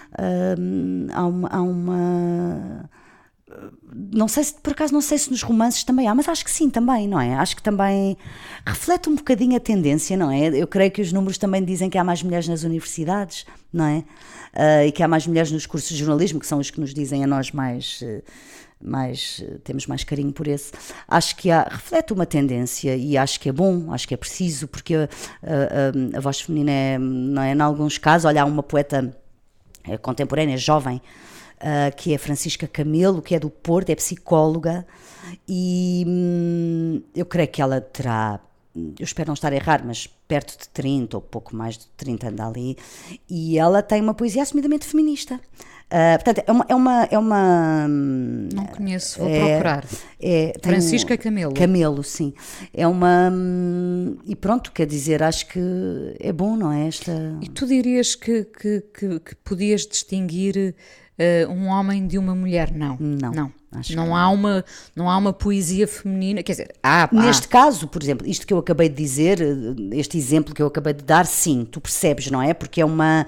Hum, 0.59 1.07
há 1.13 1.27
uma. 1.27 1.49
Há 1.49 1.63
uma 1.63 2.91
não 3.95 4.27
sei 4.29 4.45
se, 4.45 4.55
por 4.55 4.73
acaso, 4.73 4.93
não 4.93 5.01
sei 5.01 5.19
se 5.19 5.31
nos 5.31 5.43
romances 5.43 5.85
também 5.85 6.09
há, 6.09 6.15
mas 6.15 6.29
acho 6.29 6.45
que 6.45 6.51
sim, 6.51 6.71
também, 6.71 7.07
não 7.09 7.21
é? 7.21 7.35
Acho 7.35 7.55
que 7.57 7.63
também 7.63 8.17
reflete 8.67 9.09
um 9.09 9.15
bocadinho 9.15 9.57
a 9.57 9.61
tendência, 9.61 10.17
não 10.17 10.31
é? 10.31 10.49
Eu 10.49 10.67
creio 10.67 10.91
que 10.91 11.03
os 11.03 11.13
números 11.13 11.39
também 11.39 11.63
dizem 11.65 11.89
que 11.91 11.99
há 11.99 12.05
mais 12.05 12.23
mulheres 12.23 12.49
nas 12.49 12.63
universidades, 12.63 13.45
não 13.73 13.85
é? 13.87 14.05
Ah, 14.55 14.85
e 14.87 14.93
que 14.93 15.03
há 15.03 15.09
mais 15.09 15.27
mulheres 15.27 15.51
nos 15.53 15.67
cursos 15.67 15.91
de 15.91 15.97
jornalismo, 15.97 16.41
que 16.41 16.47
são 16.47 16.59
os 16.59 16.71
que 16.71 16.81
nos 16.81 16.93
dizem 16.95 17.23
a 17.25 17.27
nós 17.27 17.51
mais. 17.53 18.01
eh, 18.03 18.23
mais 18.85 19.41
eh, 19.47 19.59
temos 19.63 19.87
mais 19.87 20.03
carinho 20.03 20.33
por 20.33 20.49
esse. 20.49 20.73
Acho 21.07 21.37
que 21.37 21.51
há, 21.53 21.63
reflete 21.71 22.13
uma 22.13 22.27
tendência 22.27 22.97
e 22.97 23.17
acho 23.17 23.39
que 23.39 23.49
é 23.49 23.53
bom, 23.53 23.93
acho 23.93 24.09
que 24.09 24.15
é 24.15 24.17
preciso, 24.17 24.67
porque 24.67 24.95
a, 24.97 25.09
a- 25.43 26.19
a- 26.19 26.21
voz 26.21 26.41
feminina 26.41 26.71
é, 26.73 26.99
não 26.99 27.43
é, 27.43 27.53
em 27.55 27.61
alguns 27.61 27.97
casos, 27.97 28.25
olha, 28.25 28.43
há 28.43 28.45
uma 28.45 28.63
poeta 28.63 29.17
contemporânea, 30.01 30.57
jovem, 30.57 31.01
ah, 31.63 31.91
que 31.91 32.13
é 32.13 32.19
Francisca 32.19 32.67
Camelo, 32.67 33.23
que 33.23 33.35
é 33.35 33.39
do 33.41 33.49
Porto, 33.51 33.91
é 33.91 33.95
psicóloga, 33.95 34.87
e 35.49 36.05
hum, 36.07 37.03
eu 37.15 37.25
creio 37.25 37.49
que 37.49 37.63
ela 37.63 37.81
terá, 37.81 38.41
eu 38.75 39.05
espero 39.05 39.29
não 39.29 39.35
estar 39.35 39.53
a 39.53 39.57
errar, 39.57 39.83
mas 39.85 40.07
perto 40.27 40.59
de 40.59 40.69
30 40.71 41.17
ou 41.17 41.21
pouco 41.21 41.55
mais 41.55 41.77
de 41.79 41.87
30 41.97 42.29
anda 42.29 42.47
ali, 42.47 42.77
e 43.29 43.59
ela 43.59 43.83
tem 43.83 44.01
uma 44.01 44.15
poesia 44.15 44.43
assumidamente 44.43 44.87
feminista. 44.87 45.41
Ah, 45.95 46.17
portanto, 46.19 46.43
é 46.47 46.51
uma. 46.51 46.65
É 46.71 46.75
uma, 46.75 47.05
é 47.11 47.19
uma 47.19 47.87
Não 47.87 48.65
conheço, 48.69 49.19
vou 49.19 49.29
é- 49.29 49.51
procurar. 49.51 49.85
é, 50.19 50.55
Francisca 50.63 51.13
um- 51.13 51.17
Camelo. 51.19 51.53
Camelo, 51.53 52.03
sim. 52.03 52.33
É 52.73 52.89
uma. 52.89 53.29
hum, 53.31 54.17
E 54.25 54.35
pronto, 54.35 54.73
quer 54.73 54.87
dizer, 54.87 55.23
acho 55.23 55.47
que 55.49 55.61
é 56.19 56.33
bom, 56.33 56.57
não 56.57 56.73
é? 56.73 56.89
Esta. 56.89 57.13
E 57.43 57.49
tu 57.51 57.67
dirias 57.67 58.15
que, 58.15 58.45
que, 58.45 58.81
que, 58.99 59.21
que 59.21 59.35
podias 59.45 59.87
distinguir 59.87 60.75
eh, 61.19 61.47
um 61.49 61.67
homem 61.67 62.07
de 62.07 62.19
uma 62.19 62.35
mulher? 62.35 62.73
Não. 62.73 62.97
Não. 62.99 63.31
Não. 63.33 63.53
Acho 63.75 63.97
Não 63.97 64.15
há, 64.15 64.29
uma, 64.29 64.63
não 64.95 65.09
há 65.09 65.17
uma 65.17 65.33
poesia 65.33 65.89
feminina, 65.89 66.43
quer 66.43 66.53
dizer, 66.53 66.75
há, 66.83 67.05
há. 67.05 67.09
Neste 67.11 67.49
caso, 67.49 67.89
por 67.89 68.03
exemplo, 68.03 68.27
isto 68.27 68.47
que 68.47 68.53
eu 68.53 68.59
acabei 68.59 68.87
de 68.89 68.95
dizer, 68.95 69.41
eh, 69.41 69.97
este 69.97 70.19
exemplo 70.19 70.55
que 70.55 70.61
eu 70.61 70.67
acabei 70.67 70.93
de 70.93 71.03
dar, 71.03 71.25
sim, 71.25 71.67
tu 71.71 71.81
percebes, 71.81 72.31
não 72.31 72.43
é? 72.43 72.53
Porque 72.53 72.83
é 72.83 72.85
uma, 72.85 73.27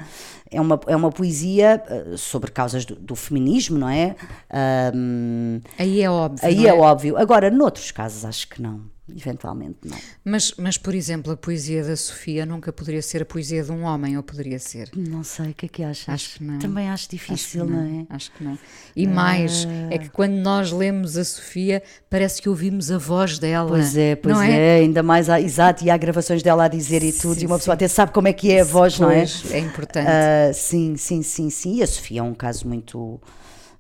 é 0.51 0.61
uma, 0.61 0.81
é 0.87 0.95
uma 0.95 1.11
poesia 1.11 1.83
eh, 1.89 2.15
sobre 2.17 2.51
causas 2.51 2.85
do, 2.85 2.95
do 2.95 3.17
feminismo, 3.17 3.79
não 3.79 3.89
é? 3.89 4.15
Ahm, 4.51 5.61
aí 5.79 6.03
é 6.03 6.11
óbvio. 6.11 6.47
aí 6.47 6.57
não 6.57 6.69
é 6.69 6.73
óbvio. 6.75 7.17
Agora, 7.17 7.51
noutros 7.51 7.91
casos, 7.91 8.27
acho 8.27 8.47
que 8.49 8.61
não. 8.61 8.83
Eventualmente, 9.07 9.81
não. 9.85 9.99
Mas, 10.25 10.55
mas, 10.57 10.79
por 10.79 10.95
exemplo, 10.95 11.31
a 11.33 11.37
poesia 11.37 11.85
da 11.85 11.95
Sofia 11.95 12.47
nunca 12.47 12.73
poderia 12.73 13.03
ser 13.03 13.21
a 13.21 13.25
poesia 13.27 13.63
de 13.63 13.71
um 13.71 13.83
homem, 13.83 14.17
ou 14.17 14.23
poderia 14.23 14.59
ser? 14.59 14.89
Não 14.97 15.23
sei, 15.23 15.51
o 15.51 15.55
que 15.55 15.67
é 15.67 15.69
que 15.69 15.83
achas? 15.85 16.09
Acho 16.09 16.31
que 16.39 16.45
não. 16.45 16.59
Também 16.59 16.89
acho 16.89 16.95
Acho 17.05 17.09
que 17.11 17.17
difícil, 17.17 17.67
não. 17.67 18.01
é? 18.01 18.07
Acho 18.09 18.33
que 18.33 18.43
não. 18.43 18.59
E 18.97 19.07
mais, 19.07 19.67
é 19.91 19.99
que 19.99 20.09
quando 20.09 20.33
nós 20.33 20.73
lemos 20.73 21.19
a 21.19 21.25
Sofia, 21.25 21.83
parece 22.09 22.41
que 22.41 22.49
ouvimos 22.49 22.91
a 22.91 22.97
voz 22.97 23.39
dela. 23.39 23.69
Pois 23.69 23.95
é, 23.95 24.17
pois 24.17 24.35
não 24.35 24.43
é? 24.43 24.77
ainda 24.77 25.03
mais, 25.03 25.29
há- 25.29 25.39
exato, 25.41 25.85
e 25.85 25.91
há 25.91 25.97
gravações 25.99 26.43
dela 26.43 26.65
a 26.65 26.69
dizer 26.69 27.03
e 27.03 27.13
tudo, 27.13 27.43
e 27.43 27.47
uma 27.47 27.59
pessoa 27.59 27.75
até 27.75 27.87
sabe 27.89 28.11
como 28.11 28.27
é 28.29 28.33
que 28.33 28.51
é 28.53 28.63
a 28.63 28.65
voz, 28.65 28.99
não 28.99 29.11
é? 29.11 29.27
É 29.51 29.59
importante. 29.59 30.09
Ah, 30.09 30.51
sim, 30.55 30.97
sim, 30.97 31.23
sim, 31.23 31.51
sim. 31.51 31.77
E 31.77 31.83
a 31.83 31.87
Sofia 31.87 32.21
é 32.21 32.23
um 32.23 32.33
caso 32.35 32.67
muito 32.67 33.21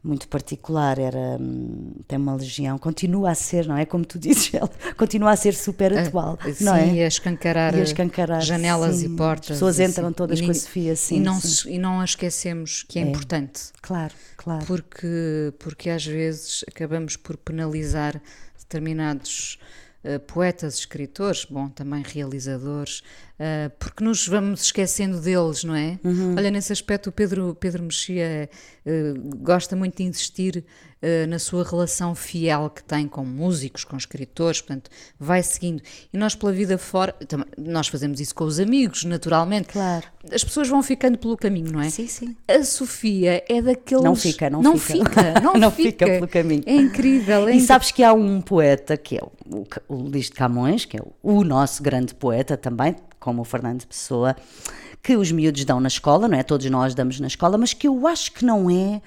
muito 0.05 0.28
particular, 0.28 0.98
era 0.98 1.38
hum, 1.40 1.94
tem 2.07 2.18
uma 2.18 2.34
legião, 2.36 2.76
continua 2.78 3.30
a 3.30 3.34
ser, 3.34 3.66
não 3.66 3.76
é? 3.76 3.86
Como 3.86 4.05
tu 4.05 4.18
dizes, 4.18 4.52
ela 4.55 4.70
continua 4.98 5.30
a 5.30 5.36
ser 5.36 5.55
super 5.55 5.96
atual, 5.96 6.38
Ah, 6.40 6.46
não 6.61 6.74
sim, 6.76 6.98
é? 7.00 7.05
a 7.05 7.09
escancarar, 7.09 7.74
E 7.74 7.80
a 7.80 7.82
escancarar, 7.82 8.42
janelas 8.42 8.96
sim. 8.96 9.07
e 9.07 9.16
portas. 9.16 9.52
As 9.52 9.57
pessoas 9.57 9.80
assim. 9.80 9.90
entram 9.90 10.12
todas 10.12 10.38
E 10.38 10.44
com 10.44 10.50
a 10.50 10.55
Sofia, 10.55 10.94
sim, 10.94 11.16
E 11.16 11.20
não, 11.20 11.40
sim. 11.40 11.72
e 11.74 11.78
não 11.78 12.00
a 12.00 12.05
esquecemos 12.05 12.84
que 12.86 12.98
é, 12.98 13.02
importante. 13.02 13.62
Claro, 13.80 14.12
claro. 14.36 14.64
Porque, 14.66 15.52
porque 15.59 15.88
às 15.88 16.05
vezes 16.05 16.64
acabamos 16.68 17.16
por 17.16 17.36
penalizar 17.38 18.20
determinados 18.59 19.59
eh, 20.05 20.18
poetas, 20.18 20.74
escritores, 20.74 21.46
bom, 21.46 21.68
também 21.68 22.02
realizadores, 22.02 23.02
eh, 23.38 23.70
porque 23.78 24.05
nos 24.05 24.28
vamos 24.28 24.64
esquecendo 24.64 25.18
deles, 25.18 25.64
não 25.64 25.74
é? 25.74 25.98
Uhum. 26.05 26.34
Olha, 26.36 26.50
nesse 26.50 26.72
aspecto 26.72 27.09
o 27.09 27.12
Pedro, 27.12 27.57
Pedro 27.59 27.82
Mexia 27.82 28.50
eh, 28.84 29.14
gosta 29.36 29.74
muito 29.74 29.96
de 29.96 30.02
insistir 30.02 30.64
eh, 31.07 31.26
na 31.26 31.38
sua 31.38 31.62
relação 31.62 32.14
fiel 32.14 32.70
que 32.70 32.82
tem 32.82 33.07
com 33.07 33.22
músicos, 33.26 33.84
com 33.84 33.94
escritores, 33.94 34.62
portanto, 34.62 34.90
vai 35.20 35.42
seguindo. 35.42 35.82
E 36.11 36.16
nós 36.16 36.34
pela 36.34 36.50
vida 36.50 36.78
fora, 36.78 37.14
nós 37.59 37.88
fazemos 37.88 38.20
isso 38.20 38.34
com 38.34 38.44
os 38.44 38.59
amigos, 38.59 39.05
naturalmente. 39.05 39.68
Claro. 39.68 40.07
As 40.32 40.42
pessoas 40.42 40.66
vão 40.66 40.82
ficando 40.82 41.18
pelo 41.18 41.36
caminho, 41.36 41.70
não 41.70 41.80
é? 41.82 41.90
Sim, 41.90 42.07
sim. 42.07 42.34
A 42.48 42.62
Sofia 42.64 43.44
é 43.46 43.61
daqueles. 43.61 44.02
Não 44.02 44.16
fica, 44.16 44.48
não 44.48 44.62
não 44.62 44.78
fica. 44.78 45.11
fica. 45.11 45.40
não, 45.44 45.52
Não 45.55 45.70
fica 45.70 46.07
pelo 46.07 46.26
caminho. 46.26 46.62
É 46.64 46.74
incrível. 46.74 47.36
É 47.36 47.40
E 47.40 47.42
incrível. 47.48 47.66
sabes 47.66 47.90
que 47.90 48.02
há 48.02 48.14
um 48.14 48.40
poeta 48.40 48.96
que 48.96 49.18
é 49.18 49.20
o, 49.22 49.66
o 49.86 49.94
Luís 49.94 50.26
de 50.26 50.32
Camões, 50.32 50.86
que 50.86 50.96
é 50.96 51.00
o 51.22 51.44
nosso 51.44 51.82
grande 51.82 52.14
poeta 52.14 52.57
também, 52.57 52.96
como 53.20 53.42
o 53.42 53.44
Fernando 53.44 53.86
Pessoa, 53.86 54.34
que 55.02 55.16
os 55.18 55.30
miúdos 55.30 55.66
dão 55.66 55.80
na 55.80 55.88
escola, 55.88 56.26
não 56.26 56.38
é? 56.38 56.42
Todos 56.42 56.64
nós 56.70 56.94
damos 56.94 57.20
na 57.20 57.26
escola, 57.26 57.59
mas 57.59 57.74
que 57.74 57.86
eu 57.86 58.07
acho 58.07 58.32
que 58.32 58.42
não 58.42 58.70
é 58.70 59.02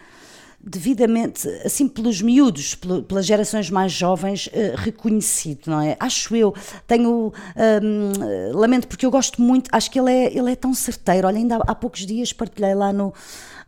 devidamente, 0.59 1.47
assim, 1.63 1.87
pelos 1.87 2.21
miúdos, 2.21 2.75
pelas 3.07 3.25
gerações 3.25 3.69
mais 3.69 3.91
jovens, 3.91 4.49
eh, 4.51 4.73
reconhecido, 4.75 5.67
não 5.67 5.81
é? 5.81 5.95
Acho 5.99 6.35
eu, 6.35 6.53
tenho, 6.85 7.31
hum, 7.31 8.11
lamento 8.53 8.87
porque 8.87 9.05
eu 9.05 9.11
gosto 9.11 9.41
muito, 9.41 9.69
acho 9.71 9.89
que 9.89 9.99
ele 9.99 10.11
é, 10.11 10.37
ele 10.37 10.51
é 10.51 10.55
tão 10.55 10.73
certeiro, 10.73 11.27
olha, 11.27 11.37
ainda 11.37 11.57
há, 11.57 11.71
há 11.71 11.75
poucos 11.75 12.05
dias 12.05 12.33
partilhei 12.33 12.75
lá 12.75 12.91
no, 12.91 13.13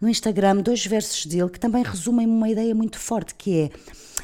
no 0.02 0.10
Instagram 0.10 0.58
dois 0.58 0.86
versos 0.86 1.26
dele 1.26 1.50
que 1.50 1.60
também 1.60 1.84
resumem 1.84 2.28
uma 2.28 2.50
ideia 2.50 2.74
muito 2.76 3.00
forte, 3.00 3.36
que 3.36 3.60
é, 3.60 3.70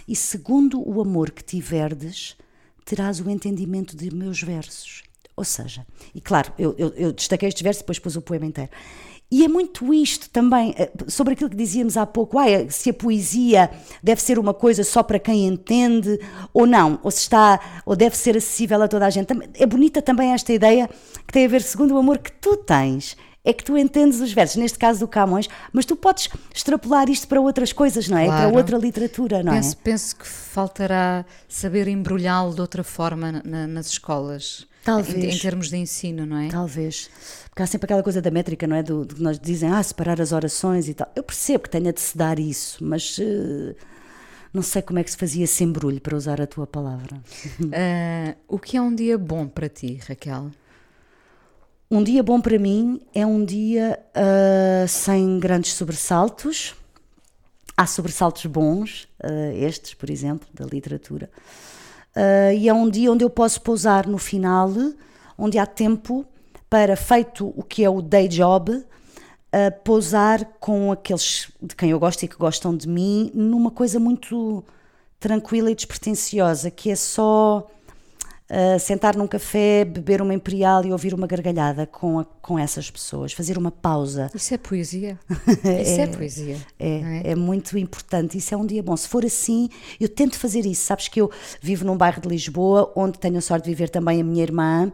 e 0.07 0.15
segundo 0.15 0.81
o 0.87 1.01
amor 1.01 1.31
que 1.31 1.43
tiverdes, 1.43 2.35
terás 2.83 3.19
o 3.19 3.29
entendimento 3.29 3.95
de 3.95 4.13
meus 4.13 4.41
versos. 4.41 5.03
Ou 5.35 5.43
seja, 5.43 5.85
e 6.13 6.21
claro, 6.21 6.53
eu, 6.57 6.73
eu, 6.77 6.89
eu 6.95 7.11
destaquei 7.11 7.49
estes 7.49 7.61
versos, 7.61 7.81
depois 7.81 7.99
pus 7.99 8.15
o 8.15 8.21
poema 8.21 8.45
inteiro. 8.45 8.71
E 9.31 9.43
é 9.43 9.47
muito 9.47 9.91
isto 9.93 10.29
também, 10.29 10.73
eh, 10.77 10.91
sobre 11.07 11.33
aquilo 11.33 11.49
que 11.49 11.55
dizíamos 11.55 11.97
há 11.97 12.05
pouco, 12.05 12.37
ah, 12.37 12.49
é, 12.49 12.69
se 12.69 12.91
a 12.91 12.93
poesia 12.93 13.69
deve 14.01 14.21
ser 14.21 14.37
uma 14.37 14.53
coisa 14.53 14.83
só 14.83 15.01
para 15.01 15.17
quem 15.19 15.47
entende 15.47 16.19
ou 16.53 16.65
não, 16.67 16.99
ou 17.03 17.09
se 17.09 17.21
está, 17.21 17.59
ou 17.85 17.95
deve 17.95 18.15
ser 18.15 18.37
acessível 18.37 18.81
a 18.83 18.87
toda 18.87 19.05
a 19.05 19.09
gente. 19.09 19.27
É 19.55 19.65
bonita 19.65 20.01
também 20.01 20.31
esta 20.31 20.53
ideia 20.53 20.87
que 21.25 21.33
tem 21.33 21.45
a 21.45 21.49
ver, 21.49 21.63
segundo 21.63 21.95
o 21.95 21.97
amor 21.97 22.19
que 22.19 22.31
tu 22.33 22.55
tens, 22.57 23.17
é 23.43 23.51
que 23.51 23.63
tu 23.63 23.75
entendes 23.77 24.19
os 24.21 24.31
versos, 24.31 24.57
neste 24.57 24.77
caso 24.79 24.99
do 25.01 25.07
Camões, 25.07 25.47
mas 25.73 25.85
tu 25.85 25.95
podes 25.95 26.29
extrapolar 26.53 27.09
isto 27.09 27.27
para 27.27 27.41
outras 27.41 27.73
coisas, 27.73 28.07
não 28.07 28.17
é? 28.17 28.25
Claro. 28.25 28.49
Para 28.49 28.57
outra 28.57 28.77
literatura, 28.77 29.43
não 29.43 29.53
penso, 29.53 29.73
é? 29.73 29.83
penso 29.83 30.15
que 30.15 30.25
faltará 30.25 31.25
saber 31.47 31.87
embrulhá-lo 31.87 32.53
de 32.55 32.61
outra 32.61 32.83
forma 32.83 33.41
na- 33.43 33.67
nas 33.67 33.87
escolas. 33.87 34.67
Talvez. 34.85 35.15
Em, 35.15 35.35
em 35.35 35.39
termos 35.39 35.69
de 35.69 35.77
ensino, 35.77 36.27
não 36.27 36.37
é? 36.37 36.47
Talvez. 36.47 37.09
Porque 37.49 37.63
há 37.63 37.65
sempre 37.65 37.85
aquela 37.85 38.03
coisa 38.03 38.21
da 38.21 38.29
métrica, 38.29 38.67
não 38.67 38.75
é? 38.75 38.83
Do, 38.83 39.03
do 39.03 39.15
que 39.15 39.21
nós 39.21 39.39
dizem, 39.39 39.67
ah, 39.67 39.81
separar 39.81 40.21
as 40.21 40.31
orações 40.31 40.87
e 40.87 40.93
tal. 40.93 41.11
Eu 41.15 41.23
percebo 41.23 41.63
que 41.63 41.71
tenha 41.71 41.91
de 41.91 41.99
se 41.99 42.15
dar 42.15 42.37
isso, 42.37 42.83
mas 42.85 43.17
eh, 43.19 43.75
não 44.53 44.61
sei 44.61 44.83
como 44.83 44.99
é 44.99 45.03
que 45.03 45.09
se 45.09 45.17
fazia 45.17 45.43
esse 45.43 45.63
embrulho, 45.63 45.99
para 45.99 46.15
usar 46.15 46.39
a 46.39 46.45
tua 46.45 46.67
palavra. 46.67 47.19
Ah, 47.73 48.35
o 48.47 48.59
que 48.59 48.77
é 48.77 48.81
um 48.81 48.93
dia 48.93 49.17
bom 49.17 49.47
para 49.47 49.67
ti, 49.67 49.99
Raquel? 50.07 50.51
Um 51.89 52.03
dia 52.03 52.21
bom 52.21 52.39
para 52.39 52.59
mim 52.59 53.01
é 53.13 53.25
um 53.25 53.43
dia 53.43 53.99
ah, 54.13 54.85
sem 54.87 55.39
grandes 55.39 55.73
sobressaltos. 55.73 56.75
Há 57.75 57.87
sobressaltos 57.87 58.45
bons, 58.45 59.07
ah, 59.19 59.51
estes, 59.55 59.95
por 59.95 60.11
exemplo, 60.11 60.47
da 60.53 60.63
literatura. 60.63 61.27
Ah, 62.15 62.53
e 62.53 62.69
é 62.69 62.73
um 62.73 62.89
dia 62.89 63.11
onde 63.11 63.23
eu 63.23 63.29
posso 63.29 63.61
pousar 63.61 64.07
no 64.07 64.17
final, 64.17 64.71
onde 65.37 65.59
há 65.59 65.65
tempo 65.65 66.25
para, 66.69 66.95
feito 66.95 67.53
o 67.55 67.63
que 67.63 67.83
é 67.83 67.89
o 67.89 68.01
day 68.01 68.27
job, 68.27 68.83
a 69.51 69.71
pousar 69.71 70.45
com 70.59 70.91
aqueles 70.91 71.51
de 71.61 71.75
quem 71.75 71.91
eu 71.91 71.99
gosto 71.99 72.23
e 72.23 72.27
que 72.27 72.35
gostam 72.35 72.75
de 72.75 72.87
mim 72.87 73.31
numa 73.33 73.71
coisa 73.71 73.99
muito 73.99 74.63
tranquila 75.19 75.71
e 75.71 75.75
despretensiosa, 75.75 76.71
que 76.71 76.89
é 76.91 76.95
só 76.95 77.67
uh, 78.49 78.79
sentar 78.79 79.15
num 79.15 79.27
café, 79.27 79.85
beber 79.85 80.21
uma 80.21 80.33
imperial 80.33 80.85
e 80.85 80.91
ouvir 80.91 81.13
uma 81.13 81.27
gargalhada 81.27 81.85
com, 81.85 82.19
a- 82.19 82.25
com 82.41 82.57
essas 82.59 82.89
pessoas, 82.89 83.33
fazer 83.33 83.57
uma 83.57 83.71
pausa. 83.71 84.29
Isso 84.33 84.53
é 84.53 84.57
poesia. 84.57 85.19
Isso 85.81 86.01
é, 86.01 86.07
poesia. 86.07 86.57
É, 86.79 86.89
é? 86.89 87.31
é 87.31 87.35
muito 87.35 87.77
importante. 87.77 88.37
Isso 88.37 88.53
é 88.53 88.57
um 88.57 88.65
dia 88.65 88.81
bom. 88.83 88.95
Se 88.95 89.07
for 89.07 89.25
assim, 89.25 89.69
eu 89.99 90.09
tento 90.09 90.37
fazer 90.37 90.65
isso. 90.65 90.85
Sabes 90.85 91.07
que 91.07 91.19
eu 91.21 91.29
vivo 91.61 91.85
num 91.85 91.97
bairro 91.97 92.21
de 92.21 92.27
Lisboa, 92.27 92.91
onde 92.95 93.19
tenho 93.19 93.37
a 93.37 93.41
sorte 93.41 93.65
de 93.65 93.69
viver 93.69 93.89
também 93.89 94.21
a 94.21 94.23
minha 94.23 94.43
irmã, 94.43 94.91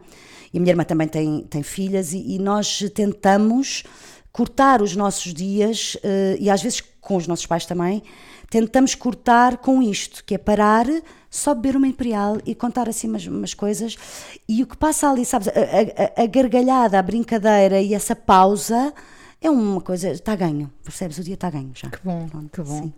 e 0.52 0.58
a 0.58 0.60
minha 0.60 0.72
irmã 0.72 0.84
também 0.84 1.08
tem, 1.08 1.42
tem 1.48 1.62
filhas, 1.62 2.12
e, 2.12 2.34
e 2.34 2.38
nós 2.38 2.84
tentamos 2.94 3.84
cortar 4.30 4.80
os 4.82 4.96
nossos 4.96 5.32
dias, 5.34 5.96
eh, 6.02 6.36
e 6.40 6.48
às 6.48 6.62
vezes 6.62 6.82
com 7.00 7.16
os 7.16 7.26
nossos 7.26 7.44
pais 7.46 7.66
também, 7.66 8.02
tentamos 8.48 8.94
cortar 8.94 9.58
com 9.58 9.82
isto, 9.82 10.24
que 10.24 10.34
é 10.34 10.38
parar, 10.38 10.86
só 11.32 11.54
beber 11.54 11.76
uma 11.76 11.88
imperial 11.88 12.36
e 12.44 12.54
contar 12.54 12.88
assim 12.90 13.08
umas, 13.08 13.26
umas 13.26 13.54
coisas. 13.54 13.96
E 14.46 14.62
o 14.62 14.66
que 14.66 14.76
passa 14.76 15.10
ali, 15.10 15.24
sabes, 15.24 15.48
a, 15.48 15.52
a- 16.20 16.22
a 16.24 16.26
gargalhada, 16.26 16.98
a 16.98 17.02
brincadeira 17.02 17.80
e 17.80 17.94
essa 17.94 18.14
pausa 18.14 18.92
é 19.40 19.50
uma 19.50 19.80
coisa, 19.80 20.10
está 20.10 20.36
ganho, 20.36 20.70
percebes? 20.84 21.16
O 21.18 21.24
dia 21.24 21.34
está 21.34 21.48
ganho 21.50 21.72
já. 21.74 21.88
Que 21.90 21.98
bom, 22.04 22.28
Pronto, 22.28 22.50
que 22.52 22.60
bom. 22.62 22.92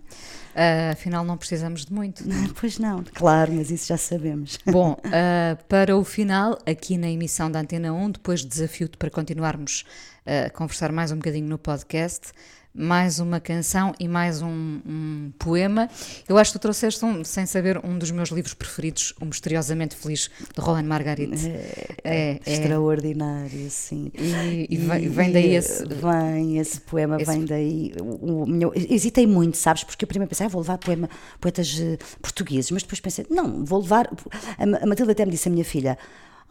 Ah, 0.55 0.91
afinal, 0.93 1.25
não 1.25 1.37
precisamos 1.37 1.85
de 1.87 1.93
muito. 1.93 2.23
Pois 2.61 2.79
não, 2.79 3.03
claro, 3.15 3.53
mas 3.53 3.71
isso 3.71 3.87
já 3.89 3.97
sabemos. 3.97 4.59
Bom, 4.67 4.97
ah, 5.05 5.57
para 5.69 5.97
o 5.97 6.05
final, 6.05 6.59
aqui 6.67 6.97
na 6.99 7.09
emissão 7.09 7.51
da 7.51 7.61
Antena 7.61 7.93
1, 7.93 8.11
depois 8.13 8.45
desafio-te 8.45 8.97
para 8.97 9.11
continuarmos 9.11 9.85
a 10.27 10.51
conversar 10.51 10.91
mais 10.93 11.11
um 11.13 11.17
bocadinho 11.17 11.47
no 11.49 11.59
podcast, 11.59 12.29
mais 12.77 13.21
uma 13.21 13.39
canção 13.39 13.95
e 14.01 14.09
mais 14.09 14.43
um, 14.43 14.81
um 14.85 15.33
poema. 15.39 15.89
Eu 16.29 16.37
acho 16.37 16.53
que 16.53 16.59
tu 16.59 16.63
trouxeste, 16.63 17.05
um, 17.05 17.23
sem 17.23 17.47
saber, 17.47 17.79
um 17.85 17.97
dos 17.97 18.11
meus 18.11 18.31
livros 18.31 18.53
preferidos, 18.53 19.15
O 19.21 19.25
Misteriosamente 19.27 19.95
Feliz, 19.95 20.29
de 20.53 20.61
Roland 20.61 20.83
Marguerite. 20.83 21.47
É, 21.49 22.01
é. 22.03 22.41
Extraordinário, 22.45 23.71
sim. 23.71 24.11
E, 24.19 24.67
e 24.69 24.77
vem, 24.77 25.09
vem 25.09 25.33
daí 25.33 25.55
esse. 25.55 25.85
Vem, 25.87 26.59
esse 26.59 26.81
poema 26.81 27.17
esse- 27.21 27.31
vem 27.31 27.45
daí. 27.45 27.93
O, 28.01 28.43
o 28.43 28.47
meu- 28.47 28.73
hesitei 28.75 29.27
muito, 29.27 29.57
sabes? 29.57 29.85
Porque 29.85 30.05
eu 30.05 30.09
primeiro 30.09 30.29
pensei, 30.29 30.47
ah, 30.47 30.49
vou 30.49 30.61
levar 30.61 30.79
poema, 30.79 31.09
poetas 31.41 31.79
eh, 31.81 31.97
portugueses, 32.21 32.73
mas 32.73 32.83
depois 32.83 32.99
pensei, 33.01 33.25
não, 33.31 33.65
vou 33.65 33.81
levar. 33.83 34.11
A, 34.59 34.67
Ma- 34.67 34.79
a 34.79 34.87
Matilda 34.87 35.13
até 35.13 35.25
me 35.25 35.31
disse, 35.31 35.49
a 35.49 35.53
minha 35.53 35.65
filha. 35.65 35.97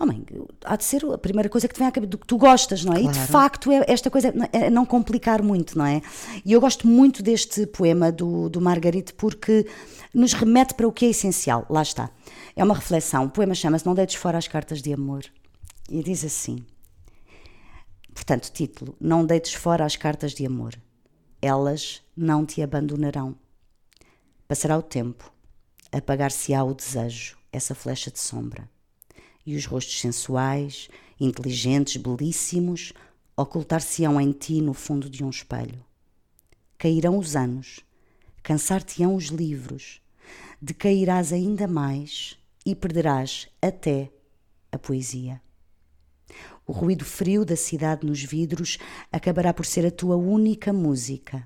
Oh 0.03 0.05
mãe, 0.05 0.25
há 0.65 0.75
de 0.75 0.83
ser 0.83 1.05
a 1.05 1.17
primeira 1.17 1.47
coisa 1.47 1.65
que 1.65 1.73
te 1.73 1.77
vem 1.79 1.87
à 1.87 1.91
cabeça, 1.91 2.09
do 2.09 2.17
que 2.17 2.27
tu 2.27 2.37
gostas, 2.37 2.83
não 2.83 2.93
é? 2.93 2.99
E 3.01 3.07
de 3.07 3.13
Claro. 3.13 3.31
facto 3.31 3.71
é 3.71 3.85
esta 3.87 4.09
coisa 4.11 4.33
é 4.51 4.69
não 4.69 4.85
complicar 4.85 5.41
muito, 5.41 5.77
não 5.77 5.85
é? 5.85 6.01
E 6.43 6.51
eu 6.51 6.59
gosto 6.59 6.85
muito 6.85 7.23
deste 7.23 7.65
poema 7.67 8.11
do, 8.11 8.49
do 8.49 8.59
Margarite 8.59 9.13
porque 9.13 9.65
nos 10.13 10.33
remete 10.33 10.73
para 10.73 10.85
o 10.85 10.91
que 10.91 11.05
é 11.05 11.09
essencial. 11.09 11.65
Lá 11.69 11.81
está. 11.81 12.09
É 12.53 12.63
uma 12.63 12.75
reflexão. 12.75 13.25
O 13.25 13.29
poema 13.29 13.55
chama-se 13.55 13.85
Não 13.85 13.93
Deites 13.95 14.15
Fora 14.15 14.37
as 14.37 14.47
Cartas 14.47 14.81
de 14.81 14.91
Amor. 14.93 15.23
E 15.89 16.03
diz 16.03 16.25
assim: 16.25 16.65
Portanto, 18.13 18.51
título: 18.51 18.95
Não 18.99 19.25
deites 19.25 19.53
fora 19.53 19.85
as 19.85 19.95
cartas 19.95 20.33
de 20.33 20.45
amor. 20.45 20.75
Elas 21.41 22.01
não 22.15 22.45
te 22.45 22.61
abandonarão. 22.61 23.35
Passará 24.47 24.77
o 24.77 24.81
tempo, 24.83 25.31
apagar-se-á 25.91 26.63
o 26.63 26.73
desejo, 26.73 27.37
essa 27.51 27.73
flecha 27.73 28.11
de 28.11 28.19
sombra. 28.19 28.69
E 29.45 29.55
os 29.55 29.65
rostos 29.65 29.99
sensuais, 29.99 30.89
inteligentes, 31.19 31.97
belíssimos, 31.97 32.93
ocultar-se-ão 33.35 34.19
em 34.19 34.31
ti 34.31 34.61
no 34.61 34.73
fundo 34.73 35.09
de 35.09 35.23
um 35.23 35.29
espelho. 35.29 35.83
Cairão 36.77 37.17
os 37.17 37.35
anos, 37.35 37.79
cansar-te-ão 38.41 39.15
os 39.15 39.25
livros, 39.25 40.01
decairás 40.61 41.33
ainda 41.33 41.67
mais 41.67 42.37
e 42.65 42.75
perderás 42.75 43.47
até 43.61 44.11
a 44.71 44.77
poesia. 44.77 45.41
O 46.65 46.71
ruído 46.71 47.03
frio 47.03 47.43
da 47.43 47.55
cidade 47.55 48.05
nos 48.05 48.23
vidros 48.23 48.77
acabará 49.11 49.53
por 49.53 49.65
ser 49.65 49.85
a 49.85 49.91
tua 49.91 50.15
única 50.15 50.71
música, 50.71 51.45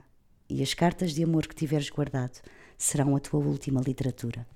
e 0.49 0.61
as 0.61 0.73
cartas 0.73 1.13
de 1.13 1.23
amor 1.23 1.47
que 1.47 1.55
tiveres 1.55 1.89
guardado 1.89 2.39
serão 2.77 3.15
a 3.15 3.19
tua 3.19 3.39
última 3.39 3.81
literatura. 3.81 4.47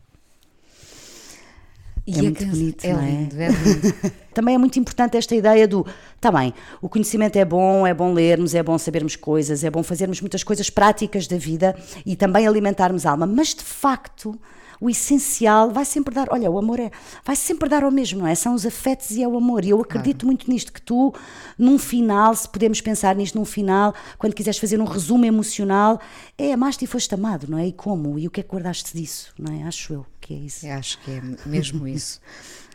E 2.06 2.18
é 2.18 2.22
muito 2.22 2.46
bonito, 2.46 2.84
é 2.84 2.94
não 2.94 3.02
é? 3.02 3.10
lindo, 3.10 3.42
é 3.42 3.48
lindo. 3.50 4.12
Também 4.34 4.56
é 4.56 4.58
muito 4.58 4.80
importante 4.80 5.18
esta 5.18 5.36
ideia 5.36 5.68
do, 5.68 5.86
tá 6.20 6.32
bem, 6.32 6.54
o 6.82 6.88
conhecimento 6.88 7.38
é 7.38 7.46
bom, 7.46 7.86
é 7.86 7.94
bom 7.94 8.14
lermos, 8.14 8.56
é 8.56 8.64
bom 8.64 8.78
sabermos 8.78 9.16
coisas, 9.16 9.64
é 9.64 9.70
bom 9.70 9.84
fazermos 9.84 10.22
muitas 10.22 10.44
coisas 10.44 10.70
práticas 10.70 11.28
da 11.28 11.38
vida 11.38 11.76
e 12.06 12.16
também 12.16 12.48
alimentarmos 12.48 13.06
a 13.06 13.12
alma, 13.12 13.28
mas 13.28 13.54
de 13.54 13.64
facto 13.64 14.40
o 14.82 14.90
essencial 14.90 15.70
vai 15.70 15.86
sempre 15.86 16.14
dar, 16.14 16.28
olha, 16.32 16.50
o 16.50 16.58
amor 16.58 16.80
é, 16.80 16.90
vai 17.24 17.36
sempre 17.36 17.70
dar 17.70 17.84
ao 17.84 17.92
mesmo, 17.92 18.22
não 18.22 18.28
é? 18.28 18.34
São 18.34 18.56
os 18.56 18.66
afetos 18.66 19.12
e 19.12 19.22
é 19.22 19.28
o 19.28 19.38
amor. 19.38 19.64
E 19.64 19.70
eu 19.70 19.80
acredito 19.80 20.26
muito 20.26 20.50
nisto, 20.50 20.74
que 20.74 20.82
tu, 20.82 21.14
num 21.56 21.78
final, 21.78 22.34
se 22.34 22.50
podemos 22.50 22.82
pensar 22.82 23.16
nisto 23.16 23.38
num 23.38 23.46
final, 23.46 23.94
quando 24.18 24.34
quiseres 24.34 24.60
fazer 24.60 24.82
um 24.82 24.86
resumo 24.86 25.24
emocional, 25.24 26.02
é 26.36 26.52
amaste 26.52 26.84
e 26.84 26.88
foste 26.88 27.14
amado, 27.14 27.46
não 27.48 27.60
é? 27.60 27.68
E 27.68 27.72
como? 27.72 28.18
E 28.18 28.26
o 28.26 28.32
que 28.32 28.40
é 28.40 28.44
que 28.44 28.50
guardaste 28.50 28.98
disso, 28.98 29.32
não 29.38 29.54
é? 29.54 29.64
Acho 29.68 29.94
eu 29.94 30.06
que 30.32 30.44
é 30.44 30.46
isso. 30.46 30.66
Eu 30.68 30.74
acho 30.74 30.98
que 31.02 31.12
é 31.12 31.22
mesmo 31.46 31.88
isso. 31.88 32.20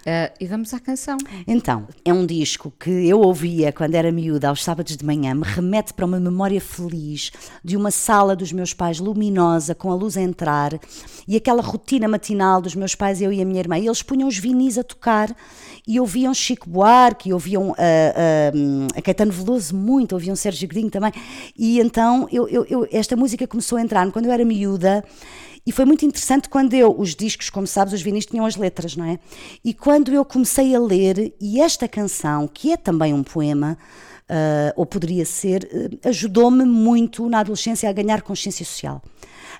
Ah, 0.08 0.30
e 0.40 0.46
vamos 0.46 0.72
à 0.72 0.78
canção. 0.78 1.16
Então, 1.48 1.88
é 2.04 2.12
um 2.12 2.24
disco 2.24 2.72
que 2.78 2.88
eu 3.08 3.18
ouvia 3.22 3.72
quando 3.72 3.96
era 3.96 4.12
miúda, 4.12 4.48
aos 4.48 4.62
sábados 4.62 4.96
de 4.96 5.04
manhã, 5.04 5.34
me 5.34 5.42
remete 5.42 5.92
para 5.92 6.06
uma 6.06 6.20
memória 6.20 6.60
feliz 6.60 7.32
de 7.64 7.76
uma 7.76 7.90
sala 7.90 8.36
dos 8.36 8.52
meus 8.52 8.72
pais 8.72 9.00
luminosa, 9.00 9.74
com 9.74 9.90
a 9.90 9.96
luz 9.96 10.16
a 10.16 10.22
entrar, 10.22 10.78
e 11.26 11.34
aquela 11.34 11.60
rotina 11.60 12.06
matinal 12.06 12.62
dos 12.62 12.76
meus 12.76 12.94
pais, 12.94 13.20
eu 13.20 13.32
e 13.32 13.42
a 13.42 13.44
minha 13.44 13.58
irmã. 13.58 13.76
E 13.80 13.86
eles 13.88 14.00
punham 14.00 14.28
os 14.28 14.38
vinis 14.38 14.78
a 14.78 14.84
tocar 14.84 15.34
e 15.84 15.98
ouviam 15.98 16.32
Chico 16.32 16.70
Buarque, 16.70 17.30
e 17.30 17.32
ouviam 17.32 17.74
ah, 17.76 18.14
ah, 18.16 18.52
a 18.96 19.02
Caetano 19.02 19.32
Veloso 19.32 19.74
muito, 19.74 20.12
ouviam 20.12 20.36
Sérgio 20.36 20.68
Godinho 20.68 20.88
também. 20.88 21.10
E 21.58 21.80
então 21.80 22.28
eu, 22.30 22.46
eu- 22.48 22.64
eu- 22.70 22.88
esta 22.92 23.16
música 23.16 23.44
começou 23.48 23.76
a 23.76 23.82
entrar 23.82 24.08
quando 24.12 24.26
eu 24.26 24.30
era 24.32 24.44
miúda. 24.44 25.02
E 25.66 25.72
foi 25.72 25.84
muito 25.84 26.04
interessante 26.06 26.48
quando 26.48 26.74
eu, 26.74 26.94
os 26.96 27.14
discos, 27.14 27.50
como 27.50 27.66
sabes, 27.66 27.92
os 27.92 28.00
vinis 28.00 28.24
tinham 28.24 28.46
as 28.46 28.54
letras, 28.56 28.94
não 28.96 29.04
é? 29.04 29.18
E 29.64 29.74
quando 29.74 30.12
eu 30.14 30.24
comecei 30.24 30.74
a 30.74 30.78
ler, 30.78 31.34
e 31.40 31.60
esta 31.60 31.88
canção, 31.88 32.46
que 32.46 32.72
é 32.72 32.76
também 32.76 33.12
um 33.12 33.24
poema, 33.24 33.76
ah, 34.28 34.72
ou 34.76 34.86
poderia 34.86 35.24
ser, 35.24 35.68
ah, 36.04 36.08
ajudou-me 36.08 36.64
muito 36.64 37.28
na 37.28 37.40
adolescência 37.40 37.88
a 37.88 37.92
ganhar 37.92 38.22
consciência 38.22 38.64
social. 38.64 39.02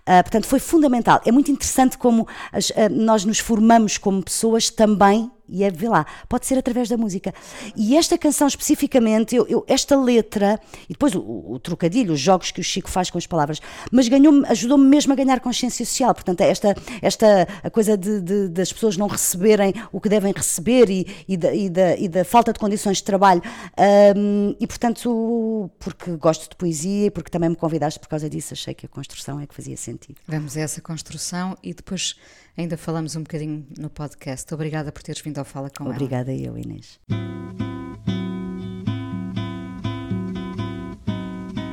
Ah, 0.04 0.22
portanto, 0.22 0.46
foi 0.46 0.60
fundamental. 0.60 1.20
É 1.26 1.32
muito 1.32 1.50
interessante 1.50 1.98
como 1.98 2.26
as- 2.52 2.72
nós 2.92 3.24
nos 3.24 3.40
formamos 3.40 3.98
como 3.98 4.22
pessoas 4.22 4.70
também, 4.70 5.28
e 5.48 5.62
é, 5.64 5.70
vê 5.70 5.88
lá, 5.88 6.04
pode 6.28 6.46
ser 6.46 6.58
através 6.58 6.88
da 6.88 6.96
música. 6.96 7.32
E 7.76 7.96
esta 7.96 8.16
canção 8.18 8.46
especificamente, 8.48 9.34
eu, 9.36 9.46
eu- 9.48 9.64
esta 9.68 9.96
letra, 10.00 10.60
e 10.88 10.92
depois 10.92 11.14
o, 11.14 11.20
o 11.52 11.58
trocadilho, 11.58 12.12
os 12.14 12.20
jogos 12.20 12.50
que 12.50 12.60
o 12.60 12.64
Chico 12.64 12.90
faz 12.90 13.10
com 13.10 13.18
as 13.18 13.26
palavras, 13.26 13.60
mas 13.90 14.08
ajudou-me 14.48 14.84
mesmo 14.86 15.12
a 15.12 15.16
ganhar 15.16 15.40
consciência 15.40 15.84
social. 15.84 16.14
Portanto, 16.14 16.40
esta, 16.40 16.74
esta 17.02 17.46
a 17.62 17.70
coisa 17.70 17.96
de, 17.96 18.20
de- 18.20 18.48
das 18.48 18.72
pessoas 18.72 18.96
não 18.96 19.06
receberem 19.06 19.72
o 19.92 20.00
que 20.00 20.08
devem 20.08 20.32
receber 20.32 20.90
e, 20.90 21.06
e, 21.28 21.36
da, 21.36 21.54
e 21.54 21.68
da- 21.70 21.96
e 21.96 22.08
da 22.08 22.24
falta 22.24 22.52
de 22.52 22.58
condições 22.58 22.98
de 22.98 23.04
trabalho. 23.04 23.42
Ahm, 23.76 24.54
e, 24.58 24.66
portanto, 24.66 25.70
porque 25.78 26.12
gosto 26.16 26.48
de 26.50 26.56
poesia 26.56 27.06
e 27.06 27.10
porque 27.10 27.30
também 27.30 27.50
me 27.50 27.56
convidaste 27.56 27.98
por 28.00 28.08
causa 28.08 28.28
disso, 28.28 28.54
achei 28.54 28.74
que 28.74 28.86
a 28.86 28.88
construção 28.88 29.40
é 29.40 29.46
que 29.46 29.54
fazia 29.54 29.76
sentido. 29.76 30.16
Vamos 30.26 30.56
a 30.56 30.60
essa 30.60 30.80
construção 30.80 31.56
e 31.62 31.74
depois 31.74 32.16
ainda 32.56 32.76
falamos 32.76 33.14
um 33.16 33.22
bocadinho 33.22 33.66
no 33.78 33.90
podcast. 33.90 34.52
Obrigada 34.54 34.90
por 34.90 35.02
teres 35.02 35.20
vindo 35.20 35.38
ao 35.38 35.44
Fala 35.44 35.70
com 35.70 35.84
ela. 35.84 35.94
Obrigada 35.94 36.32
eu, 36.32 36.56
Inês. 36.56 36.98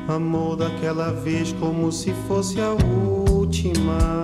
Amor 0.07 0.57
daquela 0.57 1.11
vez 1.11 1.53
como 1.53 1.91
se 1.91 2.11
fosse 2.27 2.59
a 2.59 2.73
última. 2.73 4.21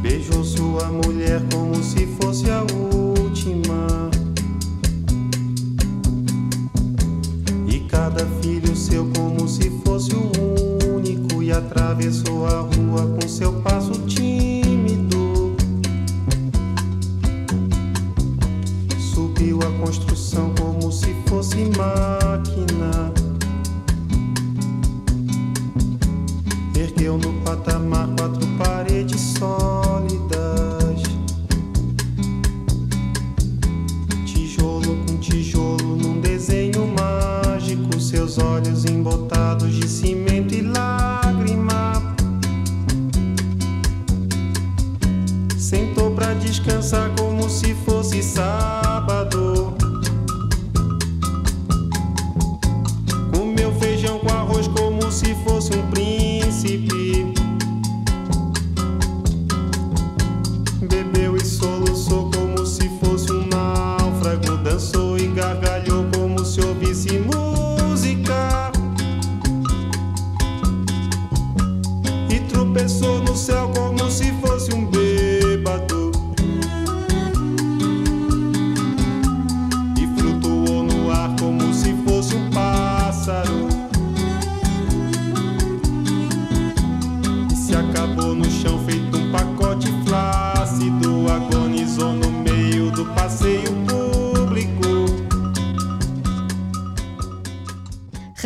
Beijou 0.00 0.44
sua 0.44 0.88
mulher 0.88 1.40
como 1.52 1.74
se 1.82 2.06
fosse 2.06 2.48
a 2.50 2.62
última. 2.62 4.10
E 7.66 7.80
cada 7.88 8.24
filho 8.40 8.74
seu 8.76 9.04
como 9.12 9.29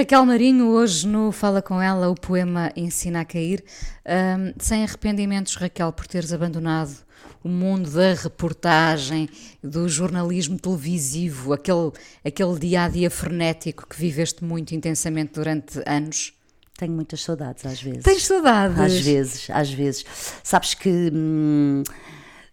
Raquel 0.04 0.26
Marinho, 0.26 0.66
hoje 0.66 1.08
no 1.08 1.32
Fala 1.32 1.62
Com 1.62 1.80
Ela, 1.80 2.10
o 2.10 2.14
poema 2.14 2.70
Ensina 2.76 3.22
a 3.22 3.24
Cair. 3.24 3.64
Ahm, 4.04 4.52
sem 4.58 4.82
arrependimentos, 4.82 5.54
Raquel, 5.54 5.90
por 5.92 6.06
teres 6.06 6.30
abandonado 6.30 6.94
o 7.42 7.48
mundo 7.48 7.90
da 7.90 8.12
reportagem, 8.12 9.30
do 9.62 9.88
jornalismo 9.88 10.58
televisivo, 10.58 11.54
aquele, 11.54 11.90
aquele 12.22 12.58
dia 12.58 12.82
a 12.82 12.88
dia 12.90 13.08
frenético 13.08 13.88
que 13.88 13.96
viveste 13.98 14.44
muito 14.44 14.74
intensamente 14.74 15.32
durante 15.32 15.80
anos. 15.86 16.34
Tenho 16.76 16.92
muitas 16.92 17.22
saudades 17.22 17.64
às 17.64 17.80
vezes. 17.80 18.02
Tens 18.02 18.26
saudades? 18.26 18.78
Às 18.78 19.00
vezes, 19.00 19.48
às 19.48 19.70
vezes. 19.72 20.04
Sabes 20.42 20.74
que 20.74 21.10
hum, 21.14 21.82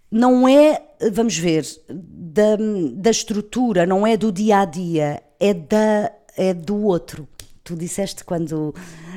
não 0.10 0.48
é, 0.48 0.82
vamos 1.12 1.38
ver, 1.38 1.66
da, 1.90 2.56
da 2.94 3.12
estrutura, 3.12 3.86
não 3.86 4.08
é 4.08 4.16
do 4.16 4.32
dia 4.32 4.60
a 4.60 4.64
dia, 4.66 5.22
é, 5.38 5.54
da, 5.54 6.14
é 6.38 6.54
do 6.54 6.78
outro. 6.78 7.28
Tu 7.72 7.78
disseste 7.78 8.26
quando, 8.26 8.76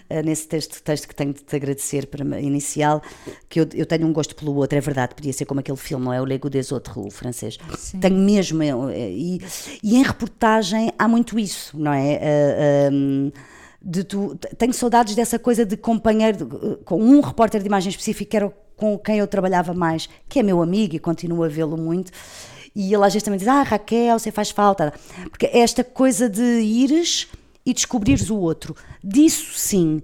eh, 0.09 0.22
nesse 0.22 0.46
texto, 0.46 0.80
texto 0.80 1.09
que 1.09 1.14
tenho 1.14 1.34
de 1.34 1.42
te 1.42 1.57
agradecer 1.57 2.07
para 2.07 2.40
inicial, 2.40 3.02
que 3.48 3.59
eu, 3.59 3.68
eu 3.74 3.84
tenho 3.84 4.07
um 4.07 4.12
gosto 4.12 4.36
pelo 4.36 4.55
outro, 4.55 4.78
é 4.78 4.80
verdade, 4.80 5.12
podia 5.12 5.32
ser 5.32 5.44
como 5.44 5.59
aquele 5.59 5.76
filme, 5.76 6.05
não 6.05 6.12
é? 6.12 6.20
O 6.20 6.24
Lego 6.24 6.48
des 6.48 6.70
Autres, 6.70 6.96
o 6.96 7.11
francês. 7.11 7.59
Sim. 7.76 7.98
Tenho 7.98 8.16
mesmo, 8.16 8.62
eh, 8.90 9.11
e, 9.11 9.40
e 9.82 9.96
em 9.96 10.05
reportagem 10.05 10.92
há 10.96 11.09
muito 11.09 11.36
isso, 11.36 11.76
não 11.76 11.92
é? 11.92 12.18
Eh, 12.22 12.90
hum, 12.92 13.32
de 13.82 14.05
tu, 14.05 14.38
tenho 14.57 14.72
saudades 14.72 15.16
dessa 15.16 15.36
coisa 15.36 15.66
de 15.66 15.76
companheiro, 15.76 16.80
com 16.84 17.02
um 17.02 17.20
repórter 17.20 17.61
de 17.61 17.66
imagem 17.66 17.90
específico 17.90 18.30
que 18.30 18.36
era 18.36 18.52
com 18.76 18.96
quem 18.96 19.18
eu 19.18 19.26
trabalhava 19.26 19.74
mais, 19.74 20.09
que 20.28 20.38
é 20.38 20.44
meu 20.44 20.62
amigo 20.62 20.94
e 20.94 21.00
continuo 21.00 21.42
a 21.42 21.48
vê-lo 21.48 21.76
muito. 21.76 22.12
E 22.72 22.94
ele 22.94 23.05
às 23.05 23.12
vezes 23.12 23.24
também 23.24 23.38
diz: 23.38 23.48
Ah, 23.48 23.62
Raquel, 23.62 24.18
você 24.18 24.30
faz 24.30 24.50
falta. 24.50 24.92
Porque 25.28 25.46
é 25.46 25.59
esta 25.59 25.82
coisa 25.82 26.28
de 26.28 26.42
ires 26.42 27.28
e 27.64 27.72
descobrires 27.72 28.30
o 28.30 28.36
outro. 28.36 28.74
Disso 29.02 29.58
sim. 29.58 30.02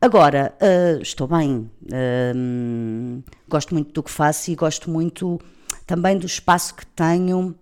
Agora, 0.00 0.52
uh, 0.60 1.00
estou 1.00 1.28
bem, 1.28 1.70
uh, 1.84 3.22
gosto 3.48 3.72
muito 3.72 3.92
do 3.92 4.02
que 4.02 4.10
faço 4.10 4.50
e 4.50 4.56
gosto 4.56 4.90
muito 4.90 5.40
também 5.86 6.18
do 6.18 6.26
espaço 6.26 6.74
que 6.74 6.84
tenho 6.86 7.54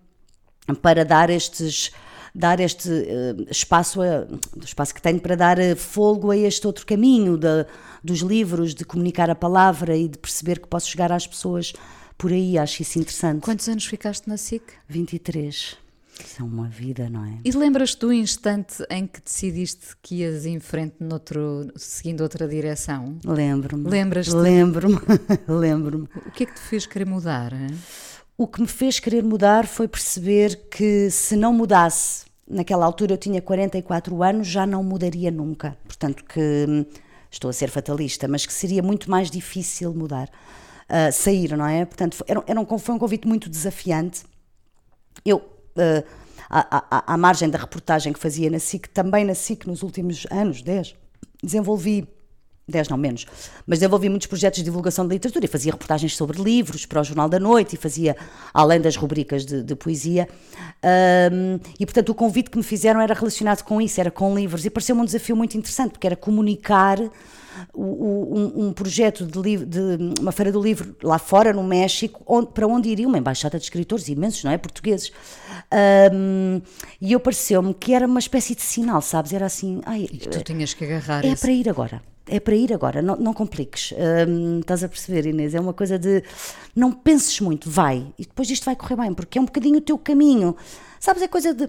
para 0.81 1.05
dar 1.05 1.29
estes 1.29 1.91
dar 2.33 2.59
este 2.59 2.89
uh, 2.89 3.45
espaço, 3.51 4.01
a, 4.01 4.21
do 4.55 4.63
espaço 4.63 4.95
que 4.95 5.01
tenho 5.01 5.19
para 5.19 5.35
dar 5.35 5.57
folgo 5.75 6.31
a 6.31 6.37
este 6.37 6.65
outro 6.65 6.85
caminho 6.85 7.37
de, 7.37 7.65
dos 8.03 8.21
livros, 8.21 8.73
de 8.73 8.85
comunicar 8.85 9.29
a 9.29 9.35
palavra 9.35 9.95
e 9.95 10.07
de 10.07 10.17
perceber 10.17 10.59
que 10.59 10.67
posso 10.67 10.89
chegar 10.89 11.11
às 11.11 11.27
pessoas 11.27 11.73
por 12.17 12.31
aí. 12.31 12.57
Acho 12.57 12.81
isso 12.81 12.97
interessante. 12.97 13.41
Quantos 13.41 13.67
anos 13.67 13.85
ficaste 13.85 14.27
na 14.27 14.37
SIC? 14.37 14.63
23. 14.87 15.77
É 16.39 16.43
uma 16.43 16.67
vida, 16.67 17.09
não 17.09 17.25
é? 17.25 17.39
E 17.43 17.51
lembras-te 17.51 17.99
do 17.99 18.13
instante 18.13 18.83
em 18.89 19.05
que 19.07 19.21
decidiste 19.21 19.95
que 20.01 20.15
ias 20.15 20.45
em 20.45 20.59
frente 20.59 20.95
noutro, 20.99 21.71
seguindo 21.75 22.21
outra 22.21 22.47
direção? 22.47 23.17
Lembro-me. 23.25 23.89
Lembras-te? 23.89 24.33
Lembro-me. 24.35 24.99
Lembro-me. 25.47 26.07
O 26.25 26.31
que 26.31 26.43
é 26.43 26.45
que 26.45 26.53
te 26.53 26.61
fez 26.61 26.85
querer 26.85 27.05
mudar? 27.05 27.53
Hein? 27.53 27.77
O 28.37 28.47
que 28.47 28.61
me 28.61 28.67
fez 28.67 28.99
querer 28.99 29.23
mudar 29.23 29.67
foi 29.67 29.87
perceber 29.87 30.67
que 30.69 31.09
se 31.11 31.35
não 31.35 31.53
mudasse, 31.53 32.25
naquela 32.47 32.85
altura 32.85 33.13
eu 33.13 33.17
tinha 33.17 33.41
44 33.41 34.23
anos, 34.23 34.47
já 34.47 34.65
não 34.65 34.83
mudaria 34.83 35.29
nunca. 35.29 35.77
Portanto, 35.85 36.23
que 36.25 36.65
hum, 36.67 36.85
estou 37.29 37.49
a 37.49 37.53
ser 37.53 37.69
fatalista, 37.69 38.27
mas 38.27 38.45
que 38.45 38.53
seria 38.53 38.81
muito 38.81 39.09
mais 39.09 39.29
difícil 39.29 39.93
mudar, 39.93 40.27
uh, 40.89 41.11
sair, 41.11 41.55
não 41.55 41.65
é? 41.65 41.85
Portanto, 41.85 42.23
era, 42.27 42.43
era 42.47 42.59
um, 42.59 42.77
foi 42.77 42.95
um 42.95 42.99
convite 42.99 43.27
muito 43.27 43.49
desafiante. 43.49 44.23
Eu, 45.25 45.41
uh, 45.77 46.03
à, 46.49 46.97
à, 46.97 47.13
à 47.13 47.17
margem 47.17 47.49
da 47.49 47.57
reportagem 47.57 48.11
que 48.13 48.19
fazia 48.19 48.49
na 48.49 48.59
SIC, 48.59 48.87
também 48.89 49.23
na 49.23 49.33
SIC 49.35 49.65
nos 49.65 49.83
últimos 49.83 50.25
anos, 50.29 50.61
10, 50.61 50.95
desenvolvi 51.41 52.07
10 52.67 52.89
não 52.89 52.97
menos, 52.97 53.25
mas 53.67 53.79
desenvolvi 53.79 54.09
muitos 54.09 54.27
projetos 54.27 54.59
de 54.59 54.63
divulgação 54.63 55.05
de 55.07 55.13
literatura 55.13 55.45
e 55.45 55.47
fazia 55.47 55.71
reportagens 55.71 56.15
sobre 56.15 56.41
livros 56.41 56.85
para 56.85 57.01
o 57.01 57.03
Jornal 57.03 57.27
da 57.29 57.39
Noite 57.39 57.75
e 57.75 57.77
fazia, 57.77 58.15
além 58.53 58.79
das 58.79 58.95
rubricas 58.95 59.45
de, 59.45 59.61
de 59.61 59.75
poesia, 59.75 60.27
um, 61.31 61.59
e 61.79 61.85
portanto 61.85 62.09
o 62.09 62.15
convite 62.15 62.49
que 62.49 62.57
me 62.57 62.63
fizeram 62.63 63.01
era 63.01 63.13
relacionado 63.13 63.63
com 63.63 63.81
isso, 63.81 63.99
era 63.99 64.09
com 64.09 64.33
livros, 64.33 64.65
e 64.65 64.69
pareceu-me 64.69 65.01
um 65.01 65.05
desafio 65.05 65.35
muito 65.35 65.57
interessante, 65.57 65.91
porque 65.91 66.07
era 66.07 66.15
comunicar 66.15 66.97
o, 67.73 67.83
um, 67.83 68.67
um, 68.67 68.73
projeto 68.73 69.25
de, 69.25 69.65
de, 69.65 70.19
uma 70.19 70.31
feira 70.31 70.51
do 70.51 70.61
livro 70.61 70.95
lá 71.03 71.19
fora, 71.19 71.53
no 71.53 71.63
México, 71.63 72.21
onde, 72.25 72.47
para 72.51 72.67
onde 72.67 72.89
iria 72.89 73.07
uma 73.07 73.17
embaixada 73.17 73.57
de 73.57 73.63
escritores 73.63 74.07
imensos, 74.07 74.43
não 74.43 74.51
é? 74.51 74.57
Portugueses. 74.57 75.11
Um, 76.13 76.61
e 76.99 77.11
eu 77.11 77.19
pareceu-me 77.19 77.73
que 77.73 77.93
era 77.93 78.05
uma 78.05 78.19
espécie 78.19 78.55
de 78.55 78.61
sinal, 78.61 79.01
sabes? 79.01 79.33
Era 79.33 79.45
assim. 79.45 79.81
Ai, 79.85 80.07
e 80.11 80.17
tu 80.17 80.43
tinhas 80.43 80.73
que 80.73 80.85
agarrar 80.85 81.25
É 81.25 81.29
esse... 81.29 81.41
para 81.41 81.51
ir 81.51 81.69
agora 81.69 82.01
é 82.27 82.39
para 82.39 82.55
ir 82.55 82.71
agora, 82.71 83.01
não, 83.01 83.15
não 83.17 83.33
compliques. 83.33 83.93
estás 84.59 84.83
a 84.83 84.87
perceber, 84.87 85.27
Inês? 85.27 85.53
É 85.53 85.59
uma 85.59 85.73
coisa 85.73 85.99
de 85.99 86.23
não 86.75 86.91
penses 86.91 87.39
muito, 87.41 87.69
vai, 87.69 88.07
e 88.17 88.23
depois 88.23 88.49
isto 88.49 88.63
vai 88.63 88.75
correr 88.75 88.95
bem, 88.95 89.13
porque 89.13 89.37
é 89.37 89.41
um 89.41 89.45
bocadinho 89.45 89.77
o 89.77 89.81
teu 89.81 89.97
caminho. 89.97 90.55
Sabes, 90.99 91.23
é 91.23 91.27
coisa 91.27 91.53
de. 91.53 91.67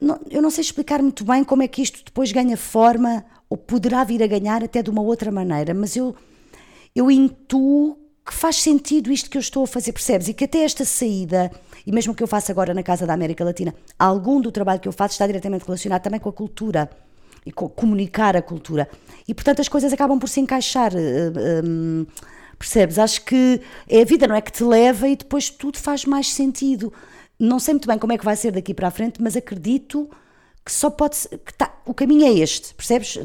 não, 0.00 0.20
eu 0.30 0.42
não 0.42 0.50
sei 0.50 0.62
explicar 0.62 1.00
muito 1.00 1.24
bem 1.24 1.44
como 1.44 1.62
é 1.62 1.68
que 1.68 1.80
isto 1.80 2.04
depois 2.04 2.32
ganha 2.32 2.56
forma, 2.56 3.24
ou 3.48 3.56
poderá 3.56 4.04
vir 4.04 4.22
a 4.22 4.26
ganhar 4.26 4.62
até 4.62 4.82
de 4.82 4.90
uma 4.90 5.02
outra 5.02 5.30
maneira, 5.30 5.72
mas 5.74 5.96
eu, 5.96 6.14
eu 6.94 7.10
intuo 7.10 7.96
que 8.24 8.34
faz 8.34 8.56
sentido 8.56 9.10
isto 9.10 9.30
que 9.30 9.38
eu 9.38 9.40
estou 9.40 9.64
a 9.64 9.66
fazer, 9.66 9.92
percebes? 9.92 10.28
E 10.28 10.34
que 10.34 10.44
até 10.44 10.62
esta 10.62 10.84
saída, 10.84 11.50
e 11.86 11.90
mesmo 11.90 12.14
que 12.14 12.22
eu 12.22 12.26
faço 12.26 12.52
agora 12.52 12.74
na 12.74 12.82
Casa 12.82 13.06
da 13.06 13.14
América 13.14 13.42
Latina, 13.42 13.74
algum 13.98 14.38
do 14.38 14.52
trabalho 14.52 14.80
que 14.80 14.86
eu 14.86 14.92
faço 14.92 15.12
está 15.12 15.26
diretamente 15.26 15.64
relacionado 15.64 16.02
também 16.02 16.20
com 16.20 16.28
a 16.28 16.32
cultura 16.32 16.90
e 17.46 17.50
comunicar 17.50 18.36
a 18.36 18.42
cultura. 18.42 18.86
E 19.26 19.32
portanto 19.32 19.60
as 19.60 19.68
coisas 19.68 19.92
acabam 19.94 20.18
por 20.18 20.28
se 20.28 20.40
encaixar. 20.40 20.92
Um, 21.64 22.04
percebes? 22.58 22.98
Acho 22.98 23.24
que 23.24 23.62
é 23.88 24.02
a 24.02 24.04
vida, 24.04 24.26
não 24.26 24.34
é? 24.34 24.42
Que 24.42 24.52
te 24.52 24.62
leva 24.62 25.08
e 25.08 25.16
depois 25.16 25.48
tudo 25.48 25.78
faz 25.78 26.04
mais 26.04 26.32
sentido. 26.32 26.92
Não 27.38 27.58
sei 27.58 27.74
muito 27.74 27.88
bem 27.88 27.98
como 27.98 28.12
é 28.12 28.18
que 28.18 28.24
vai 28.24 28.36
ser 28.36 28.52
daqui 28.52 28.74
para 28.74 28.88
a 28.88 28.90
frente, 28.90 29.22
mas 29.22 29.36
acredito 29.36 30.10
que 30.68 30.72
só 30.74 30.90
pode 30.90 31.16
ser, 31.16 31.38
que 31.38 31.54
tá, 31.54 31.74
o 31.86 31.94
caminho 31.94 32.26
é 32.26 32.30
este, 32.30 32.74
percebes? 32.74 33.18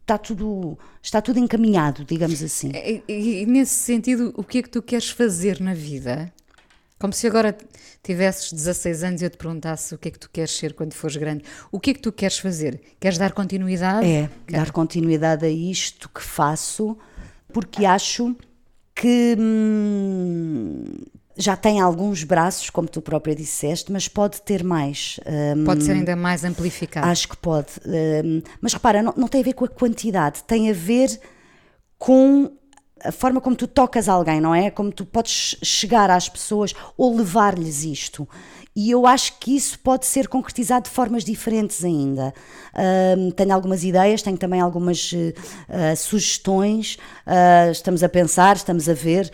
Está 0.00 0.16
tudo, 0.16 0.78
está 1.02 1.20
tudo 1.20 1.40
encaminhado, 1.40 2.04
digamos 2.04 2.40
assim. 2.40 2.70
E, 2.72 3.02
e, 3.08 3.46
nesse 3.46 3.74
sentido, 3.74 4.32
o 4.36 4.44
que 4.44 4.58
é 4.58 4.62
que 4.62 4.70
tu 4.70 4.80
queres 4.80 5.10
fazer 5.10 5.60
na 5.60 5.74
vida? 5.74 6.32
Como 6.96 7.12
se 7.12 7.26
agora 7.26 7.58
tivesses 8.00 8.52
16 8.52 9.02
anos 9.02 9.22
e 9.22 9.24
eu 9.24 9.30
te 9.30 9.36
perguntasse 9.36 9.92
o 9.92 9.98
que 9.98 10.06
é 10.06 10.10
que 10.12 10.20
tu 10.20 10.30
queres 10.30 10.52
ser 10.52 10.72
quando 10.72 10.94
fores 10.94 11.16
grande. 11.16 11.42
O 11.72 11.80
que 11.80 11.90
é 11.90 11.94
que 11.94 12.00
tu 12.00 12.12
queres 12.12 12.38
fazer? 12.38 12.80
Queres 13.00 13.18
dar 13.18 13.32
continuidade? 13.32 14.06
É, 14.06 14.30
dar 14.48 14.70
continuidade 14.70 15.44
a 15.44 15.50
isto 15.50 16.08
que 16.08 16.22
faço, 16.22 16.96
porque 17.52 17.84
acho 17.84 18.36
que 18.94 19.34
hum, 19.36 20.84
já 21.38 21.56
tem 21.56 21.80
alguns 21.80 22.24
braços, 22.24 22.68
como 22.68 22.88
tu 22.88 23.00
própria 23.00 23.34
disseste, 23.34 23.92
mas 23.92 24.08
pode 24.08 24.42
ter 24.42 24.64
mais. 24.64 25.20
Hum, 25.56 25.64
pode 25.64 25.84
ser 25.84 25.92
ainda 25.92 26.16
mais 26.16 26.44
amplificado. 26.44 27.06
Acho 27.06 27.28
que 27.28 27.36
pode. 27.36 27.68
Hum, 27.86 28.42
mas 28.60 28.72
repara, 28.72 29.02
não, 29.02 29.14
não 29.16 29.28
tem 29.28 29.40
a 29.40 29.44
ver 29.44 29.52
com 29.52 29.64
a 29.64 29.68
quantidade, 29.68 30.42
tem 30.42 30.68
a 30.68 30.72
ver 30.74 31.08
com 31.96 32.50
a 33.04 33.12
forma 33.12 33.40
como 33.40 33.54
tu 33.54 33.68
tocas 33.68 34.08
alguém, 34.08 34.40
não 34.40 34.52
é? 34.52 34.70
Como 34.70 34.90
tu 34.90 35.06
podes 35.06 35.56
chegar 35.62 36.10
às 36.10 36.28
pessoas 36.28 36.74
ou 36.96 37.16
levar-lhes 37.16 37.84
isto. 37.84 38.28
E 38.74 38.90
eu 38.90 39.06
acho 39.06 39.38
que 39.40 39.56
isso 39.56 39.78
pode 39.78 40.06
ser 40.06 40.28
concretizado 40.28 40.84
de 40.84 40.90
formas 40.90 41.24
diferentes 41.24 41.84
ainda. 41.84 42.32
Uh, 42.72 43.32
tenho 43.32 43.52
algumas 43.52 43.82
ideias, 43.82 44.22
tenho 44.22 44.36
também 44.36 44.60
algumas 44.60 45.12
uh, 45.12 45.96
sugestões, 45.96 46.96
uh, 47.26 47.70
estamos 47.72 48.04
a 48.04 48.08
pensar, 48.08 48.56
estamos 48.56 48.88
a 48.88 48.94
ver. 48.94 49.30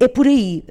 É 0.00 0.08
por 0.08 0.26
aí. 0.26 0.64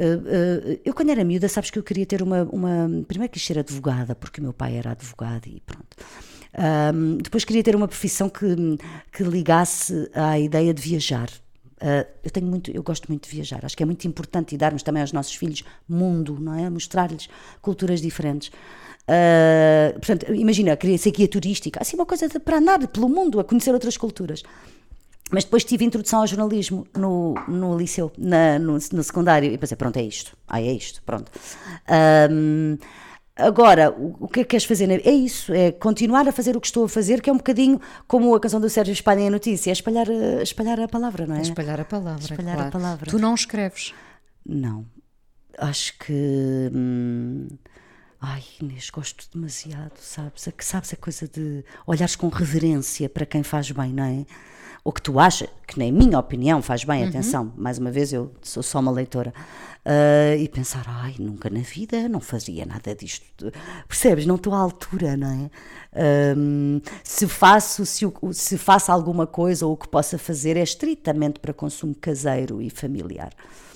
eu, 0.86 0.94
quando 0.94 1.10
era 1.10 1.24
miúda, 1.24 1.50
sabes 1.50 1.70
que 1.70 1.78
eu 1.78 1.84
queria 1.84 2.06
ter 2.06 2.22
uma. 2.22 2.44
uma 2.44 2.90
primeiro 3.08 3.32
quis 3.32 3.46
ser 3.46 3.60
advogada, 3.60 4.16
porque 4.16 4.40
o 4.40 4.44
meu 4.44 4.54
pai 4.54 4.78
era 4.78 4.92
advogado 4.92 5.48
e 5.48 5.62
pronto. 5.66 5.98
Um, 6.58 7.18
depois 7.18 7.46
queria 7.46 7.64
ter 7.64 7.76
uma 7.76 7.88
profissão 7.88 8.30
que, 8.30 8.46
que 9.12 9.24
ligasse 9.24 10.10
à 10.14 10.40
ideia 10.40 10.74
de 10.74 10.82
viajar. 10.82 11.30
Uh, 11.80 12.08
eu 12.24 12.32
tenho 12.32 12.48
muito, 12.48 12.72
eu 12.72 12.82
gosto 12.82 13.08
muito 13.08 13.30
de 13.30 13.36
viajar. 13.36 13.64
Acho 13.64 13.78
que 13.78 13.84
é 13.84 13.86
muito 13.86 14.08
importante 14.08 14.56
e 14.56 14.58
darmos 14.58 14.82
também 14.82 15.02
aos 15.02 15.12
nossos 15.12 15.36
filhos 15.36 15.64
mundo, 15.88 16.38
não 16.40 16.58
é? 16.58 16.68
Mostrar-lhes 16.70 17.30
culturas 17.62 18.02
diferentes. 18.02 18.48
Uh, 18.48 19.94
portanto, 19.94 20.34
imagina, 20.34 20.76
queria 20.76 20.98
ser 20.98 21.12
guia 21.12 21.28
turística, 21.28 21.80
assim 21.82 21.96
uma 21.96 22.06
coisa 22.06 22.28
de, 22.28 22.40
para 22.40 22.58
andar 22.58 22.86
pelo 22.88 23.08
mundo, 23.08 23.40
a 23.40 23.44
conhecer 23.44 23.72
outras 23.72 23.96
culturas. 23.96 24.44
Mas 25.32 25.44
depois 25.44 25.64
tive 25.64 25.84
introdução 25.84 26.22
ao 26.22 26.28
jornalismo 26.28 26.88
no, 26.96 27.34
no 27.48 27.78
liceu, 27.78 28.12
na, 28.18 28.58
no, 28.58 28.74
no 28.74 29.04
secundário, 29.04 29.52
e 29.52 29.58
pensei, 29.58 29.76
pronto, 29.76 29.98
é 29.98 30.04
isto. 30.04 30.38
Ah, 30.48 30.62
é 30.62 30.72
isto, 30.72 31.02
pronto. 31.04 31.32
Um, 32.32 32.78
Agora, 33.38 33.92
o, 33.92 34.28
que 34.28 34.40
é 34.40 34.44
que 34.44 34.50
queres 34.50 34.66
fazer? 34.66 34.90
É 35.06 35.12
isso, 35.12 35.54
é 35.54 35.72
continuar 35.72 36.28
a 36.28 36.32
fazer 36.32 36.58
o 36.58 36.62
que 36.62 36.66
estou 36.66 36.86
a 36.86 36.90
fazer, 36.90 37.22
que 37.22 37.30
é 37.30 37.34
um 37.34 37.38
bocadinho 37.38 37.80
como 38.08 38.34
a 38.34 38.40
canção 38.40 38.60
do 38.60 38.68
Sérgio 38.68 38.92
Espalha 38.92 39.22
em 39.22 39.30
Notícia, 39.30 39.70
é 39.70 39.74
espalhar, 39.74 40.08
espalhar 40.42 40.80
a 40.80 40.88
palavra, 40.88 41.28
não 41.28 41.36
é? 41.36 41.42
Espalhar 41.42 41.80
a 41.80 41.86
palavra, 41.86 42.24
espalhar 42.24 42.56
claro. 42.56 42.70
a 42.70 42.72
palavra. 42.72 43.12
Tu 43.12 43.20
não 43.20 43.36
escreves? 43.36 43.94
Não. 44.44 44.86
Acho 45.56 45.98
que. 46.00 46.72
Hum, 46.74 47.48
ai, 48.20 48.44
Inês, 48.60 48.90
gosto 48.90 49.28
demasiado, 49.32 49.98
sabes? 50.00 50.50
Sabes 50.60 50.94
a 50.94 50.98
coisa 50.98 51.28
de 51.28 51.64
olhares 51.86 52.16
com 52.16 52.30
reverência 52.30 53.08
para 53.08 53.26
quem 53.26 53.44
faz 53.44 53.70
bem, 53.70 53.94
não 53.94 54.04
é? 54.04 54.26
Ou 54.88 54.94
que 54.94 55.02
tu 55.02 55.20
achas, 55.20 55.50
que 55.68 55.78
na 55.78 55.92
minha 55.92 56.18
opinião 56.18 56.62
faz 56.62 56.86
bem, 56.86 57.04
uhum. 57.04 57.10
atenção, 57.10 57.54
mais 57.58 57.78
uma 57.78 57.92
vez 57.92 58.14
eu 58.14 58.32
sou 58.42 58.64
só 58.64 58.80
uma 58.80 58.90
leitora, 58.90 59.34
uh, 59.86 60.40
e 60.40 60.48
pensar, 60.48 60.86
ai, 60.88 61.14
nunca 61.20 61.50
na 61.50 61.60
vida 61.60 62.08
não 62.08 62.22
fazia 62.22 62.66
nada 62.66 62.96
disto, 62.96 63.52
percebes? 63.86 64.26
Não 64.26 64.36
estou 64.36 64.54
à 64.54 64.60
altura, 64.60 65.18
não 65.18 65.52
é? 65.94 66.34
Um, 66.38 66.80
se 67.04 67.28
faço, 67.28 67.86
se, 67.86 68.06
se 68.32 68.58
faço 68.58 68.90
alguma 68.90 69.28
coisa 69.28 69.66
ou 69.66 69.74
o 69.74 69.78
que 69.78 69.90
possa 69.90 70.18
fazer 70.18 70.56
é 70.56 70.64
estritamente 70.64 71.42
para 71.42 71.54
consumo 71.54 71.94
caseiro 71.94 72.62
e 72.62 72.70
familiar. 72.70 73.34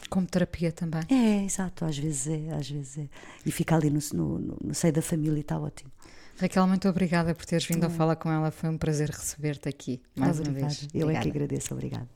Como 0.09 0.25
terapia 0.25 0.71
também. 0.71 1.01
É, 1.09 1.43
exato, 1.43 1.83
às 1.83 1.97
vezes 1.97 2.27
é, 2.27 2.53
às 2.53 2.69
vezes 2.69 2.99
é. 2.99 3.09
E 3.45 3.51
ficar 3.51 3.75
ali 3.75 3.89
no, 3.89 3.99
no, 4.13 4.57
no 4.63 4.73
seio 4.73 4.93
da 4.93 5.01
família 5.01 5.41
está 5.41 5.59
ótimo. 5.59 5.91
Raquel, 6.41 6.65
muito 6.65 6.89
obrigada 6.89 7.35
por 7.35 7.45
teres 7.45 7.67
vindo 7.67 7.83
a 7.83 7.89
falar 7.89 8.15
com 8.15 8.31
ela. 8.31 8.49
Foi 8.49 8.67
um 8.67 8.77
prazer 8.77 9.11
receber-te 9.11 9.69
aqui 9.69 10.01
mais 10.15 10.39
obrigada. 10.39 10.59
uma 10.59 10.69
vez. 10.69 10.87
Eu 10.91 11.03
obrigada. 11.03 11.19
é 11.19 11.21
que 11.21 11.37
agradeço. 11.37 11.73
Obrigada. 11.73 12.07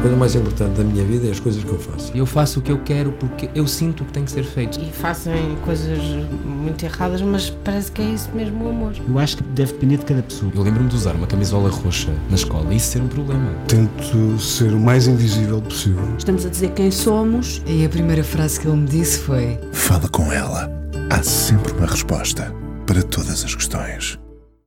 coisa 0.00 0.16
mais 0.16 0.34
importante 0.36 0.76
da 0.76 0.84
minha 0.84 1.04
vida 1.04 1.26
é 1.26 1.32
as 1.32 1.40
coisas 1.40 1.64
que 1.64 1.70
eu 1.70 1.80
faço. 1.80 2.16
Eu 2.16 2.26
faço 2.26 2.60
o 2.60 2.62
que 2.62 2.70
eu 2.70 2.78
quero 2.84 3.10
porque 3.14 3.50
eu 3.56 3.66
sinto 3.66 4.04
que 4.04 4.12
tem 4.12 4.24
que 4.24 4.30
ser 4.30 4.44
feito. 4.44 4.80
E 4.80 4.92
fazem 4.92 5.56
coisas 5.64 5.98
muito 6.44 6.84
erradas, 6.84 7.20
mas 7.20 7.50
parece 7.50 7.90
que 7.90 8.02
é 8.02 8.04
isso 8.04 8.30
mesmo 8.32 8.64
o 8.64 8.68
amor. 8.68 8.94
Eu 9.08 9.18
acho 9.18 9.38
que 9.38 9.42
deve 9.42 9.72
depender 9.72 9.96
de 9.96 10.04
cada 10.04 10.22
pessoa. 10.22 10.52
Eu 10.54 10.62
lembro-me 10.62 10.88
de 10.88 10.94
usar 10.94 11.16
uma 11.16 11.26
camisola 11.26 11.70
roxa 11.70 12.12
na 12.30 12.36
escola 12.36 12.72
e 12.72 12.76
isso 12.76 12.92
ser 12.92 13.02
um 13.02 13.08
problema. 13.08 13.52
Tento 13.66 14.38
ser 14.38 14.72
o 14.72 14.78
mais 14.78 15.08
invisível 15.08 15.60
possível. 15.60 16.16
Estamos 16.16 16.46
a 16.46 16.48
dizer 16.48 16.70
quem 16.70 16.92
somos. 16.92 17.60
E 17.66 17.84
a 17.84 17.88
primeira 17.88 18.22
frase 18.22 18.60
que 18.60 18.68
ele 18.68 18.76
me 18.76 18.86
disse 18.86 19.18
foi: 19.18 19.58
Fala 19.72 20.08
com 20.08 20.32
ela. 20.32 20.81
Há 21.10 21.22
sempre 21.22 21.72
uma 21.72 21.86
resposta 21.86 22.52
para 22.86 23.02
todas 23.02 23.44
as 23.44 23.54
questões. 23.54 24.21